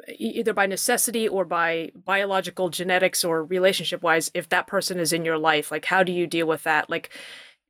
uh, 0.08 0.12
e- 0.12 0.32
either 0.40 0.52
by 0.52 0.66
necessity 0.66 1.26
or 1.28 1.44
by 1.44 1.90
biological 2.04 2.68
genetics 2.68 3.24
or 3.24 3.44
relationship 3.44 4.02
wise? 4.02 4.30
If 4.34 4.48
that 4.50 4.66
person 4.66 4.98
is 4.98 5.12
in 5.12 5.24
your 5.24 5.38
life, 5.38 5.70
like 5.70 5.84
how 5.86 6.02
do 6.02 6.12
you 6.12 6.26
deal 6.26 6.46
with 6.46 6.62
that? 6.64 6.88
Like, 6.90 7.10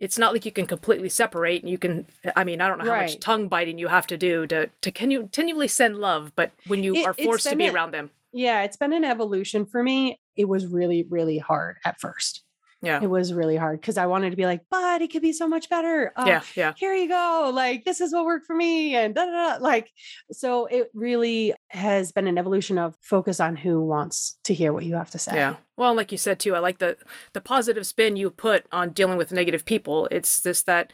it's 0.01 0.19
not 0.19 0.33
like 0.33 0.45
you 0.45 0.53
can 0.53 0.67
completely 0.67 1.09
separate. 1.09 1.63
And 1.63 1.71
you 1.71 1.79
can. 1.79 2.07
I 2.35 2.45
mean, 2.45 2.61
I 2.61 2.69
don't 2.69 2.79
know 2.79 2.85
how 2.85 3.01
much 3.03 3.21
tongue 3.21 3.49
biting 3.49 3.79
you 3.79 3.89
have 3.89 4.07
to 4.09 4.17
do 4.19 4.47
to 4.49 4.69
to 4.83 4.91
can 4.91 5.11
you 5.11 5.21
continually 5.21 5.69
send 5.69 5.99
love, 5.99 6.33
but 6.37 6.53
when 6.67 6.83
you 6.83 6.95
It- 6.97 7.07
are 7.07 7.15
forced 7.15 7.49
to 7.49 7.57
be 7.57 7.67
a- 7.67 7.73
around 7.73 7.93
them, 7.93 8.11
Yeah. 8.33 8.63
It's 8.65 8.77
been 8.77 8.93
an 8.93 9.05
evolution 9.05 9.65
for 9.67 9.83
me. 9.83 10.21
It 10.37 10.47
was 10.47 10.67
really, 10.67 11.05
really 11.09 11.39
hard 11.39 11.79
at 11.87 11.99
first. 12.01 12.43
Yeah, 12.83 13.01
It 13.03 13.09
was 13.09 13.33
really 13.33 13.57
hard 13.57 13.81
because 13.81 13.97
I 13.97 14.07
wanted 14.07 14.31
to 14.31 14.37
be 14.37 14.45
like, 14.45 14.61
but 14.71 15.01
it 15.01 15.11
could 15.11 15.23
be 15.23 15.33
so 15.33 15.49
much 15.49 15.71
better. 15.71 16.13
Uh, 16.15 16.25
yeah, 16.27 16.43
yeah, 16.55 16.73
here 16.77 16.95
you 16.95 17.09
go. 17.09 17.51
Like, 17.53 17.85
this 17.85 18.01
is 18.01 18.13
what 18.13 18.27
worked 18.27 18.47
for 18.47 18.55
me. 18.55 18.95
And 18.95 19.15
da, 19.15 19.25
da, 19.25 19.57
da. 19.57 19.63
like, 19.63 19.91
so 20.31 20.67
it 20.67 20.91
really 20.95 21.55
has 21.69 22.13
been 22.13 22.27
an 22.27 22.39
evolution 22.39 22.77
of 22.79 22.95
focus 23.01 23.41
on 23.41 23.57
who 23.57 23.81
wants 23.83 24.39
to 24.45 24.55
hear 24.55 24.73
what 24.73 24.85
you 24.85 24.95
have 24.95 25.11
to 25.13 25.19
say. 25.19 25.35
yeah. 25.35 25.57
Well, 25.77 25.95
like 25.95 26.13
you 26.13 26.19
said 26.19 26.39
too, 26.39 26.55
I 26.55 26.59
like 26.59 26.79
the 26.79 26.97
the 27.33 27.41
positive 27.41 27.87
spin 27.87 28.17
you 28.17 28.31
put 28.31 28.67
on 28.73 28.91
dealing 28.91 29.19
with 29.19 29.33
negative 29.33 29.65
people. 29.65 30.07
It's 30.11 30.43
just 30.43 30.67
that 30.67 30.93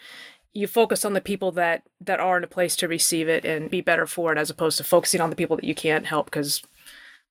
you 0.52 0.66
focus 0.66 1.04
on 1.04 1.14
the 1.14 1.20
people 1.20 1.50
that 1.52 1.82
that 2.00 2.20
are 2.20 2.36
in 2.36 2.44
a 2.44 2.48
place 2.48 2.76
to 2.76 2.88
receive 2.88 3.28
it 3.28 3.44
and 3.44 3.70
be 3.70 3.80
better 3.80 4.06
for 4.06 4.32
it, 4.32 4.38
as 4.38 4.50
opposed 4.50 4.78
to 4.78 4.84
focusing 4.84 5.20
on 5.20 5.30
the 5.30 5.36
people 5.36 5.56
that 5.56 5.64
you 5.64 5.74
can't 5.74 6.06
help. 6.06 6.26
Because 6.26 6.62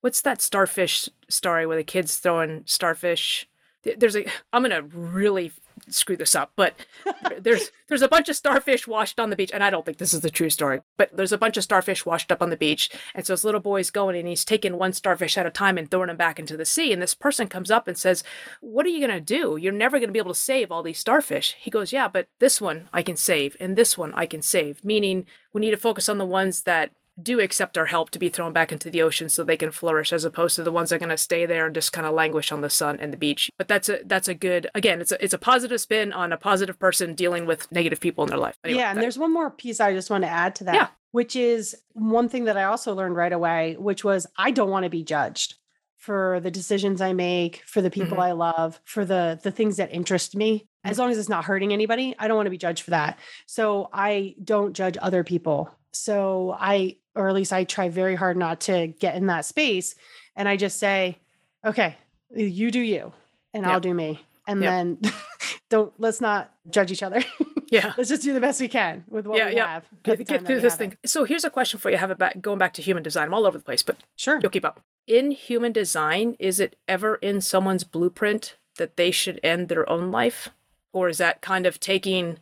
what's 0.00 0.22
that 0.22 0.40
starfish 0.40 1.08
story 1.28 1.66
where 1.66 1.76
the 1.76 1.84
kids 1.84 2.16
throwing 2.18 2.62
starfish? 2.66 3.48
Th- 3.84 3.98
There's 3.98 4.16
a. 4.16 4.24
I'm 4.52 4.62
gonna 4.62 4.82
really 4.82 5.52
screw 5.88 6.16
this 6.16 6.34
up, 6.34 6.52
but 6.54 6.74
there's 7.40 7.70
there's 7.88 8.02
a 8.02 8.08
bunch 8.08 8.28
of 8.28 8.36
starfish 8.36 8.86
washed 8.86 9.18
on 9.18 9.30
the 9.30 9.36
beach, 9.36 9.50
and 9.52 9.64
I 9.64 9.70
don't 9.70 9.84
think 9.84 9.98
this 9.98 10.14
is 10.14 10.20
the 10.20 10.30
true 10.30 10.50
story, 10.50 10.80
but 10.96 11.16
there's 11.16 11.32
a 11.32 11.38
bunch 11.38 11.56
of 11.56 11.64
starfish 11.64 12.06
washed 12.06 12.30
up 12.30 12.42
on 12.42 12.50
the 12.50 12.56
beach, 12.56 12.90
and 13.14 13.26
so 13.26 13.32
this 13.32 13.44
little 13.44 13.60
boy's 13.60 13.90
going 13.90 14.16
and 14.16 14.28
he's 14.28 14.44
taking 14.44 14.78
one 14.78 14.92
starfish 14.92 15.36
at 15.36 15.46
a 15.46 15.50
time 15.50 15.78
and 15.78 15.90
throwing 15.90 16.08
them 16.08 16.16
back 16.16 16.38
into 16.38 16.56
the 16.56 16.64
sea, 16.64 16.92
and 16.92 17.02
this 17.02 17.14
person 17.14 17.48
comes 17.48 17.70
up 17.70 17.88
and 17.88 17.98
says, 17.98 18.22
"What 18.60 18.86
are 18.86 18.90
you 18.90 19.00
gonna 19.00 19.20
do? 19.20 19.56
You're 19.56 19.72
never 19.72 19.98
gonna 19.98 20.12
be 20.12 20.18
able 20.18 20.34
to 20.34 20.38
save 20.38 20.70
all 20.70 20.82
these 20.82 20.98
starfish." 20.98 21.56
He 21.58 21.70
goes, 21.70 21.92
"Yeah, 21.92 22.08
but 22.08 22.28
this 22.38 22.60
one 22.60 22.88
I 22.92 23.02
can 23.02 23.16
save, 23.16 23.56
and 23.58 23.76
this 23.76 23.98
one 23.98 24.12
I 24.14 24.26
can 24.26 24.42
save," 24.42 24.84
meaning 24.84 25.26
we 25.52 25.60
need 25.60 25.72
to 25.72 25.76
focus 25.76 26.08
on 26.08 26.18
the 26.18 26.26
ones 26.26 26.62
that 26.62 26.92
do 27.20 27.40
accept 27.40 27.76
our 27.76 27.86
help 27.86 28.10
to 28.10 28.18
be 28.18 28.28
thrown 28.28 28.52
back 28.52 28.72
into 28.72 28.90
the 28.90 29.02
ocean 29.02 29.28
so 29.28 29.44
they 29.44 29.56
can 29.56 29.70
flourish 29.70 30.12
as 30.12 30.24
opposed 30.24 30.56
to 30.56 30.62
the 30.62 30.72
ones 30.72 30.90
that 30.90 30.96
are 30.96 30.98
going 30.98 31.08
to 31.08 31.16
stay 31.16 31.46
there 31.46 31.66
and 31.66 31.74
just 31.74 31.92
kind 31.92 32.06
of 32.06 32.14
languish 32.14 32.52
on 32.52 32.60
the 32.60 32.70
sun 32.70 32.98
and 33.00 33.12
the 33.12 33.16
beach. 33.16 33.50
But 33.58 33.68
that's 33.68 33.88
a 33.88 34.00
that's 34.04 34.28
a 34.28 34.34
good 34.34 34.68
again 34.74 35.00
it's 35.00 35.12
a, 35.12 35.22
it's 35.22 35.34
a 35.34 35.38
positive 35.38 35.80
spin 35.80 36.12
on 36.12 36.32
a 36.32 36.36
positive 36.36 36.78
person 36.78 37.14
dealing 37.14 37.46
with 37.46 37.70
negative 37.72 38.00
people 38.00 38.24
in 38.24 38.30
their 38.30 38.38
life. 38.38 38.56
Anyway, 38.64 38.80
yeah 38.80 38.90
and 38.90 38.98
that, 38.98 39.02
there's 39.02 39.18
one 39.18 39.32
more 39.32 39.50
piece 39.50 39.80
i 39.80 39.92
just 39.92 40.10
want 40.10 40.24
to 40.24 40.28
add 40.28 40.54
to 40.56 40.64
that 40.64 40.74
yeah. 40.74 40.88
which 41.12 41.36
is 41.36 41.74
one 41.92 42.28
thing 42.28 42.44
that 42.44 42.56
i 42.56 42.64
also 42.64 42.94
learned 42.94 43.16
right 43.16 43.32
away 43.32 43.76
which 43.78 44.04
was 44.04 44.26
i 44.36 44.50
don't 44.50 44.70
want 44.70 44.84
to 44.84 44.90
be 44.90 45.02
judged 45.02 45.54
for 45.96 46.40
the 46.40 46.50
decisions 46.50 47.00
i 47.00 47.12
make 47.12 47.62
for 47.64 47.80
the 47.80 47.90
people 47.90 48.12
mm-hmm. 48.12 48.20
i 48.20 48.32
love 48.32 48.80
for 48.84 49.04
the 49.04 49.38
the 49.42 49.50
things 49.50 49.76
that 49.76 49.92
interest 49.92 50.36
me. 50.36 50.66
As 50.84 50.98
long 50.98 51.12
as 51.12 51.18
it's 51.18 51.28
not 51.28 51.44
hurting 51.44 51.72
anybody 51.72 52.14
i 52.18 52.26
don't 52.26 52.36
want 52.36 52.46
to 52.46 52.50
be 52.50 52.58
judged 52.58 52.82
for 52.82 52.90
that. 52.90 53.18
So 53.46 53.88
i 53.92 54.34
don't 54.42 54.74
judge 54.74 54.96
other 55.00 55.22
people. 55.22 55.70
So 55.92 56.56
I, 56.58 56.96
or 57.14 57.28
at 57.28 57.34
least 57.34 57.52
I 57.52 57.64
try 57.64 57.88
very 57.88 58.14
hard 58.14 58.36
not 58.36 58.60
to 58.62 58.88
get 58.88 59.16
in 59.16 59.26
that 59.26 59.44
space. 59.44 59.94
And 60.36 60.48
I 60.48 60.56
just 60.56 60.78
say, 60.78 61.18
okay, 61.64 61.96
you 62.34 62.70
do 62.70 62.80
you 62.80 63.12
and 63.52 63.64
yep. 63.64 63.72
I'll 63.72 63.80
do 63.80 63.94
me. 63.94 64.20
And 64.46 64.62
yep. 64.62 64.70
then 64.70 65.12
don't, 65.68 65.92
let's 65.98 66.20
not 66.20 66.52
judge 66.70 66.92
each 66.92 67.02
other. 67.02 67.22
Yeah. 67.72 67.94
let's 67.96 68.10
just 68.10 68.22
do 68.22 68.34
the 68.34 68.40
best 68.40 68.60
we 68.60 68.68
can 68.68 69.02
with 69.08 69.26
what 69.26 69.38
yeah, 69.38 69.48
we 69.48 69.56
yeah. 69.56 69.66
have. 69.66 69.84
Get, 70.02 70.26
get 70.26 70.44
through 70.44 70.60
this 70.60 70.76
thing. 70.76 70.94
It. 71.02 71.08
So 71.08 71.24
here's 71.24 71.42
a 71.42 71.48
question 71.48 71.80
for 71.80 71.88
you. 71.90 71.96
Have 71.96 72.10
it 72.10 72.18
back, 72.18 72.38
going 72.42 72.58
back 72.58 72.74
to 72.74 72.82
human 72.82 73.02
design. 73.02 73.28
I'm 73.28 73.32
all 73.32 73.46
over 73.46 73.56
the 73.56 73.64
place, 73.64 73.82
but 73.82 73.96
sure. 74.14 74.38
You'll 74.42 74.50
keep 74.50 74.66
up. 74.66 74.82
In 75.06 75.30
human 75.30 75.72
design, 75.72 76.36
is 76.38 76.60
it 76.60 76.76
ever 76.86 77.14
in 77.14 77.40
someone's 77.40 77.82
blueprint 77.82 78.56
that 78.76 78.98
they 78.98 79.10
should 79.10 79.40
end 79.42 79.70
their 79.70 79.88
own 79.88 80.10
life? 80.10 80.50
Or 80.92 81.08
is 81.08 81.16
that 81.16 81.40
kind 81.40 81.64
of 81.64 81.80
taking 81.80 82.38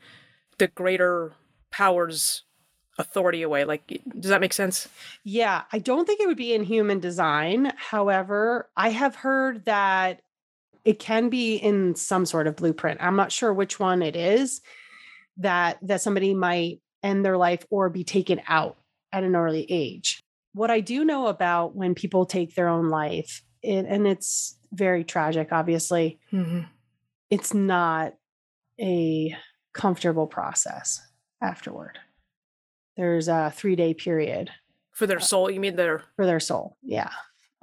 the 0.59 0.67
greater 0.67 1.35
powers 1.71 2.43
authority 2.99 3.43
away. 3.43 3.65
Like, 3.65 4.01
does 4.19 4.31
that 4.31 4.41
make 4.41 4.53
sense? 4.53 4.89
Yeah, 5.25 5.63
I 5.73 5.79
don't 5.79 6.07
think 6.07 6.21
it 6.21 6.27
would 6.27 6.37
be 6.37 6.55
in 6.55 6.63
human 6.63 7.01
design. 7.01 7.73
However, 7.77 8.69
I 8.77 8.91
have 8.91 9.17
heard 9.17 9.65
that 9.65 10.23
it 10.85 10.99
can 10.99 11.29
be 11.29 11.57
in 11.57 11.95
some 11.95 12.27
sort 12.27 12.47
of 12.47 12.57
blueprint. 12.57 13.03
I'm 13.03 13.17
not 13.17 13.33
sure 13.33 13.53
which 13.53 13.79
one 13.79 14.03
it 14.03 14.17
is 14.17 14.61
that 15.39 15.79
that 15.83 16.01
somebody 16.01 16.35
might 16.35 16.81
end 17.03 17.25
their 17.25 17.37
life 17.37 17.65
or 17.71 17.89
be 17.89 18.05
taken 18.05 18.41
out 18.49 18.77
at 19.13 19.25
an 19.25 19.37
early 19.37 19.67
age. 19.69 20.21
What 20.53 20.71
I 20.71 20.81
do 20.81 21.05
know 21.05 21.29
about 21.29 21.75
when 21.75 21.95
people 21.95 22.27
take 22.27 22.55
their 22.55 22.69
own 22.69 22.89
life, 22.89 23.43
it, 23.63 23.87
and 23.87 24.07
it's 24.07 24.59
very 24.73 25.05
tragic, 25.05 25.49
obviously, 25.53 26.19
mm-hmm. 26.33 26.63
it's 27.31 27.55
not 27.55 28.15
a 28.81 29.37
comfortable 29.73 30.27
process 30.27 31.01
afterward 31.41 31.99
there's 33.01 33.29
a 33.29 33.51
three 33.55 33.77
day 33.77 33.95
period 33.95 34.51
for 34.93 35.07
their 35.07 35.19
uh, 35.19 35.23
soul. 35.23 35.51
You 35.51 35.59
mean 35.59 35.77
their 35.77 36.03
for 36.17 36.27
their 36.27 36.41
soul? 36.41 36.77
Yeah, 36.83 37.11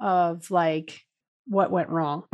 of 0.00 0.50
like 0.50 1.00
what 1.46 1.70
went 1.70 1.90
wrong. 1.90 2.24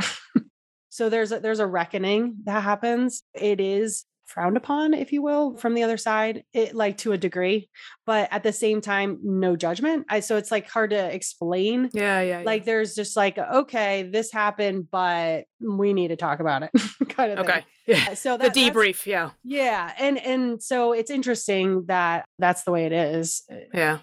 so 0.89 1.11
there's 1.11 1.31
a, 1.31 1.41
there's 1.41 1.61
a 1.61 1.67
reckoning 1.67 2.37
that 2.45 2.63
happens. 2.63 3.23
It 3.35 3.61
is 3.61 4.05
frowned 4.25 4.57
upon, 4.57 4.95
if 4.95 5.13
you 5.13 5.23
will, 5.23 5.57
from 5.57 5.75
the 5.75 5.83
other 5.83 5.97
side, 5.97 6.45
it 6.53 6.75
like 6.75 6.99
to 6.99 7.13
a 7.13 7.19
degree, 7.19 7.69
but 8.07 8.29
at 8.33 8.43
the 8.43 8.53
same 8.53 8.81
time, 8.81 9.19
no 9.23 9.57
judgment. 9.57 10.07
I 10.09 10.21
so 10.21 10.37
it's 10.37 10.51
like 10.51 10.69
hard 10.69 10.91
to 10.91 11.15
explain. 11.15 11.91
Yeah, 11.93 12.21
yeah. 12.21 12.43
Like 12.45 12.63
yeah. 12.63 12.67
there's 12.67 12.95
just 12.95 13.17
like, 13.17 13.39
okay, 13.39 14.05
this 14.05 14.33
happened, 14.33 14.89
but 14.91 15.45
we 15.61 15.93
need 15.93 16.09
to 16.09 16.17
talk 16.17 16.41
about 16.41 16.63
it. 16.63 16.71
kind 17.09 17.33
of 17.33 17.39
okay. 17.41 17.53
Thing. 17.53 17.65
Yeah. 17.87 18.07
Uh, 18.13 18.15
so 18.15 18.39
that, 18.39 18.55
the 18.55 18.61
debrief, 18.71 19.05
yeah. 19.05 19.33
Yeah. 19.43 19.93
And 19.99 20.19
and 20.19 20.63
so 20.63 20.95
it's 20.95 21.11
interesting 21.11 21.85
that 21.85 22.25
that's 22.39 22.63
the 22.63 22.71
way 22.71 22.87
it 22.87 22.93
is. 22.93 23.43
Uh, 23.53 23.57
yeah. 23.75 23.99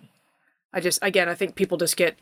I 0.72 0.82
just 0.82 1.00
again 1.02 1.28
I 1.28 1.34
think 1.34 1.56
people 1.56 1.80
just 1.80 1.98
get 1.98 2.16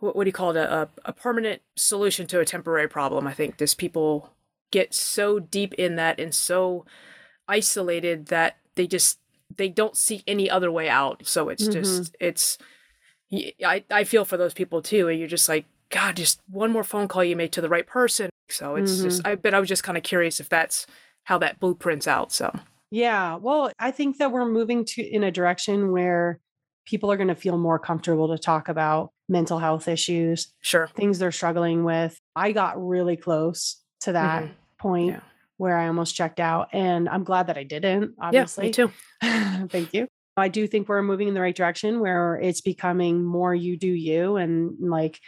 what, 0.00 0.14
what 0.14 0.24
do 0.24 0.28
you 0.28 0.34
call 0.34 0.50
it 0.50 0.58
a, 0.58 0.82
a, 0.82 0.88
a 1.06 1.12
permanent 1.14 1.62
solution 1.76 2.26
to 2.26 2.40
a 2.40 2.44
temporary 2.44 2.88
problem. 2.88 3.26
I 3.26 3.32
think 3.32 3.56
just 3.56 3.78
people 3.78 4.34
get 4.70 4.94
so 4.94 5.38
deep 5.38 5.72
in 5.74 5.96
that 5.96 6.20
and 6.20 6.34
so 6.34 6.84
isolated 7.48 8.26
that 8.26 8.56
they 8.74 8.86
just 8.86 9.18
they 9.56 9.68
don't 9.68 9.96
see 9.96 10.22
any 10.26 10.50
other 10.50 10.70
way 10.70 10.88
out. 10.88 11.26
So 11.26 11.48
it's 11.48 11.64
mm-hmm. 11.64 11.72
just 11.72 12.16
it's 12.20 12.58
I 13.64 13.84
I 13.90 14.04
feel 14.04 14.24
for 14.24 14.36
those 14.36 14.54
people 14.54 14.82
too. 14.82 15.08
And 15.08 15.18
you're 15.18 15.28
just 15.28 15.48
like 15.48 15.66
God, 15.90 16.16
just 16.16 16.40
one 16.50 16.70
more 16.70 16.84
phone 16.84 17.08
call 17.08 17.24
you 17.24 17.36
made 17.36 17.52
to 17.52 17.60
the 17.60 17.68
right 17.68 17.86
person. 17.86 18.30
So 18.50 18.76
it's 18.76 18.92
mm-hmm. 18.92 19.04
just 19.04 19.26
I 19.26 19.34
but 19.34 19.54
I 19.54 19.60
was 19.60 19.68
just 19.68 19.84
kind 19.84 19.98
of 19.98 20.04
curious 20.04 20.40
if 20.40 20.48
that's 20.48 20.86
how 21.24 21.38
that 21.38 21.60
blueprints 21.60 22.06
out. 22.06 22.32
So 22.32 22.54
yeah, 22.90 23.36
well, 23.36 23.70
I 23.78 23.90
think 23.90 24.18
that 24.18 24.32
we're 24.32 24.48
moving 24.48 24.84
to 24.86 25.02
in 25.02 25.22
a 25.22 25.30
direction 25.30 25.90
where 25.92 26.40
people 26.86 27.12
are 27.12 27.18
going 27.18 27.28
to 27.28 27.34
feel 27.34 27.58
more 27.58 27.78
comfortable 27.78 28.28
to 28.28 28.38
talk 28.38 28.70
about 28.70 29.10
mental 29.28 29.58
health 29.58 29.88
issues, 29.88 30.54
sure, 30.62 30.88
things 30.94 31.18
they're 31.18 31.30
struggling 31.30 31.84
with. 31.84 32.18
I 32.34 32.52
got 32.52 32.82
really 32.82 33.18
close 33.18 33.76
to 34.00 34.12
that 34.12 34.44
mm-hmm. 34.44 34.52
point. 34.78 35.08
Yeah 35.08 35.20
where 35.58 35.76
I 35.76 35.88
almost 35.88 36.14
checked 36.14 36.40
out. 36.40 36.68
And 36.72 37.08
I'm 37.08 37.24
glad 37.24 37.48
that 37.48 37.58
I 37.58 37.64
didn't, 37.64 38.14
obviously. 38.18 38.64
Yeah, 38.64 38.68
me 38.68 38.72
too. 38.72 38.92
Thank 39.68 39.92
you. 39.92 40.08
I 40.38 40.48
do 40.48 40.66
think 40.66 40.88
we're 40.88 41.02
moving 41.02 41.28
in 41.28 41.34
the 41.34 41.40
right 41.40 41.54
direction 41.54 42.00
where 42.00 42.36
it's 42.36 42.60
becoming 42.60 43.24
more 43.24 43.54
you 43.54 43.76
do 43.76 43.88
you 43.88 44.36
and 44.36 44.76
like 44.80 45.18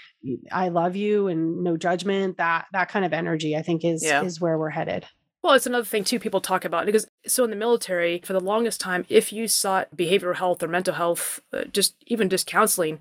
I 0.52 0.68
love 0.68 0.94
you 0.94 1.26
and 1.26 1.64
no 1.64 1.76
judgment. 1.76 2.38
That 2.38 2.66
that 2.72 2.88
kind 2.90 3.04
of 3.04 3.12
energy 3.12 3.56
I 3.56 3.62
think 3.62 3.84
is 3.84 4.04
yeah. 4.04 4.22
is 4.22 4.40
where 4.40 4.56
we're 4.56 4.70
headed. 4.70 5.04
Well, 5.42 5.54
it's 5.54 5.66
another 5.66 5.86
thing 5.86 6.04
too 6.04 6.18
people 6.18 6.42
talk 6.42 6.66
about 6.66 6.84
because 6.84 7.06
so 7.26 7.44
in 7.44 7.50
the 7.50 7.56
military 7.56 8.20
for 8.24 8.34
the 8.34 8.40
longest 8.40 8.78
time, 8.78 9.06
if 9.08 9.32
you 9.32 9.48
sought 9.48 9.96
behavioral 9.96 10.36
health 10.36 10.62
or 10.62 10.68
mental 10.68 10.94
health, 10.94 11.40
uh, 11.52 11.64
just 11.64 11.96
even 12.06 12.28
just 12.28 12.46
counseling, 12.46 12.98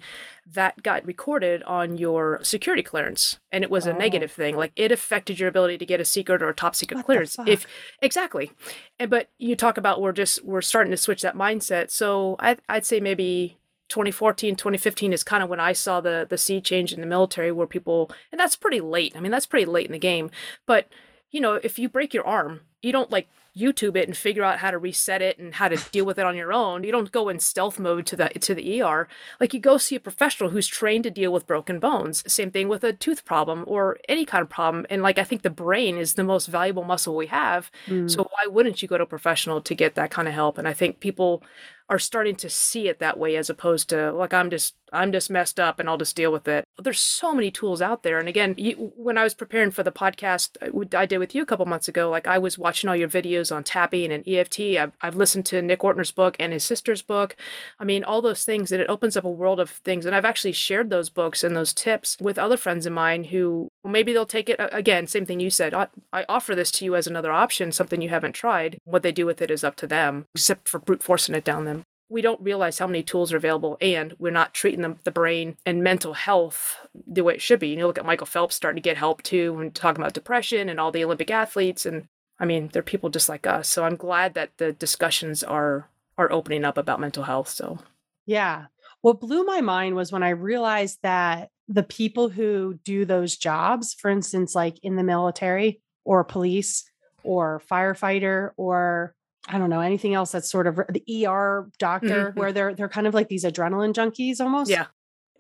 that 0.54 0.82
got 0.82 1.06
recorded 1.06 1.62
on 1.64 1.98
your 1.98 2.40
security 2.42 2.82
clearance, 2.82 3.40
and 3.52 3.64
it 3.64 3.70
was 3.70 3.86
oh. 3.86 3.92
a 3.92 3.94
negative 3.94 4.32
thing. 4.32 4.56
Like 4.56 4.72
it 4.78 4.90
affected 4.90 5.38
your 5.38 5.50
ability 5.50 5.78
to 5.80 5.86
get 5.86 6.00
a 6.00 6.06
secret 6.06 6.42
or 6.42 6.48
a 6.48 6.54
top 6.54 6.76
secret 6.76 6.98
what 6.98 7.06
clearance. 7.06 7.36
If 7.46 7.68
exactly, 8.02 8.52
and 8.98 9.10
but 9.10 9.30
you 9.38 9.58
talk 9.58 9.78
about 9.78 10.02
we're 10.02 10.14
just 10.14 10.46
we're 10.46 10.62
starting 10.62 10.92
to 10.92 10.98
switch 10.98 11.22
that 11.24 11.36
mindset. 11.36 11.92
So 11.92 12.38
I, 12.40 12.56
I'd 12.70 12.86
say 12.86 13.02
maybe 13.02 13.58
2014 13.90 14.56
2015 14.56 15.14
is 15.14 15.24
kind 15.24 15.42
of 15.42 15.50
when 15.50 15.60
i 15.60 15.74
saw 15.74 16.00
the 16.00 16.28
the 16.30 16.38
sea 16.38 16.62
change 16.62 16.94
in 16.94 17.02
the 17.02 17.08
military 17.08 17.52
where 17.52 17.66
people 17.66 18.12
and 18.32 18.40
that's 18.40 18.56
pretty 18.56 18.80
late 18.80 19.14
i 19.16 19.20
mean 19.20 19.32
that's 19.32 19.48
pretty 19.48 19.66
late 19.66 19.88
in 19.88 19.92
the 19.92 19.98
game 19.98 20.30
but 20.68 20.88
you 21.32 21.42
know, 21.42 21.56
if 21.56 21.80
you 21.80 21.90
break 21.90 22.14
your 22.14 22.26
arm, 22.26 22.62
you 22.82 22.92
don't 22.92 23.12
like 23.12 23.28
YouTube 23.58 23.96
it 23.96 24.08
and 24.08 24.16
figure 24.16 24.44
out 24.44 24.60
how 24.60 24.72
to 24.72 24.78
reset 24.78 25.22
it 25.22 25.38
and 25.38 25.56
how 25.56 25.68
to 25.68 25.78
deal 25.92 26.06
with 26.06 26.18
it 26.18 26.26
on 26.26 26.36
your 26.36 26.54
own. 26.54 26.84
You 26.84 26.92
don't 26.92 27.12
go 27.12 27.30
in 27.30 27.40
stealth 27.40 27.80
mode 27.80 28.06
to 28.08 28.16
the 28.16 28.30
to 28.30 28.56
the 28.56 28.82
ER. 28.82 29.08
Like 29.40 29.54
you 29.54 29.60
go 29.60 29.78
see 29.78 29.96
a 29.96 30.00
professional 30.00 30.52
who's 30.52 30.68
trained 30.68 31.04
to 31.04 31.12
deal 31.12 31.34
with 31.34 31.48
broken 31.48 31.80
bones. 31.80 32.24
Same 32.32 32.52
thing 32.52 32.70
with 32.70 32.84
a 32.84 32.94
tooth 32.94 33.26
problem 33.26 33.66
or 33.68 33.98
any 34.08 34.26
kind 34.26 34.42
of 34.42 34.50
problem. 34.50 34.86
And 34.90 35.02
like 35.02 35.18
I 35.18 35.24
think 35.24 35.42
the 35.42 35.50
brain 35.50 35.98
is 35.98 36.14
the 36.14 36.24
most 36.24 36.48
valuable 36.48 36.84
muscle 36.84 37.16
we 37.16 37.28
have. 37.28 37.72
Mm. 37.88 38.10
So 38.10 38.24
why 38.24 38.48
wouldn't 38.48 38.82
you 38.82 38.88
go 38.88 38.98
to 38.98 39.04
a 39.04 39.08
professional 39.08 39.62
to 39.62 39.76
get 39.76 39.96
that 39.96 40.12
kind 40.12 40.28
of 40.28 40.34
help? 40.34 40.58
And 40.58 40.68
I 40.68 40.74
think 40.74 41.00
people 41.00 41.44
are 41.90 42.00
starting 42.00 42.36
to 42.36 42.50
see 42.50 42.88
it 42.88 43.00
that 43.00 43.18
way 43.18 43.36
as 43.36 43.50
opposed 43.50 43.90
to 43.90 44.12
like 44.12 44.34
I'm 44.34 44.50
just 44.50 44.76
I'm 44.94 45.12
just 45.12 45.30
messed 45.30 45.60
up 45.60 45.80
and 45.80 45.90
I'll 45.90 45.98
just 45.98 46.16
deal 46.16 46.32
with 46.32 46.48
it. 46.48 46.66
There's 46.78 47.00
so 47.00 47.34
many 47.34 47.52
tools 47.52 47.82
out 47.82 48.04
there. 48.04 48.18
And 48.20 48.28
again, 48.28 48.56
you, 48.58 48.92
when 48.96 49.18
I 49.18 49.24
was 49.24 49.34
preparing 49.34 49.72
for 49.72 49.84
the 49.84 49.92
podcast 49.92 50.58
uh, 50.62 50.98
I 50.98 51.06
did 51.06 51.20
with 51.20 51.36
you 51.36 51.42
a 51.42 51.46
couple 51.46 51.66
months 51.66 51.88
ago, 51.88 52.10
like 52.10 52.28
I 52.28 52.38
was 52.38 52.58
watching 52.58 52.90
all 52.90 52.96
your 52.96 53.10
videos 53.10 53.56
on 53.56 53.64
tapping 53.64 54.12
and 54.12 54.28
EFT. 54.28 54.60
I've, 54.60 54.94
I've 55.02 55.16
listened 55.16 55.46
to 55.48 55.62
Nick 55.62 55.82
Ortner's 55.82 56.12
book 56.12 56.36
and 56.40 56.54
his 56.54 56.64
sister's 56.64 57.02
book. 57.02 57.36
I 57.80 57.84
mean, 57.84 58.04
all 58.04 58.22
those 58.22 58.46
things, 58.46 58.72
and 58.72 58.82
it 58.82 58.90
opens 58.90 59.18
up 59.18 59.26
a 59.26 59.30
world 59.30 59.60
of 59.60 59.70
things. 59.70 60.06
And 60.06 60.16
I've 60.16 60.26
actually 60.26 60.54
shared 60.54 60.90
those 60.90 61.10
books 61.10 61.44
and 61.44 61.56
those 61.56 61.74
tips 61.74 62.18
with 62.20 62.40
other 62.40 62.58
friends 62.58 62.86
of 62.86 62.94
mine 62.94 63.26
who 63.26 63.72
maybe 63.84 64.14
they'll 64.14 64.26
take 64.26 64.50
it 64.50 64.60
again. 64.60 65.08
Same 65.08 65.26
thing 65.26 65.40
you 65.40 65.50
said. 65.50 65.74
I, 65.74 65.88
I 66.12 66.26
offer 66.28 66.56
this 66.56 66.72
to 66.72 66.86
you 66.86 66.96
as 66.96 67.08
another 67.08 67.32
option, 67.32 67.72
something 67.72 68.02
you 68.02 68.10
haven't 68.10 68.34
tried. 68.34 68.80
What 68.84 69.04
they 69.04 69.12
do 69.12 69.26
with 69.26 69.42
it 69.42 69.52
is 69.52 69.64
up 69.64 69.76
to 69.78 69.88
them, 69.88 70.26
except 70.36 70.68
for 70.68 70.80
brute 70.80 71.04
forcing 71.04 71.36
it 71.36 71.44
down 71.44 71.66
them 71.66 71.84
we 72.10 72.22
don't 72.22 72.42
realize 72.42 72.80
how 72.80 72.88
many 72.88 73.04
tools 73.04 73.32
are 73.32 73.38
available 73.38 73.78
and 73.80 74.16
we're 74.18 74.32
not 74.32 74.54
treating 74.54 74.98
the 75.04 75.12
brain 75.12 75.56
and 75.66 75.84
mental 75.84 76.14
health 76.14 76.78
the 77.08 77.24
way 77.24 77.36
it 77.36 77.42
should 77.42 77.60
be. 77.60 77.70
You 77.70 77.78
know, 77.78 77.88
look 77.88 78.00
at 78.00 78.06
Michael 78.06 78.26
Phelps 78.26 78.56
starting 78.56 78.82
to 78.82 78.88
get 78.88 78.98
help 78.98 79.22
too 79.22 79.54
when 79.54 79.72
talking 79.72 80.02
about 80.02 80.14
depression 80.14 80.70
and 80.70 80.80
all 80.80 80.92
the 80.92 81.04
Olympic 81.04 81.30
athletes. 81.30 81.86
And 81.86 82.08
I 82.40 82.46
mean, 82.46 82.72
they're 82.74 82.82
people 82.82 83.10
just 83.10 83.30
like 83.30 83.46
us. 83.46 83.70
So 83.70 83.86
I'm 83.86 83.96
glad 83.96 84.34
that 84.34 84.58
the 84.58 84.74
discussions 84.74 85.44
are 85.44 85.88
are 86.18 86.32
opening 86.32 86.66
up 86.66 86.78
about 86.78 87.00
mental 87.00 87.24
health. 87.24 87.50
So 87.50 87.78
yeah. 88.26 88.66
What 89.02 89.22
blew 89.22 89.46
my 89.46 89.62
mind 89.62 89.96
was 89.96 90.12
when 90.12 90.24
I 90.24 90.30
realized 90.30 91.00
that 91.04 91.52
the 91.72 91.84
people 91.84 92.30
who 92.30 92.80
do 92.84 93.06
those 93.06 93.38
jobs, 93.38 93.94
for 93.94 94.10
instance, 94.10 94.56
like 94.56 94.80
in 94.84 94.96
the 94.96 95.04
military 95.04 95.82
or 96.04 96.24
police 96.24 96.84
or 97.24 97.62
firefighter 97.72 98.50
or 98.58 99.14
I 99.48 99.58
don't 99.58 99.70
know 99.70 99.80
anything 99.82 100.14
else 100.16 100.32
that's 100.32 100.52
sort 100.52 100.68
of 100.68 100.76
the 100.90 101.04
ER 101.26 101.70
doctor 101.80 102.32
Mhm. 102.32 102.36
where 102.36 102.52
they're 102.52 102.74
they're 102.74 102.90
kind 102.90 103.08
of 103.08 103.14
like 103.14 103.30
these 103.30 103.46
adrenaline 103.46 103.94
junkies 103.94 104.42
almost. 104.42 104.70
Yeah. 104.70 104.88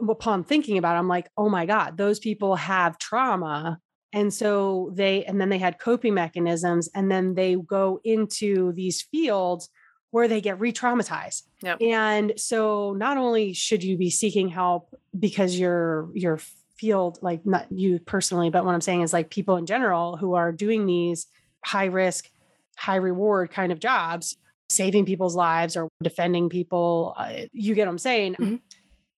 Upon 0.07 0.43
thinking 0.45 0.77
about 0.77 0.95
it, 0.95 0.99
I'm 0.99 1.07
like, 1.09 1.30
oh 1.36 1.49
my 1.49 1.65
God, 1.65 1.97
those 1.97 2.19
people 2.19 2.55
have 2.55 2.97
trauma. 2.99 3.80
And 4.13 4.34
so 4.34 4.91
they 4.95 5.25
and 5.25 5.39
then 5.41 5.49
they 5.49 5.57
had 5.57 5.80
coping 5.80 6.13
mechanisms 6.13 6.89
and 6.95 7.11
then 7.11 7.34
they 7.36 7.55
go 7.55 7.99
into 8.03 8.71
these 8.73 9.01
fields 9.01 9.67
where 10.12 10.28
they 10.28 10.41
get 10.41 10.60
re-traumatized. 10.60 11.43
Yep. 11.62 11.82
And 11.82 12.34
so 12.38 12.93
not 12.93 13.18
only 13.18 13.53
should 13.53 13.84
you 13.84 13.97
be 13.97 14.10
seeking 14.10 14.49
help 14.49 14.93
because 15.18 15.57
your 15.60 16.10
your 16.14 16.39
field 16.78 17.20
like 17.22 17.45
not 17.45 17.68
you 17.72 17.99
personally, 17.99 18.49
but 18.49 18.66
what 18.66 18.74
I'm 18.74 18.82
saying 18.82 19.01
is 19.01 19.14
like 19.14 19.30
people 19.30 19.57
in 19.57 19.66
general 19.66 20.18
who 20.18 20.34
are 20.36 20.51
doing 20.51 20.86
these 20.86 21.28
high 21.64 21.86
risk, 21.86 22.30
high 22.78 22.95
reward 22.95 23.51
kind 23.51 23.72
of 23.72 23.80
jobs, 23.80 24.38
saving 24.70 25.05
people's 25.05 25.36
lives 25.36 25.76
or 25.76 25.89
defending 26.01 26.47
people, 26.49 27.14
uh, 27.18 27.34
you 27.51 27.76
get 27.76 27.86
what 27.86 27.91
I'm 27.91 27.97
saying? 27.97 28.36
Mhm. 28.36 28.62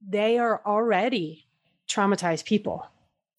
They 0.08 0.38
are 0.38 0.62
already 0.66 1.48
traumatized 1.90 2.46
people. 2.46 2.86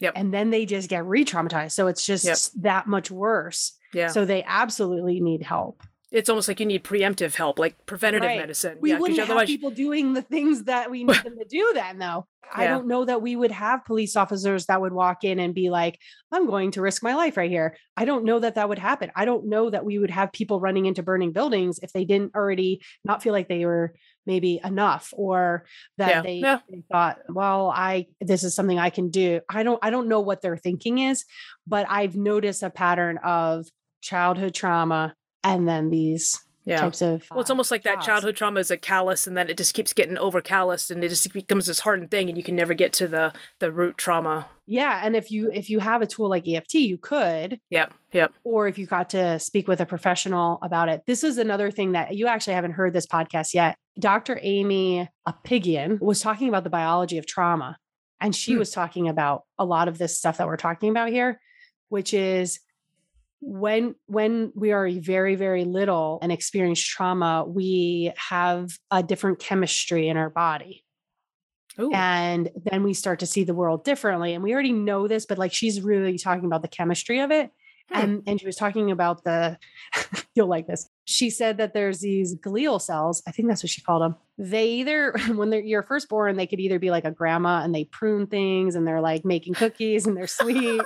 Yep. 0.01 0.13
And 0.17 0.33
then 0.35 0.51
they 0.51 0.67
just 0.67 0.89
get 0.89 1.05
re-traumatized. 1.07 1.73
So 1.73 1.87
it's 1.87 2.05
just 2.05 2.25
Yep. 2.25 2.39
that 2.63 2.87
much 2.87 3.11
worse. 3.11 3.73
Yeah. 3.95 4.09
So 4.09 4.25
they 4.25 4.43
absolutely 4.45 5.21
need 5.21 5.43
help. 5.43 5.83
It's 6.13 6.29
almost 6.29 6.49
like 6.49 6.59
you 6.61 6.67
need 6.67 6.83
preemptive 6.85 7.35
help, 7.37 7.59
like 7.59 7.87
preventative 7.87 8.27
Right. 8.29 8.39
medicine. 8.41 8.79
We 8.81 8.91
yeah, 8.91 8.99
wouldn't 8.99 9.19
have 9.21 9.29
otherwise, 9.31 9.49
people 9.49 9.71
doing 9.71 10.13
the 10.13 10.23
things 10.23 10.65
that 10.65 10.91
we 10.91 11.05
need 11.05 11.15
them 11.25 11.39
to 11.39 11.45
do 11.45 11.71
then 11.75 11.99
though. 11.99 12.27
I 12.53 12.67
don't 12.67 12.89
know 12.89 13.05
that 13.05 13.23
we 13.23 13.37
would 13.37 13.53
have 13.53 13.85
police 13.85 14.17
officers 14.17 14.67
that 14.67 14.81
would 14.81 14.93
walk 14.93 15.23
in 15.23 15.39
and 15.39 15.55
be 15.55 15.71
like, 15.71 16.01
I'm 16.33 16.49
going 16.49 16.73
to 16.73 16.81
risk 16.81 17.01
my 17.01 17.15
life 17.15 17.37
right 17.37 17.49
here. 17.51 17.77
I 17.97 18.05
don't 18.05 18.25
know 18.25 18.41
that 18.41 18.57
that 18.57 18.69
would 18.69 18.79
happen. 18.81 19.13
I 19.15 19.25
don't 19.25 19.49
know 19.49 19.71
that 19.71 19.85
we 19.85 20.01
would 20.01 20.11
have 20.11 20.33
people 20.33 20.59
running 20.59 20.87
into 20.87 21.05
burning 21.05 21.31
buildings 21.33 21.79
if 21.81 21.93
they 21.93 22.05
didn't 22.05 22.35
already 22.35 22.81
not 23.05 23.23
feel 23.23 23.33
like 23.33 23.47
they 23.47 23.65
were 23.67 23.95
maybe 24.27 24.59
enough 24.65 25.15
or 25.17 25.65
that 25.99 26.09
Yeah. 26.11 26.23
they, 26.23 26.35
Yeah. 26.39 26.59
they 26.69 26.83
thought, 26.91 27.19
well, 27.29 27.71
I 27.73 28.07
this 28.21 28.43
is 28.43 28.53
something 28.57 28.81
I 28.81 28.91
can 28.91 29.11
do. 29.11 29.43
I 29.49 29.63
don't 29.63 29.79
I 29.81 29.91
don't 29.91 30.09
know 30.09 30.21
what 30.21 30.43
their 30.43 30.57
thinking 30.57 30.99
is, 30.99 31.25
but 31.69 31.87
I've 31.89 32.17
noticed 32.17 32.65
a 32.65 32.71
pattern 32.71 33.19
of 33.23 33.69
childhood 34.01 34.55
trauma 34.55 35.15
and 35.45 35.69
then 35.69 35.91
these 35.91 36.39
yeah. 36.65 36.81
types 36.81 37.01
of 37.03 37.25
Well, 37.31 37.41
it's 37.41 37.51
almost 37.51 37.71
like 37.71 37.83
that 37.85 37.97
jobs. 37.97 38.07
childhood 38.07 38.37
trauma 38.37 38.61
is 38.61 38.71
a 38.71 38.77
callus, 38.77 39.27
and 39.27 39.37
then 39.37 39.49
it 39.49 39.57
just 39.57 39.75
keeps 39.75 39.93
getting 39.93 40.19
over 40.19 40.41
calloused, 40.41 40.91
and 40.91 41.03
it 41.03 41.09
just 41.09 41.33
becomes 41.33 41.67
this 41.67 41.81
hardened 41.81 42.11
thing, 42.11 42.29
and 42.29 42.37
you 42.37 42.45
can 42.45 42.55
never 42.57 42.75
get 42.75 42.93
to 42.95 43.09
the 43.09 43.33
the 43.59 43.73
root 43.73 43.97
trauma. 43.97 44.47
Yeah, 44.67 45.01
and 45.05 45.17
if 45.17 45.31
you 45.33 45.51
if 45.53 45.69
you 45.71 45.81
have 45.81 46.03
a 46.03 46.07
tool 46.07 46.29
like 46.29 46.47
EFT, 46.47 46.75
you 46.75 46.99
could, 46.99 47.59
Yep. 47.71 47.93
Yep. 48.13 48.33
or 48.45 48.69
if 48.69 48.79
you 48.79 48.87
got 48.87 49.11
to 49.11 49.39
speak 49.41 49.67
with 49.69 49.81
a 49.81 49.87
professional 49.87 50.59
about 50.63 50.89
it. 50.89 51.03
This 51.07 51.25
is 51.25 51.39
another 51.39 51.71
thing 51.71 51.93
that 51.93 52.15
you 52.17 52.27
actually 52.29 52.55
haven't 52.55 52.73
heard 52.73 52.93
this 52.93 53.07
podcast 53.07 53.55
yet. 53.55 53.77
Dr. 53.99 54.39
Aimie 54.43 55.09
Apigian 55.27 56.01
was 56.01 56.21
talking 56.21 56.49
about 56.49 56.65
the 56.65 56.71
biology 56.71 57.19
of 57.19 57.27
trauma, 57.27 57.77
and 58.21 58.35
she 58.37 58.53
Hmm. 58.53 58.59
was 58.61 58.71
talking 58.71 59.09
about 59.09 59.43
a 59.59 59.65
lot 59.65 59.89
of 59.89 59.99
this 59.99 60.17
stuff 60.19 60.39
that 60.39 60.47
we're 60.47 60.57
talking 60.57 60.91
about 60.91 61.09
here, 61.09 61.41
which 61.89 62.15
is 62.15 62.61
when 63.41 63.95
when 64.07 64.53
we 64.55 64.73
are 64.73 64.89
very 64.91 65.35
very 65.35 65.65
little 65.65 66.19
and 66.23 66.31
experience 66.31 66.81
trauma 66.81 67.45
we 67.47 68.13
have 68.17 68.71
a 68.91 69.03
different 69.03 69.39
chemistry 69.39 70.09
in 70.09 70.17
our 70.17 70.31
body 70.31 70.85
Ooh. 71.79 71.91
and 71.93 72.51
then 72.71 72.83
we 72.83 72.93
start 72.93 73.21
to 73.21 73.27
see 73.27 73.45
the 73.45 73.55
world 73.55 73.85
differently 73.85 74.35
and 74.35 74.43
we 74.43 74.53
already 74.53 74.73
know 74.73 75.09
this 75.09 75.25
but 75.25 75.39
like 75.39 75.53
she's 75.55 75.81
really 75.81 76.19
talking 76.19 76.45
about 76.45 76.63
the 76.63 76.69
chemistry 76.69 77.21
of 77.21 77.31
it 77.31 77.51
Hmm. 77.91 77.99
and 77.99 78.23
and 78.27 78.41
she 78.41 78.47
was 78.47 78.57
talking 78.57 78.91
about 78.91 79.25
the 79.25 79.59
you'll 80.35 80.47
like 80.47 80.67
this 80.69 80.89
she 81.07 81.29
said 81.29 81.57
that 81.59 81.75
there's 81.75 81.99
these 81.99 82.37
glial 82.37 82.81
cells 82.81 83.21
i 83.27 83.33
think 83.33 83.49
that's 83.49 83.65
what 83.65 83.71
she 83.71 83.81
called 83.81 84.03
them 84.03 84.15
they 84.39 84.69
either 84.69 85.13
when 85.35 85.51
they're 85.51 85.61
you're 85.61 85.83
first 85.83 86.09
born 86.09 86.37
they 86.37 86.47
could 86.47 86.61
either 86.61 86.79
be 86.79 86.91
like 86.91 87.05
a 87.05 87.11
grandma 87.11 87.63
and 87.63 87.75
they 87.75 87.85
prune 87.85 88.27
things 88.29 88.77
and 88.77 88.87
they're 88.87 89.01
like 89.01 89.25
making 89.25 89.55
cookies 89.55 90.07
and 90.07 90.17
they're 90.17 90.29
sweet 90.29 90.81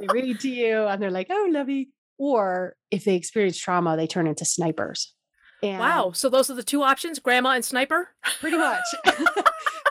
they 0.00 0.06
read 0.12 0.40
to 0.40 0.48
you 0.48 0.84
and 0.84 1.00
they're 1.00 1.12
like 1.12 1.28
oh 1.30 1.48
lovey 1.50 1.90
or 2.18 2.74
if 2.90 3.04
they 3.04 3.14
experience 3.14 3.56
trauma 3.58 3.96
they 3.96 4.06
turn 4.06 4.26
into 4.26 4.44
snipers. 4.44 5.14
And 5.62 5.80
wow. 5.80 6.12
So 6.12 6.28
those 6.28 6.50
are 6.50 6.54
the 6.54 6.62
two 6.62 6.82
options: 6.82 7.18
grandma 7.18 7.50
and 7.50 7.64
sniper. 7.64 8.10
pretty 8.40 8.56
much. 8.58 8.84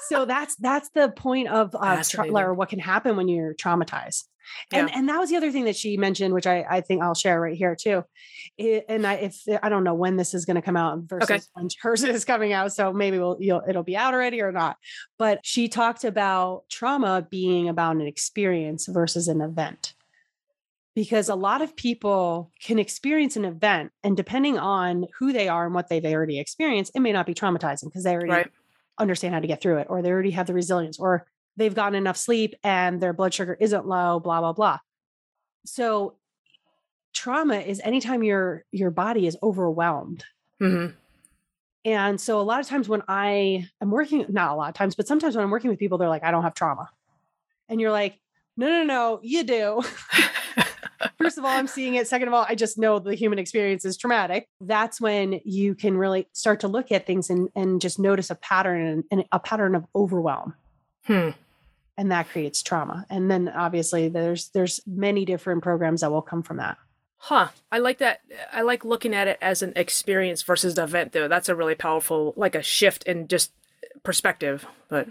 So 0.08 0.24
that's 0.24 0.56
that's 0.56 0.90
the 0.92 1.10
point 1.10 1.50
of 1.50 1.76
uh, 1.78 2.02
tra- 2.08 2.32
or 2.32 2.54
what 2.54 2.70
can 2.70 2.80
happen 2.80 3.18
when 3.18 3.28
you're 3.28 3.54
traumatized. 3.54 4.24
And 4.72 4.88
Yeah. 4.88 4.98
and 4.98 5.10
that 5.10 5.20
was 5.20 5.30
the 5.30 5.36
other 5.36 5.52
thing 5.52 5.66
that 5.66 5.76
she 5.76 5.98
mentioned 5.98 6.34
which 6.34 6.48
i 6.48 6.66
i 6.70 6.80
think 6.80 7.02
i'll 7.04 7.14
share 7.14 7.42
right 7.42 7.58
here 7.58 7.76
too. 7.76 8.04
It- 8.58 8.86
and 8.88 9.06
i 9.06 9.16
if 9.16 9.38
i 9.62 9.68
don't 9.68 9.84
know 9.84 9.94
when 9.96 10.16
this 10.16 10.34
is 10.34 10.46
going 10.46 10.56
to 10.56 10.62
come 10.62 10.78
out 10.78 11.00
versus 11.08 11.50
when 11.54 11.68
hers 11.82 12.04
is 12.06 12.24
coming 12.24 12.54
out 12.54 12.72
so 12.72 12.94
maybe 12.94 13.18
we'll 13.20 13.36
you'll, 13.42 13.62
it'll 13.68 13.84
be 13.84 13.98
out 13.98 14.14
already 14.14 14.40
or 14.42 14.54
not. 14.54 14.78
But 15.20 15.42
she 15.44 15.68
talked 15.68 16.06
about 16.06 16.64
trauma 16.70 17.28
being 17.30 17.68
about 17.68 17.98
an 17.98 18.08
experience 18.08 18.86
versus 18.88 19.28
an 19.28 19.42
event 19.42 19.94
because 20.98 21.30
a 21.30 21.36
lot 21.36 21.62
of 21.62 21.76
people 21.76 22.52
can 22.60 22.80
experience 22.80 23.36
an 23.36 23.46
event 23.46 23.92
and 24.04 24.18
depending 24.18 24.58
on 24.58 25.06
who 25.20 25.32
they 25.32 25.48
are 25.48 25.64
and 25.68 25.76
what 25.76 25.90
they've 25.90 26.04
already 26.04 26.40
experienced 26.40 26.92
it 26.96 27.02
may 27.02 27.12
not 27.12 27.28
be 27.28 27.36
traumatizing 27.36 27.84
because 27.84 28.04
they 28.04 28.16
already 28.16 28.32
Right. 28.32 28.52
understand 28.98 29.32
how 29.36 29.40
to 29.40 29.46
get 29.46 29.62
through 29.62 29.78
it 29.78 29.86
or 29.92 30.02
they 30.02 30.10
already 30.10 30.32
have 30.32 30.48
the 30.48 30.56
resilience 30.56 30.98
or 30.98 31.28
they've 31.56 31.76
gotten 31.76 31.94
enough 31.94 32.18
sleep 32.18 32.56
and 32.64 33.00
their 33.00 33.14
blood 33.14 33.32
sugar 33.32 33.56
isn't 33.60 33.86
low 33.86 34.20
blah 34.20 34.40
blah 34.40 34.54
blah. 34.54 34.80
So 35.68 36.16
trauma 37.14 37.58
is 37.58 37.80
anytime 37.84 38.24
your 38.24 38.66
your 38.72 38.90
body 38.90 39.28
is 39.28 39.38
overwhelmed. 39.44 40.24
Hmm 40.60 40.88
and 41.86 42.20
so 42.20 42.42
a 42.42 42.42
lot 42.42 42.60
of 42.60 42.66
times 42.66 42.90
when 42.90 43.04
i 43.08 43.70
am 43.82 43.92
working 43.92 44.26
not 44.30 44.52
a 44.52 44.56
lot 44.56 44.68
of 44.70 44.74
times 44.74 44.96
but 44.96 45.08
sometimes 45.08 45.36
when 45.36 45.46
i'm 45.46 45.52
working 45.52 45.70
with 45.70 45.78
people 45.78 46.00
they're 46.00 46.10
like 46.10 46.24
i 46.24 46.32
don't 46.32 46.42
have 46.42 46.56
trauma. 46.56 46.90
And 47.70 47.80
you're 47.80 47.92
like 47.92 48.20
no 48.58 48.68
no 48.68 48.84
no 48.84 49.20
you 49.22 49.44
do 49.44 49.84
First 51.18 51.38
of 51.38 51.46
all, 51.46 51.52
I'm 51.52 51.68
seeing 51.68 51.96
it. 51.96 52.08
Second 52.08 52.28
of 52.28 52.34
all, 52.34 52.46
I 52.48 52.56
just 52.56 52.78
know 52.78 53.00
the 53.00 53.16
human 53.16 53.40
experience 53.40 53.86
is 53.86 53.98
traumatic. 53.98 54.48
That's 54.62 55.00
when 55.00 55.40
you 55.44 55.76
can 55.76 55.98
really 55.98 56.28
start 56.34 56.62
to 56.62 56.68
look 56.68 56.92
at 56.92 57.06
things 57.06 57.30
and, 57.30 57.50
and 57.56 57.80
just 57.82 58.00
notice 58.00 58.30
a 58.30 58.36
pattern 58.36 59.04
and, 59.12 59.26
a 59.32 59.40
pattern 59.40 59.76
of 59.76 59.86
overwhelm. 59.96 60.56
Hmm. 61.06 61.30
And 61.98 62.12
that 62.12 62.30
creates 62.30 62.62
trauma. 62.62 63.06
And 63.10 63.30
then 63.30 63.50
obviously 63.50 64.08
there's 64.08 64.50
there's 64.50 64.80
many 64.86 65.26
different 65.26 65.64
programs 65.64 66.02
that 66.02 66.12
will 66.12 66.22
come 66.22 66.44
from 66.44 66.58
that. 66.58 66.78
Huh. 67.18 67.48
I 67.72 67.80
like 67.80 67.98
that. 67.98 68.22
I 68.54 68.62
like 68.62 68.86
looking 68.86 69.16
at 69.16 69.28
it 69.28 69.38
as 69.42 69.62
an 69.62 69.74
experience 69.76 70.44
versus 70.44 70.76
the 70.76 70.84
event, 70.84 71.14
though. 71.14 71.28
That's 71.28 71.50
a 71.50 71.56
really 71.56 71.76
powerful, 71.76 72.34
like 72.36 72.56
a 72.56 72.62
shift 72.62 73.04
in 73.04 73.28
just 73.28 73.52
perspective. 74.04 74.66
But 74.88 75.08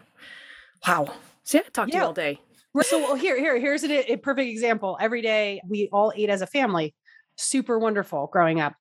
wow. 0.87 1.15
See, 1.43 1.59
I 1.59 1.63
could 1.63 1.75
talk 1.75 1.89
to 1.91 1.97
you 1.97 2.03
all 2.03 2.13
day. 2.13 2.41
Right, 2.77 2.87
So 2.87 2.99
well, 2.99 3.15
here, 3.15 3.39
here, 3.39 3.59
here's 3.59 3.85
a, 3.85 4.13
a 4.13 4.17
perfect 4.17 4.51
example. 4.51 4.99
Every 5.01 5.23
day 5.23 5.63
we 5.67 5.89
all 5.91 6.13
ate 6.15 6.29
as 6.29 6.43
a 6.43 6.47
family. 6.47 6.95
Super 7.37 7.79
wonderful 7.79 8.29
growing 8.31 8.61
up. 8.61 8.75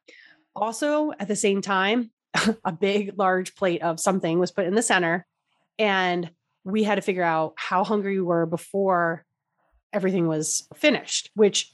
Also, 0.54 1.12
at 1.18 1.30
the 1.30 1.36
same 1.36 1.62
time, 1.62 2.12
a 2.66 2.74
big, 2.74 3.18
large 3.18 3.56
plate 3.56 3.82
of 3.82 4.00
something 4.02 4.38
was 4.38 4.52
put 4.52 4.66
in 4.66 4.76
the 4.76 4.82
center, 4.82 5.26
and 5.80 6.30
we 6.66 6.84
had 6.84 6.96
to 6.96 7.02
figure 7.02 7.24
out 7.24 7.54
how 7.56 7.86
hungry 7.86 8.18
we 8.20 8.26
were 8.26 8.46
before 8.46 9.24
everything 9.94 10.28
was 10.28 10.68
finished. 10.76 11.32
Which, 11.34 11.72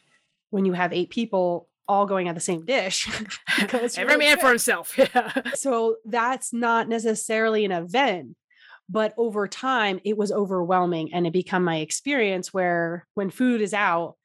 when 0.52 0.66
you 0.66 0.74
have 0.74 0.94
eight 0.94 1.10
people 1.10 1.68
all 1.88 2.06
going 2.06 2.28
at 2.28 2.36
the 2.36 2.42
same 2.42 2.66
dish, 2.66 3.10
Every 3.60 4.06
really 4.06 4.18
man 4.18 4.36
quick 4.36 4.42
for 4.42 4.50
himself. 4.50 4.96
Yeah. 4.98 5.54
so 5.56 5.96
that's 6.06 6.54
not 6.54 6.88
necessarily 6.88 7.66
an 7.66 7.72
event 7.72 8.36
but 8.92 9.14
over 9.18 9.48
time 9.48 10.00
it 10.04 10.18
was 10.18 10.32
overwhelming 10.32 11.14
and 11.14 11.26
it 11.26 11.34
became 11.34 11.64
my 11.64 11.78
experience 11.78 12.54
where 12.54 13.08
when 13.14 13.30
food 13.30 13.62
is 13.62 13.74
out 13.74 14.16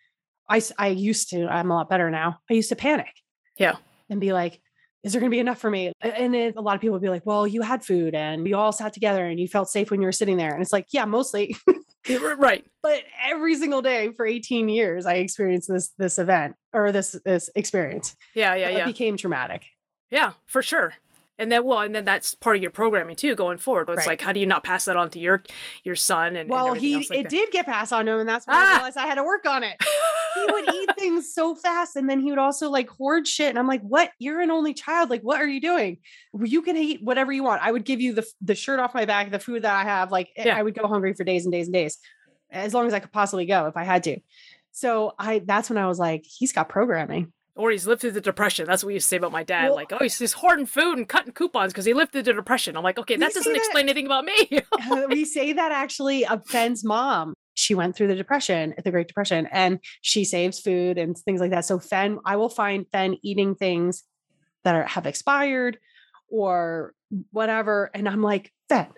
I, 0.48 0.60
I 0.78 0.88
used 0.88 1.30
to 1.30 1.46
i'm 1.48 1.70
a 1.70 1.74
lot 1.74 1.88
better 1.88 2.10
now 2.10 2.38
i 2.50 2.54
used 2.54 2.68
to 2.70 2.76
panic 2.76 3.14
Yeah. 3.58 3.76
and 4.10 4.20
be 4.20 4.32
like 4.32 4.60
is 5.04 5.12
there 5.12 5.20
going 5.20 5.30
to 5.30 5.34
be 5.34 5.38
enough 5.40 5.58
for 5.60 5.70
me 5.70 5.92
and 6.00 6.34
it, 6.34 6.54
a 6.56 6.60
lot 6.60 6.74
of 6.74 6.80
people 6.80 6.94
would 6.94 7.02
be 7.02 7.08
like 7.08 7.24
well 7.26 7.46
you 7.46 7.62
had 7.62 7.84
food 7.84 8.14
and 8.14 8.42
we 8.42 8.54
all 8.54 8.72
sat 8.72 8.92
together 8.92 9.24
and 9.24 9.38
you 9.38 9.46
felt 9.48 9.68
safe 9.68 9.90
when 9.90 10.00
you 10.00 10.06
were 10.06 10.12
sitting 10.12 10.36
there 10.36 10.52
and 10.52 10.60
it's 10.62 10.72
like 10.72 10.86
yeah 10.92 11.04
mostly 11.04 11.56
Right. 12.38 12.64
but 12.82 13.02
every 13.24 13.56
single 13.56 13.82
day 13.82 14.12
for 14.16 14.26
18 14.26 14.68
years 14.68 15.06
i 15.06 15.14
experienced 15.14 15.68
this 15.68 15.90
this 15.98 16.18
event 16.18 16.54
or 16.72 16.92
this 16.92 17.12
this 17.24 17.50
experience 17.54 18.16
Yeah. 18.34 18.54
Yeah. 18.54 18.68
it 18.70 18.76
Yeah. 18.78 18.86
became 18.86 19.16
traumatic 19.16 19.64
Yeah. 20.10 20.32
For 20.46 20.62
sure. 20.62 20.94
And 21.38 21.52
then, 21.52 21.64
well, 21.64 21.80
and 21.80 21.94
then 21.94 22.06
that's 22.06 22.34
part 22.34 22.56
of 22.56 22.62
your 22.62 22.70
programming 22.70 23.14
too, 23.14 23.34
going 23.34 23.58
forward. 23.58 23.88
It's 23.90 23.98
Right. 23.98 24.06
like, 24.06 24.20
how 24.22 24.32
do 24.32 24.40
you 24.40 24.46
not 24.46 24.64
pass 24.64 24.86
that 24.86 24.96
on 24.96 25.10
to 25.10 25.18
your 25.18 25.42
your 25.84 25.94
son? 25.94 26.28
And 26.28 26.38
and 26.38 26.48
Well, 26.50 26.68
everything 26.68 26.88
he 26.88 26.96
like 26.96 27.10
it 27.10 27.22
that? 27.24 27.28
did 27.30 27.50
get 27.50 27.66
passed 27.66 27.92
on 27.92 28.06
to 28.06 28.12
him, 28.12 28.20
and 28.20 28.28
that's 28.28 28.46
when 28.46 28.56
Ah! 28.56 28.70
I 28.72 28.74
realized 28.76 28.96
I 28.96 29.06
had 29.06 29.16
to 29.16 29.22
work 29.24 29.44
on 29.46 29.62
it. 29.62 29.76
He 30.34 30.46
would 30.50 30.64
eat 30.74 30.90
things 30.98 31.34
so 31.34 31.54
fast, 31.54 31.96
and 31.96 32.08
then 32.08 32.20
he 32.20 32.30
would 32.30 32.38
also 32.38 32.70
like 32.70 32.88
hoard 32.88 33.28
shit. 33.28 33.50
And 33.50 33.58
I'm 33.58 33.66
like, 33.68 33.82
"What? 33.82 34.12
You're 34.18 34.40
an 34.40 34.50
only 34.50 34.72
child. 34.72 35.10
Like, 35.10 35.20
what 35.22 35.40
are 35.40 35.46
you 35.46 35.60
doing? 35.60 35.98
You 36.42 36.62
can 36.62 36.76
eat 36.76 37.02
whatever 37.02 37.32
you 37.32 37.42
want. 37.42 37.62
I 37.62 37.70
would 37.70 37.84
give 37.84 38.00
you 38.00 38.14
the 38.14 38.26
the 38.40 38.54
shirt 38.54 38.80
off 38.80 38.94
my 38.94 39.04
back, 39.04 39.30
the 39.30 39.38
food 39.38 39.62
that 39.62 39.74
I 39.74 39.82
have. 39.84 40.10
Like, 40.10 40.30
eh, 40.36 40.44
Yeah. 40.46 40.56
I 40.56 40.62
would 40.62 40.74
go 40.74 40.86
hungry 40.88 41.12
for 41.12 41.24
days 41.24 41.44
and 41.44 41.52
days 41.52 41.66
and 41.66 41.74
days, 41.74 41.98
as 42.50 42.72
long 42.72 42.86
as 42.86 42.94
I 42.94 43.00
could 43.00 43.12
possibly 43.12 43.44
go 43.44 43.66
if 43.66 43.76
I 43.76 43.84
had 43.84 44.04
to. 44.04 44.18
So 44.72 45.12
I 45.18 45.40
that's 45.40 45.68
when 45.68 45.76
I 45.78 45.86
was 45.86 45.98
like, 45.98 46.24
he's 46.26 46.52
got 46.52 46.68
programming. 46.70 47.32
Or 47.56 47.70
he's 47.70 47.86
lived 47.86 48.02
through 48.02 48.12
the 48.12 48.20
depression. 48.20 48.66
That's 48.66 48.82
what 48.84 48.88
we 48.88 48.94
used 48.94 49.06
to 49.06 49.08
say 49.08 49.16
about 49.16 49.32
my 49.32 49.42
dad. 49.42 49.64
Well- 49.68 49.74
like, 49.76 49.92
oh, 49.92 49.98
he's 50.00 50.18
just 50.18 50.34
hoarding 50.34 50.66
food 50.66 50.98
and 50.98 51.08
cutting 51.08 51.32
coupons 51.32 51.72
because 51.72 51.86
he 51.86 51.94
lived 51.94 52.12
through 52.12 52.24
the 52.24 52.34
depression. 52.34 52.76
I'm 52.76 52.84
like, 52.84 52.98
okay, 52.98 53.16
that 53.16 53.32
doesn't 53.32 53.50
that- 53.52 53.58
explain 53.58 53.86
anything 53.88 54.06
about 54.06 54.24
me. 54.24 54.60
We 55.08 55.24
say 55.24 55.52
that 55.54 55.72
actually 55.72 56.26
of 56.26 56.46
Fenn's 56.46 56.84
mom. 56.84 57.34
She 57.54 57.74
went 57.74 57.96
through 57.96 58.08
the 58.08 58.14
depression, 58.14 58.74
the 58.84 58.90
Great 58.90 59.08
Depression, 59.08 59.48
and 59.50 59.78
she 60.02 60.24
saves 60.26 60.60
food 60.60 60.98
and 60.98 61.16
things 61.16 61.40
like 61.40 61.50
that. 61.52 61.64
So 61.64 61.78
Fen, 61.78 62.18
I 62.26 62.36
will 62.36 62.50
find 62.50 62.84
Fen 62.92 63.16
eating 63.22 63.54
things 63.54 64.04
that 64.64 64.74
are 64.74 64.84
have 64.84 65.06
expired 65.06 65.78
or 66.28 66.92
whatever, 67.30 67.90
and 67.94 68.06
I'm 68.08 68.20
like, 68.20 68.52
Fen, 68.68 68.88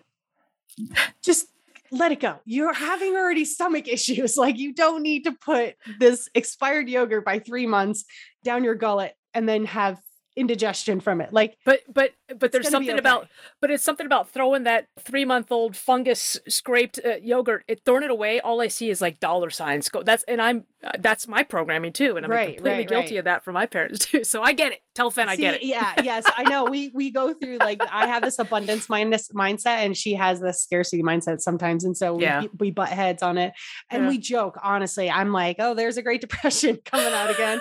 just 1.23 1.47
let 1.91 2.13
it 2.13 2.21
go. 2.21 2.37
You're 2.45 2.75
having 2.75 3.15
already 3.15 3.45
stomach 3.45 3.89
issues. 3.89 4.37
Like 4.49 4.59
you 4.59 4.73
don't 4.73 5.03
need 5.03 5.25
to 5.25 5.33
put 5.33 5.75
this 5.99 6.29
expired 6.35 6.89
yogurt 6.89 7.25
by 7.25 7.41
three 7.41 7.67
months 7.67 8.05
down 8.45 8.63
your 8.63 8.77
gullet 8.77 9.15
and 9.35 9.49
then 9.49 9.65
have 9.67 10.01
indigestion 10.37 11.01
from 11.01 11.21
it. 11.21 11.33
Like 11.33 11.57
But 11.65 11.81
but 11.93 12.13
but 12.39 12.53
there's 12.53 12.69
something 12.69 12.93
okay. 12.93 12.99
about 12.99 13.29
but 13.61 13.71
it's 13.71 13.83
something 13.83 14.07
about 14.07 14.31
throwing 14.31 14.63
that 14.65 14.87
three 15.01 15.25
month 15.25 15.51
old 15.51 15.77
fungus 15.77 16.39
scraped 16.49 17.01
uh, 17.05 17.17
yogurt, 17.21 17.65
it 17.67 17.83
throwing 17.85 18.05
it 18.05 18.11
away. 18.11 18.41
All 18.41 18.61
I 18.61 18.69
see 18.69 18.91
is 18.91 19.01
like 19.01 19.19
dollar 19.19 19.51
signs. 19.51 19.89
Go 19.89 20.03
that's 20.03 20.23
and 20.25 20.41
I'm 20.41 20.65
Uh, 20.85 20.93
that's 21.01 21.27
my 21.27 21.43
programming 21.43 21.93
too, 21.93 22.17
and 22.17 22.25
I'm 22.25 22.31
Right, 22.31 22.55
completely 22.57 22.71
right, 22.83 22.89
guilty 22.89 23.15
right. 23.15 23.19
of 23.19 23.25
that 23.25 23.43
for 23.45 23.53
my 23.53 23.67
parents 23.67 24.07
too. 24.07 24.23
So 24.23 24.43
I 24.45 24.53
get 24.53 24.71
it. 24.73 24.79
Tell 24.95 25.11
Fen 25.11 25.29
I 25.29 25.35
get 25.37 25.55
it. 25.55 25.63
Yeah, 25.65 25.93
yes, 26.05 26.25
I 26.37 26.45
know. 26.45 26.65
We 26.67 26.91
we 26.95 27.11
go 27.11 27.33
through 27.35 27.59
like 27.59 27.81
I 27.91 28.07
have 28.07 28.23
this 28.23 28.39
abundance 28.39 28.89
mindness 28.89 29.29
mindset, 29.35 29.79
and 29.85 29.97
she 29.97 30.15
has 30.15 30.41
this 30.41 30.63
scarcity 30.63 31.03
mindset 31.03 31.41
sometimes, 31.41 31.85
and 31.85 31.97
so 31.97 32.15
we 32.15 32.23
Yeah. 32.23 32.45
we 32.61 32.71
butt 32.71 32.91
heads 32.91 33.23
on 33.25 33.39
it, 33.39 33.53
and 33.91 34.05
Yeah. 34.05 34.09
we 34.09 34.19
joke. 34.19 34.57
Honestly, 34.63 35.11
I'm 35.11 35.33
like, 35.33 35.57
oh, 35.59 35.75
there's 35.75 35.97
a 35.97 36.03
Great 36.03 36.21
Depression 36.29 36.79
coming 36.85 37.13
out 37.13 37.31
again, 37.31 37.61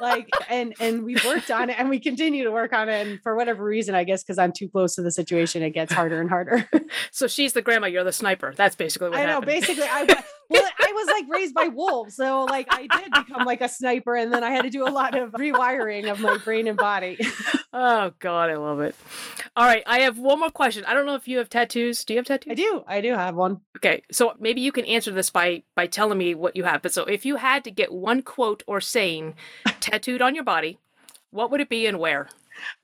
like, 0.00 0.28
and 0.48 0.74
and 0.80 1.04
we've 1.04 1.24
worked 1.24 1.50
on 1.52 1.70
it, 1.70 1.78
and 1.78 1.88
we 1.88 2.00
continue 2.00 2.42
to 2.44 2.50
work 2.50 2.72
on 2.72 2.88
it, 2.88 3.06
and 3.06 3.20
for 3.22 3.36
whatever 3.36 3.62
reason, 3.64 3.94
I 3.94 4.02
guess 4.02 4.24
because 4.24 4.38
I'm 4.38 4.52
too 4.52 4.68
close 4.68 4.96
to 4.96 5.02
the 5.02 5.12
situation, 5.12 5.62
it 5.62 5.70
gets 5.70 5.92
harder 5.92 6.20
and 6.20 6.28
harder. 6.28 6.68
So 7.12 7.26
she's 7.28 7.52
the 7.52 7.62
grandma, 7.62 7.86
you're 7.86 8.04
the 8.04 8.12
sniper. 8.12 8.52
That's 8.54 8.76
basically 8.76 9.10
what 9.10 9.18
I 9.20 9.26
know. 9.26 9.40
Basically, 9.40 9.84
I 9.84 10.22
well, 10.48 10.62
I 10.78 10.92
was 10.92 11.06
like 11.08 11.24
raised 11.28 11.54
by 11.54 11.68
wolves, 11.68 12.16
so 12.16 12.44
like 12.44 12.66
I 12.70 12.86
did 12.86 13.12
become 13.26 13.46
like 13.46 13.60
a 13.60 13.68
sniper, 13.68 14.14
and 14.14 14.32
then 14.32 14.44
I 14.44 14.50
had 14.50 14.62
to 14.62 14.70
do 14.70 14.86
a 14.86 14.90
lot 14.90 15.16
of 15.16 15.32
rewiring 15.32 16.10
of 16.10 16.20
my 16.20 16.38
brain 16.38 16.66
and 16.68 16.76
body. 16.76 17.18
oh 17.72 18.12
God, 18.18 18.50
I 18.50 18.56
love 18.56 18.80
it. 18.80 18.94
All 19.56 19.64
right, 19.64 19.82
I 19.86 20.00
have 20.00 20.18
one 20.18 20.40
more 20.40 20.50
question. 20.50 20.84
I 20.84 20.94
don't 20.94 21.06
know 21.06 21.14
if 21.14 21.28
you 21.28 21.38
have 21.38 21.48
tattoos. 21.48 22.04
Do 22.04 22.14
you 22.14 22.18
have 22.18 22.26
tattoos? 22.26 22.52
I 22.52 22.54
do, 22.54 22.84
I 22.86 23.00
do 23.00 23.14
have 23.14 23.34
one. 23.34 23.60
Okay, 23.76 24.02
so 24.10 24.34
maybe 24.38 24.60
you 24.60 24.72
can 24.72 24.84
answer 24.84 25.12
this 25.12 25.30
by 25.30 25.62
by 25.74 25.86
telling 25.86 26.18
me 26.18 26.34
what 26.34 26.56
you 26.56 26.64
have. 26.64 26.82
But 26.82 26.92
so 26.92 27.04
if 27.04 27.24
you 27.24 27.36
had 27.36 27.64
to 27.64 27.70
get 27.70 27.92
one 27.92 28.22
quote 28.22 28.62
or 28.66 28.80
saying 28.80 29.34
tattooed 29.80 30.22
on 30.22 30.34
your 30.34 30.44
body, 30.44 30.78
what 31.30 31.50
would 31.50 31.60
it 31.60 31.68
be 31.68 31.86
and 31.86 31.98
where? 31.98 32.28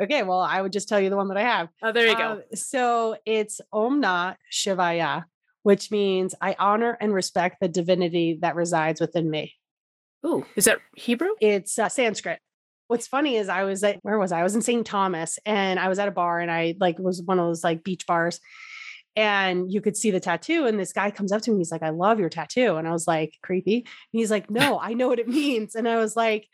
Okay, 0.01 0.23
well, 0.23 0.41
I 0.41 0.61
would 0.61 0.73
just 0.73 0.89
tell 0.89 1.01
you 1.01 1.11
the 1.11 1.17
one 1.17 1.29
that 1.29 1.37
I 1.37 1.43
have. 1.43 1.69
Oh, 1.83 1.93
there 1.93 2.07
you 2.07 2.17
go. 2.17 2.33
Um, 2.33 2.43
so 2.55 3.17
it's 3.25 3.61
Om 3.73 4.03
Namah 4.03 4.37
Shivaya, 4.51 5.25
which 5.63 5.91
means 5.91 6.35
I 6.41 6.57
honor 6.59 6.97
and 7.01 7.15
respect 7.15 7.59
the 7.61 7.69
divinity 7.69 8.39
that 8.43 8.57
resides 8.57 9.01
within 9.01 9.31
me. 9.31 9.55
Ooh, 10.27 10.47
is 10.57 10.67
that 10.67 10.79
Hebrew? 10.97 11.31
It's 11.41 11.79
uh, 11.79 11.89
Sanskrit. 11.89 12.39
What's 12.89 13.07
funny 13.07 13.37
is 13.37 13.49
I 13.49 13.65
was 13.65 13.83
at 13.83 13.99
where 14.03 14.19
was 14.19 14.33
I? 14.33 14.41
I 14.41 14.43
was 14.43 14.55
in 14.55 14.63
St. 14.63 14.87
Thomas 14.87 15.39
and 15.47 15.81
I 15.81 15.89
was 15.89 15.99
at 15.99 16.09
a 16.09 16.13
bar 16.13 16.41
and 16.41 16.51
I 16.51 16.75
like 16.79 16.99
was 16.99 17.23
one 17.23 17.39
of 17.39 17.47
those 17.47 17.65
like 17.65 17.83
beach 17.83 18.07
bars 18.07 18.39
and 19.17 19.71
you 19.71 19.81
could 19.81 19.97
see 19.97 20.11
the 20.11 20.21
tattoo 20.21 20.67
and 20.67 20.79
this 20.79 20.93
guy 20.93 21.11
comes 21.11 21.33
up 21.33 21.43
to 21.43 21.51
me 21.51 21.59
he's 21.59 21.73
like 21.73 21.83
I 21.83 21.91
love 21.91 22.19
your 22.19 22.29
tattoo 22.29 22.77
and 22.77 22.89
I 22.89 22.93
was 22.93 23.07
like 23.07 23.35
creepy 23.43 23.77
and 23.79 23.85
he's 24.13 24.31
like 24.31 24.51
no 24.51 24.79
I 24.81 24.95
know 24.95 25.09
what 25.09 25.19
it 25.19 25.29
means 25.29 25.75
and 25.75 25.89
I 25.89 25.97
was 25.97 26.17
like 26.17 26.47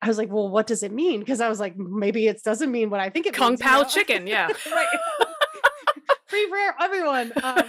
I 0.00 0.08
was 0.08 0.18
like 0.18 0.30
well 0.30 0.48
what 0.48 0.66
does 0.66 0.82
it 0.82 0.92
mean 0.92 1.20
because 1.20 1.40
I 1.40 1.48
was 1.48 1.60
like 1.60 1.76
maybe 1.76 2.26
it 2.26 2.42
doesn't 2.42 2.70
mean 2.70 2.90
what 2.90 3.00
I 3.00 3.10
think 3.10 3.26
it 3.26 3.34
Kung 3.34 3.52
means 3.52 3.60
you 3.60 3.66
Pao 3.66 3.82
know? 3.82 3.88
chicken, 3.88 4.26
yeah. 4.26 4.48
right. 4.72 4.86
Free 6.26 6.48
for 6.48 6.82
everyone. 6.82 7.32
Um, 7.42 7.62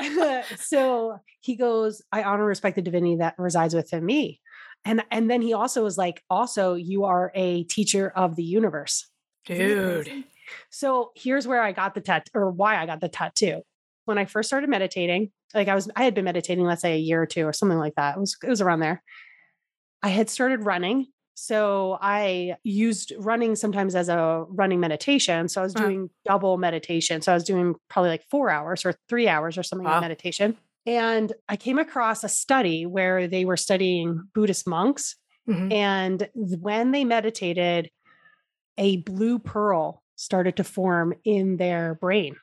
so 0.58 1.18
he 1.40 1.56
goes, 1.56 2.02
I 2.12 2.22
honor 2.22 2.42
and 2.42 2.48
respect 2.48 2.76
the 2.76 2.82
divinity 2.82 3.16
that 3.16 3.34
resides 3.38 3.74
within 3.74 4.04
me. 4.04 4.40
And 4.84 5.02
and 5.10 5.30
then 5.30 5.42
he 5.42 5.52
also 5.52 5.84
was 5.84 5.98
like, 5.98 6.22
also, 6.30 6.74
you 6.74 7.04
are 7.04 7.30
a 7.34 7.64
teacher 7.64 8.10
of 8.14 8.36
the 8.36 8.42
universe. 8.42 9.06
Dude. 9.44 10.24
So 10.70 11.12
here's 11.14 11.46
where 11.46 11.62
I 11.62 11.72
got 11.72 11.94
the 11.94 12.00
tattoo 12.00 12.30
or 12.34 12.50
why 12.50 12.76
I 12.76 12.86
got 12.86 13.00
the 13.00 13.08
tattoo. 13.08 13.62
When 14.04 14.18
I 14.18 14.24
first 14.24 14.48
started 14.48 14.70
meditating, 14.70 15.30
like 15.54 15.68
I 15.68 15.74
was, 15.74 15.88
I 15.94 16.04
had 16.04 16.14
been 16.14 16.24
meditating, 16.24 16.64
let's 16.64 16.82
say 16.82 16.94
a 16.94 16.98
year 16.98 17.22
or 17.22 17.26
two 17.26 17.46
or 17.46 17.52
something 17.52 17.78
like 17.78 17.94
that. 17.96 18.16
It 18.16 18.20
was, 18.20 18.36
it 18.42 18.48
was 18.48 18.60
around 18.60 18.80
there. 18.80 19.02
I 20.02 20.08
had 20.08 20.30
started 20.30 20.64
running. 20.64 21.06
So 21.34 21.98
I 22.02 22.56
used 22.64 23.12
running 23.18 23.56
sometimes 23.56 23.94
as 23.94 24.08
a 24.08 24.44
running 24.48 24.80
meditation. 24.80 25.48
So 25.48 25.60
I 25.62 25.64
was 25.64 25.74
Uh-huh. 25.74 25.90
doing 25.90 26.10
double 26.26 26.58
meditation. 26.58 27.22
So 27.22 27.32
I 27.32 27.34
was 27.34 27.44
doing 27.44 27.76
probably 27.88 28.10
like 28.10 28.24
four 28.30 28.50
hours 28.50 28.84
or 28.84 28.94
three 29.08 29.28
hours 29.28 29.56
or 29.56 29.62
something 29.62 29.86
Wow. 29.86 29.98
of 29.98 30.00
meditation. 30.00 30.58
And 30.86 31.32
I 31.48 31.56
came 31.56 31.78
across 31.78 32.24
a 32.24 32.28
study 32.28 32.86
where 32.86 33.26
they 33.26 33.44
were 33.44 33.56
studying 33.56 34.28
Buddhist 34.34 34.66
monks 34.66 35.16
Mhm. 35.46 35.70
and 35.70 36.28
when 36.34 36.92
they 36.92 37.04
meditated, 37.04 37.90
a 38.78 38.98
blue 38.98 39.38
pearl 39.38 40.04
started 40.16 40.56
to 40.58 40.64
form 40.64 41.14
in 41.24 41.58
their 41.58 41.96
brain. 41.96 42.36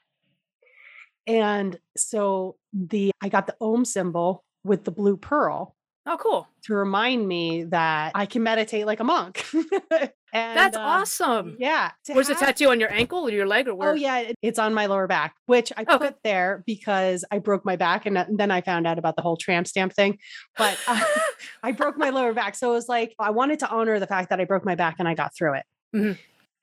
And 1.25 1.79
so 1.97 2.57
the 2.73 3.11
I 3.21 3.29
got 3.29 3.47
the 3.47 3.55
Om 3.61 3.85
symbol 3.85 4.43
with 4.63 4.85
the 4.85 4.91
blue 4.91 5.17
pearl 5.17 5.76
Oh, 6.09 6.17
cool. 6.17 6.47
to 6.63 6.73
remind 6.73 7.27
me 7.27 7.65
that 7.65 8.13
I 8.15 8.25
can 8.25 8.41
meditate 8.41 8.85
like 8.85 8.99
a 9.01 9.03
monk. 9.03 9.45
and 9.53 10.11
That's 10.31 10.77
uh, 10.77 10.79
awesome. 10.81 11.57
Yeah. 11.59 11.91
Where's 12.11 12.27
the 12.29 12.35
tattoo 12.35 12.69
on 12.69 12.79
your 12.79 12.91
ankle 12.91 13.27
or 13.27 13.29
your 13.29 13.45
leg 13.45 13.67
or 13.67 13.75
where? 13.75 13.91
Oh 13.91 13.93
yeah, 13.93 14.31
it's 14.41 14.57
on 14.57 14.73
my 14.73 14.85
lower 14.85 15.07
back, 15.07 15.35
which 15.47 15.73
I 15.75 15.83
put 15.83 16.15
there 16.23 16.63
because 16.65 17.25
I 17.29 17.39
broke 17.39 17.65
my 17.65 17.75
back, 17.75 18.05
and 18.05 18.25
then 18.39 18.51
I 18.51 18.61
found 18.61 18.87
out 18.87 18.97
about 18.97 19.15
the 19.17 19.21
whole 19.21 19.37
tramp 19.37 19.67
stamp 19.67 19.93
thing. 19.93 20.17
But 20.57 20.77
uh, 20.87 21.03
I 21.63 21.73
broke 21.73 21.97
my 21.97 22.09
lower 22.09 22.33
back, 22.33 22.55
so 22.55 22.71
it 22.71 22.75
was 22.75 22.87
like 22.87 23.13
I 23.19 23.31
wanted 23.31 23.59
to 23.59 23.69
honor 23.69 23.99
the 23.99 24.07
fact 24.07 24.29
that 24.29 24.39
I 24.39 24.45
broke 24.45 24.65
my 24.65 24.75
back 24.75 24.95
and 24.99 25.07
I 25.07 25.13
got 25.13 25.35
through 25.35 25.55
it. 25.55 25.63
Mhm. 25.95 26.17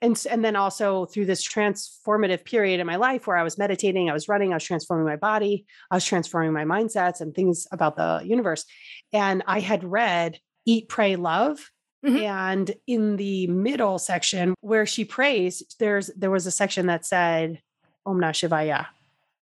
And 0.05 0.23
and 0.31 0.45
then 0.45 0.55
also 0.55 1.07
through 1.07 1.25
this 1.25 1.47
transformative 1.47 2.45
period 2.45 2.79
in 2.79 2.87
my 2.87 2.97
life 2.97 3.27
where 3.27 3.39
I 3.39 3.43
was 3.43 3.57
meditating, 3.57 4.11
I 4.11 4.13
was 4.13 4.29
running, 4.29 4.53
I 4.53 4.57
was 4.57 4.65
transforming 4.65 5.07
my 5.07 5.17
body, 5.17 5.65
I 5.91 5.97
was 5.97 6.05
transforming 6.05 6.53
my 6.53 6.65
mindsets 6.65 7.23
and 7.23 7.35
things 7.35 7.67
about 7.73 7.97
the 7.97 8.21
universe. 8.23 8.67
And 9.13 9.43
I 9.47 9.61
had 9.61 9.83
read 9.83 10.39
Eat, 10.67 10.89
Pray, 10.89 11.17
Love. 11.17 11.71
Mhm. 12.05 12.23
And 12.23 12.75
in 12.87 13.17
the 13.17 13.47
middle 13.47 13.99
section 13.99 14.55
where 14.61 14.85
she 14.85 15.07
prays, 15.07 15.63
there's 15.79 16.09
there 16.09 16.31
was 16.31 16.47
a 16.47 16.51
section 16.51 16.87
that 16.87 17.07
said 17.07 17.63
Om 18.05 18.19
Namah 18.19 18.33
Shivaya. 18.33 18.87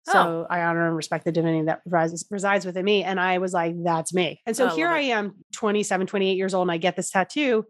Oh. 0.08 0.12
So 0.14 0.48
I 0.50 0.62
honor 0.62 0.88
and 0.88 0.96
respect 0.96 1.26
the 1.26 1.32
divinity 1.32 1.66
that 1.66 1.82
resides, 1.86 2.26
resides 2.30 2.66
within 2.66 2.86
me. 2.86 3.04
And 3.04 3.20
I 3.20 3.38
was 3.38 3.54
like, 3.54 3.76
that's 3.84 4.14
me. 4.14 4.42
And 4.46 4.56
so 4.56 4.68
I 4.68 4.76
here 4.76 4.88
love 4.88 4.98
I 4.98 5.02
am, 5.02 5.34
27, 5.54 6.08
28 6.08 6.38
years 6.38 6.54
old, 6.54 6.66
and 6.66 6.72
I 6.72 6.78
get 6.78 6.96
this 6.96 7.12
tattoo. 7.12 7.66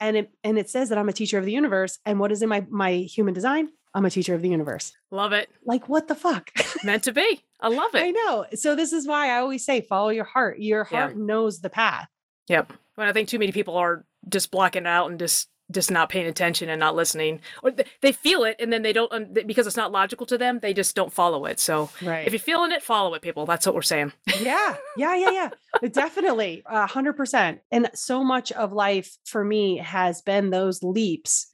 And 0.00 0.16
it 0.16 0.30
and 0.42 0.58
it 0.58 0.68
says 0.68 0.88
that 0.88 0.98
I'm 0.98 1.08
a 1.08 1.12
teacher 1.12 1.38
of 1.38 1.44
the 1.44 1.52
universe. 1.52 1.98
And 2.04 2.18
what 2.20 2.32
is 2.32 2.42
in 2.42 2.48
my 2.48 2.66
my 2.70 2.92
human 2.92 3.32
design? 3.34 3.68
I'm 3.94 4.04
a 4.04 4.10
teacher 4.10 4.34
of 4.34 4.42
the 4.42 4.48
universe. 4.48 4.92
Love 5.12 5.32
it. 5.32 5.48
Like, 5.64 5.88
what 5.88 6.08
the 6.08 6.16
fuck? 6.16 6.50
Meant 6.84 7.04
to 7.04 7.12
be. 7.12 7.44
I 7.60 7.68
love 7.68 7.94
it. 7.94 8.02
I 8.02 8.10
know. 8.10 8.44
So 8.54 8.74
this 8.74 8.92
is 8.92 9.06
why 9.06 9.30
I 9.30 9.38
always 9.38 9.64
say 9.64 9.80
follow 9.82 10.08
your 10.08 10.24
heart. 10.24 10.58
Your 10.58 10.86
Yeah. 10.90 10.98
heart 10.98 11.16
knows 11.16 11.60
the 11.60 11.70
path. 11.70 12.08
Yep. 12.48 12.72
But 12.96 13.08
I 13.08 13.12
think 13.12 13.28
too 13.28 13.38
many 13.38 13.52
people 13.52 13.76
are 13.76 14.04
just 14.28 14.50
blocking 14.50 14.82
it 14.82 14.88
out 14.88 15.10
and 15.10 15.18
just 15.18 15.48
just 15.70 15.90
not 15.90 16.08
paying 16.10 16.26
attention 16.26 16.68
and 16.68 16.78
not 16.78 16.94
listening, 16.94 17.40
or 17.62 17.72
they 18.02 18.12
feel 18.12 18.44
it 18.44 18.56
and 18.60 18.72
then 18.72 18.82
they 18.82 18.92
don't 18.92 19.32
because 19.46 19.66
it's 19.66 19.76
not 19.76 19.90
logical 19.92 20.26
to 20.26 20.36
them. 20.38 20.58
They 20.60 20.74
just 20.74 20.94
don't 20.94 21.12
follow 21.12 21.46
it. 21.46 21.58
So 21.58 21.90
Right. 22.02 22.26
if 22.26 22.32
you're 22.32 22.38
feeling 22.40 22.70
it, 22.72 22.82
follow 22.82 23.14
it, 23.14 23.22
people. 23.22 23.46
That's 23.46 23.64
what 23.66 23.74
we're 23.74 23.82
saying. 23.82 24.12
yeah 24.40 24.76
yeah 24.96 25.16
yeah 25.16 25.30
yeah 25.30 25.88
definitely 25.92 26.62
a 26.66 26.86
hundred 26.86 27.14
percent 27.14 27.60
and 27.72 27.88
so 27.94 28.22
much 28.22 28.52
of 28.52 28.72
life 28.72 29.16
for 29.24 29.44
me 29.44 29.78
has 29.78 30.22
been 30.22 30.50
those 30.50 30.82
leaps 30.82 31.48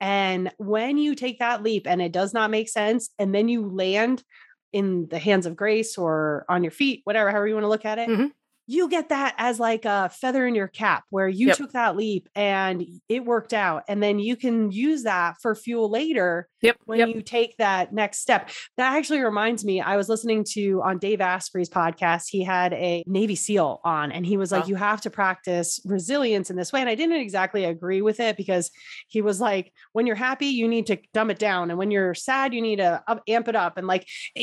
and 0.00 0.52
when 0.58 0.98
you 0.98 1.14
take 1.14 1.38
that 1.40 1.62
leap 1.62 1.86
and 1.86 2.00
it 2.02 2.12
does 2.12 2.32
not 2.34 2.50
make 2.50 2.68
sense 2.68 3.10
and 3.18 3.34
then 3.34 3.48
you 3.48 3.68
land 3.68 4.22
in 4.72 5.06
the 5.10 5.18
hands 5.18 5.46
of 5.46 5.56
grace 5.56 5.96
or 5.98 6.44
on 6.48 6.62
your 6.62 6.70
feet 6.70 7.00
whatever 7.04 7.30
however 7.30 7.48
you 7.48 7.54
want 7.54 7.64
to 7.64 7.68
look 7.68 7.84
at 7.84 7.98
it 7.98 8.08
Mhm. 8.08 8.30
You 8.66 8.88
get 8.88 9.10
that 9.10 9.34
as 9.38 9.60
like 9.60 9.84
a 9.84 10.08
feather 10.08 10.46
in 10.46 10.54
your 10.54 10.68
cap 10.68 11.04
where 11.10 11.28
you 11.28 11.48
Yep. 11.48 11.56
took 11.56 11.72
that 11.72 11.96
leap 11.96 12.28
and 12.34 12.84
it 13.08 13.24
worked 13.24 13.54
out 13.54 13.84
and 13.88 14.02
then 14.02 14.18
you 14.18 14.36
can 14.36 14.70
use 14.72 15.04
that 15.04 15.36
for 15.40 15.54
fuel 15.54 15.88
later 15.90 16.48
Yep. 16.62 16.76
when 16.84 16.98
yep. 16.98 17.08
you 17.10 17.22
take 17.22 17.56
that 17.58 17.92
next 17.92 18.18
step. 18.20 18.50
That 18.76 18.96
actually 18.96 19.20
reminds 19.20 19.64
me, 19.64 19.80
I 19.80 19.96
was 19.96 20.08
listening 20.08 20.44
to 20.52 20.82
on 20.82 20.98
Dave 20.98 21.20
Asprey's 21.20 21.70
podcast, 21.70 22.24
he 22.28 22.42
had 22.42 22.72
a 22.72 23.04
Navy 23.06 23.36
SEAL 23.36 23.80
on, 23.84 24.10
and 24.10 24.26
he 24.26 24.36
was 24.36 24.50
like, 24.50 24.64
Oh. 24.64 24.66
You 24.66 24.74
have 24.74 25.00
to 25.02 25.10
practice 25.10 25.80
resilience 25.84 26.50
in 26.50 26.56
this 26.56 26.72
way. 26.72 26.80
And 26.80 26.88
I 26.88 26.94
didn't 26.96 27.20
exactly 27.20 27.64
agree 27.64 28.02
with 28.02 28.18
it 28.20 28.36
because 28.36 28.70
he 29.06 29.22
was 29.22 29.40
like, 29.40 29.72
When 29.92 30.06
you're 30.06 30.16
happy, 30.16 30.46
you 30.46 30.66
need 30.66 30.86
to 30.86 30.98
dumb 31.14 31.30
it 31.30 31.38
down. 31.38 31.70
And 31.70 31.78
when 31.78 31.90
you're 31.92 32.14
sad, 32.14 32.52
you 32.52 32.60
need 32.60 32.76
to 32.76 33.02
up, 33.06 33.22
amp 33.28 33.46
it 33.48 33.54
up. 33.54 33.76
And 33.76 33.86
like, 33.86 34.08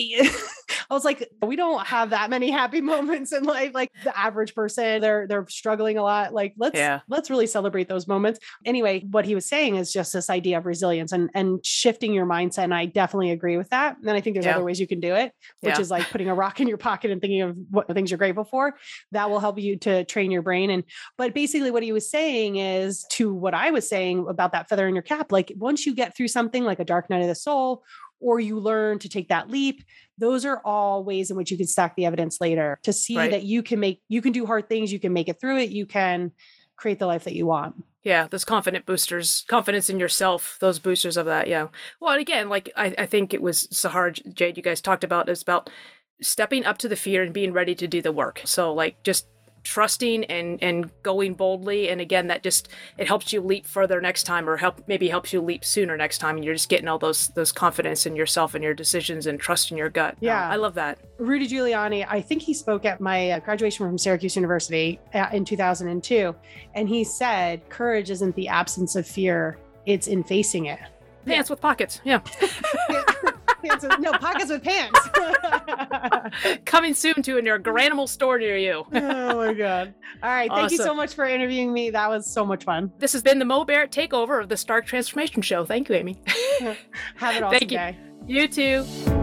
I 0.89 0.93
was 0.93 1.03
like, 1.05 1.27
we 1.41 1.55
don't 1.55 1.85
have 1.87 2.11
that 2.11 2.29
many 2.29 2.51
happy 2.51 2.81
moments 2.93 3.33
in 3.33 3.43
life. 3.43 3.71
Like 3.73 3.91
the 4.13 4.19
average 4.19 4.53
person, 4.55 5.01
they're 5.01 5.27
they're 5.27 5.45
struggling 5.49 5.97
a 5.97 6.03
lot. 6.03 6.33
Like 6.33 6.53
let's 6.57 6.77
Yeah. 6.77 6.99
let's 7.07 7.29
really 7.29 7.47
celebrate 7.47 7.87
those 7.89 8.07
moments. 8.07 8.39
Anyway, 8.65 9.05
what 9.11 9.25
he 9.25 9.35
was 9.35 9.45
saying 9.45 9.75
is 9.75 9.91
just 9.91 10.13
this 10.13 10.29
idea 10.29 10.57
of 10.57 10.65
resilience 10.65 11.11
and 11.11 11.29
and 11.33 11.65
shifting 11.65 12.13
your 12.13 12.25
mindset. 12.25 12.63
And 12.65 12.73
I 12.73 12.85
definitely 12.85 13.31
agree 13.31 13.57
with 13.57 13.69
that. 13.69 13.97
And 13.97 14.11
I 14.11 14.21
think 14.21 14.35
there's 14.35 14.45
Yeah. 14.45 14.55
other 14.55 14.63
ways 14.63 14.79
you 14.79 14.87
can 14.87 14.99
do 14.99 15.13
it, 15.15 15.31
which 15.61 15.75
Yeah. 15.75 15.81
is 15.81 15.91
like 15.91 16.09
putting 16.09 16.29
a 16.29 16.35
rock 16.35 16.59
in 16.59 16.67
your 16.67 16.77
pocket 16.77 17.11
and 17.11 17.21
thinking 17.21 17.41
of 17.41 17.57
what 17.71 17.87
things 17.93 18.11
you're 18.11 18.17
grateful 18.17 18.43
for. 18.43 18.75
That 19.11 19.29
will 19.29 19.39
help 19.39 19.59
you 19.59 19.77
to 19.79 20.03
train 20.05 20.31
your 20.31 20.41
brain. 20.41 20.69
And 20.69 20.83
but 21.17 21.33
basically 21.33 21.71
what 21.71 21.83
he 21.83 21.91
was 21.91 22.09
saying 22.09 22.57
is 22.57 23.05
to 23.11 23.33
what 23.33 23.53
I 23.53 23.71
was 23.71 23.87
saying 23.87 24.25
about 24.29 24.51
that 24.53 24.69
feather 24.69 24.87
in 24.87 24.95
your 24.95 25.03
cap. 25.03 25.31
Like 25.31 25.51
once 25.57 25.85
you 25.85 25.93
get 25.95 26.15
through 26.15 26.27
something 26.29 26.63
like 26.63 26.79
a 26.79 26.85
dark 26.85 27.09
night 27.09 27.21
of 27.21 27.27
the 27.27 27.35
soul, 27.35 27.83
or 28.23 28.39
you 28.39 28.59
learn 28.59 28.99
to 28.99 29.09
take 29.09 29.27
that 29.29 29.49
leap, 29.49 29.83
those 30.17 30.45
are 30.45 30.61
all 30.63 31.03
ways 31.03 31.29
in 31.29 31.37
which 31.37 31.51
you 31.51 31.57
can 31.57 31.67
stack 31.67 31.95
the 31.95 32.05
evidence 32.05 32.39
later 32.41 32.79
to 32.83 32.93
see 32.93 33.17
Right. 33.17 33.31
that 33.31 33.43
you 33.43 33.61
can 33.61 33.79
make 33.79 34.01
you 34.07 34.21
can 34.21 34.31
do 34.31 34.45
hard 34.45 34.69
things, 34.69 34.91
you 34.93 34.99
can 34.99 35.13
make 35.13 35.27
it 35.29 35.39
through 35.39 35.59
it, 35.59 35.69
you 35.69 35.85
can 35.85 36.31
create 36.75 36.99
the 36.99 37.07
life 37.07 37.25
that 37.25 37.35
you 37.35 37.45
want. 37.45 37.75
Yeah, 38.03 38.27
those 38.27 38.43
confident 38.43 38.85
boosters, 38.85 39.45
confidence 39.47 39.89
in 39.89 39.99
yourself, 39.99 40.57
those 40.59 40.79
boosters 40.79 41.15
of 41.15 41.25
that. 41.27 41.47
Yeah. 41.47 41.67
Well, 42.01 42.11
and 42.11 42.21
again, 42.21 42.49
like 42.49 42.69
I, 42.75 42.93
I 42.97 43.05
think 43.05 43.33
it 43.33 43.41
was 43.41 43.67
Sahar, 43.67 44.11
Jade, 44.33 44.57
you 44.57 44.63
guys 44.63 44.81
talked 44.81 45.03
about 45.03 45.29
is 45.29 45.41
about 45.41 45.69
stepping 46.21 46.65
up 46.65 46.77
to 46.79 46.89
the 46.89 46.95
fear 46.95 47.23
and 47.23 47.33
being 47.33 47.53
ready 47.53 47.75
to 47.75 47.87
do 47.87 48.01
the 48.01 48.11
work. 48.11 48.41
So, 48.45 48.73
like, 48.73 49.03
just 49.03 49.27
trusting 49.63 50.25
and 50.25 50.61
and 50.61 50.91
going 51.03 51.33
boldly. 51.33 51.89
And 51.89 52.01
again 52.01 52.27
that 52.27 52.43
just 52.43 52.69
it 52.97 53.07
helps 53.07 53.33
you 53.33 53.41
leap 53.41 53.65
further 53.65 54.01
next 54.01 54.23
time 54.23 54.49
or 54.49 54.57
help 54.57 54.83
maybe 54.87 55.09
helps 55.09 55.33
you 55.33 55.41
leap 55.41 55.65
sooner 55.65 55.97
next 55.97 56.19
time. 56.19 56.35
And 56.35 56.45
you're 56.45 56.53
just 56.53 56.69
getting 56.69 56.87
all 56.87 56.99
those 56.99 57.29
those 57.29 57.51
confidence 57.51 58.05
in 58.05 58.15
yourself 58.15 58.55
and 58.55 58.63
your 58.63 58.73
decisions 58.73 59.27
and 59.27 59.39
trust 59.39 59.71
in 59.71 59.77
your 59.77 59.89
gut. 59.89 60.17
Yeah. 60.19 60.49
i 60.49 60.55
love 60.55 60.75
that. 60.75 60.99
Rudy 61.17 61.47
Giuliani, 61.47 62.05
I 62.09 62.21
think 62.21 62.41
he 62.41 62.53
spoke 62.53 62.85
at 62.85 62.99
my 62.99 63.31
uh, 63.31 63.39
graduation 63.39 63.85
from 63.85 63.97
Syracuse 63.97 64.35
University 64.35 64.99
uh, 65.13 65.27
in 65.31 65.45
2002, 65.45 66.35
and 66.73 66.89
he 66.89 67.03
said, 67.03 67.67
"Courage 67.69 68.11
isn't 68.11 68.35
the 68.35 68.47
absence 68.47 68.95
of 68.95 69.07
fear; 69.07 69.57
it's 69.85 70.07
in 70.07 70.23
facing 70.23 70.65
it." 70.65 70.79
pants 71.25 71.49
with 71.49 71.61
pockets. 71.61 72.01
Yeah 72.03 72.19
Pants 73.63 73.83
with- 73.83 73.99
no 73.99 74.11
pockets 74.13 74.49
with 74.49 74.63
pants. 74.63 74.99
coming 76.65 76.93
soon 76.93 77.15
to 77.23 77.37
a 77.37 77.41
near 77.41 77.59
granimal 77.59 78.07
store 78.07 78.37
near 78.39 78.57
you 78.57 78.85
oh 78.93 79.35
my 79.37 79.53
god! 79.53 79.93
All 80.21 80.29
right, 80.29 80.49
thank 80.51 80.71
you 80.71 80.77
so 80.77 80.93
much 80.93 81.13
for 81.13 81.25
interviewing 81.25 81.73
me. 81.73 81.89
That 81.89 82.09
was 82.09 82.25
so 82.25 82.45
much 82.45 82.63
fun. 82.63 82.91
this 82.99 83.13
has 83.13 83.21
been 83.23 83.39
the 83.39 83.45
mo 83.45 83.63
barrett 83.65 83.91
takeover 83.91 84.41
of 84.41 84.49
the 84.49 84.57
stark 84.57 84.85
transformation 84.85 85.41
show 85.41 85.65
thank 85.65 85.89
you 85.89 85.95
amy 85.95 86.17
Have 86.59 87.35
an 87.35 87.43
awesome 87.43 87.59
Thank 87.59 87.71
you. 87.71 87.77
day. 87.77 87.97
you 88.27 88.47
too 88.47 89.22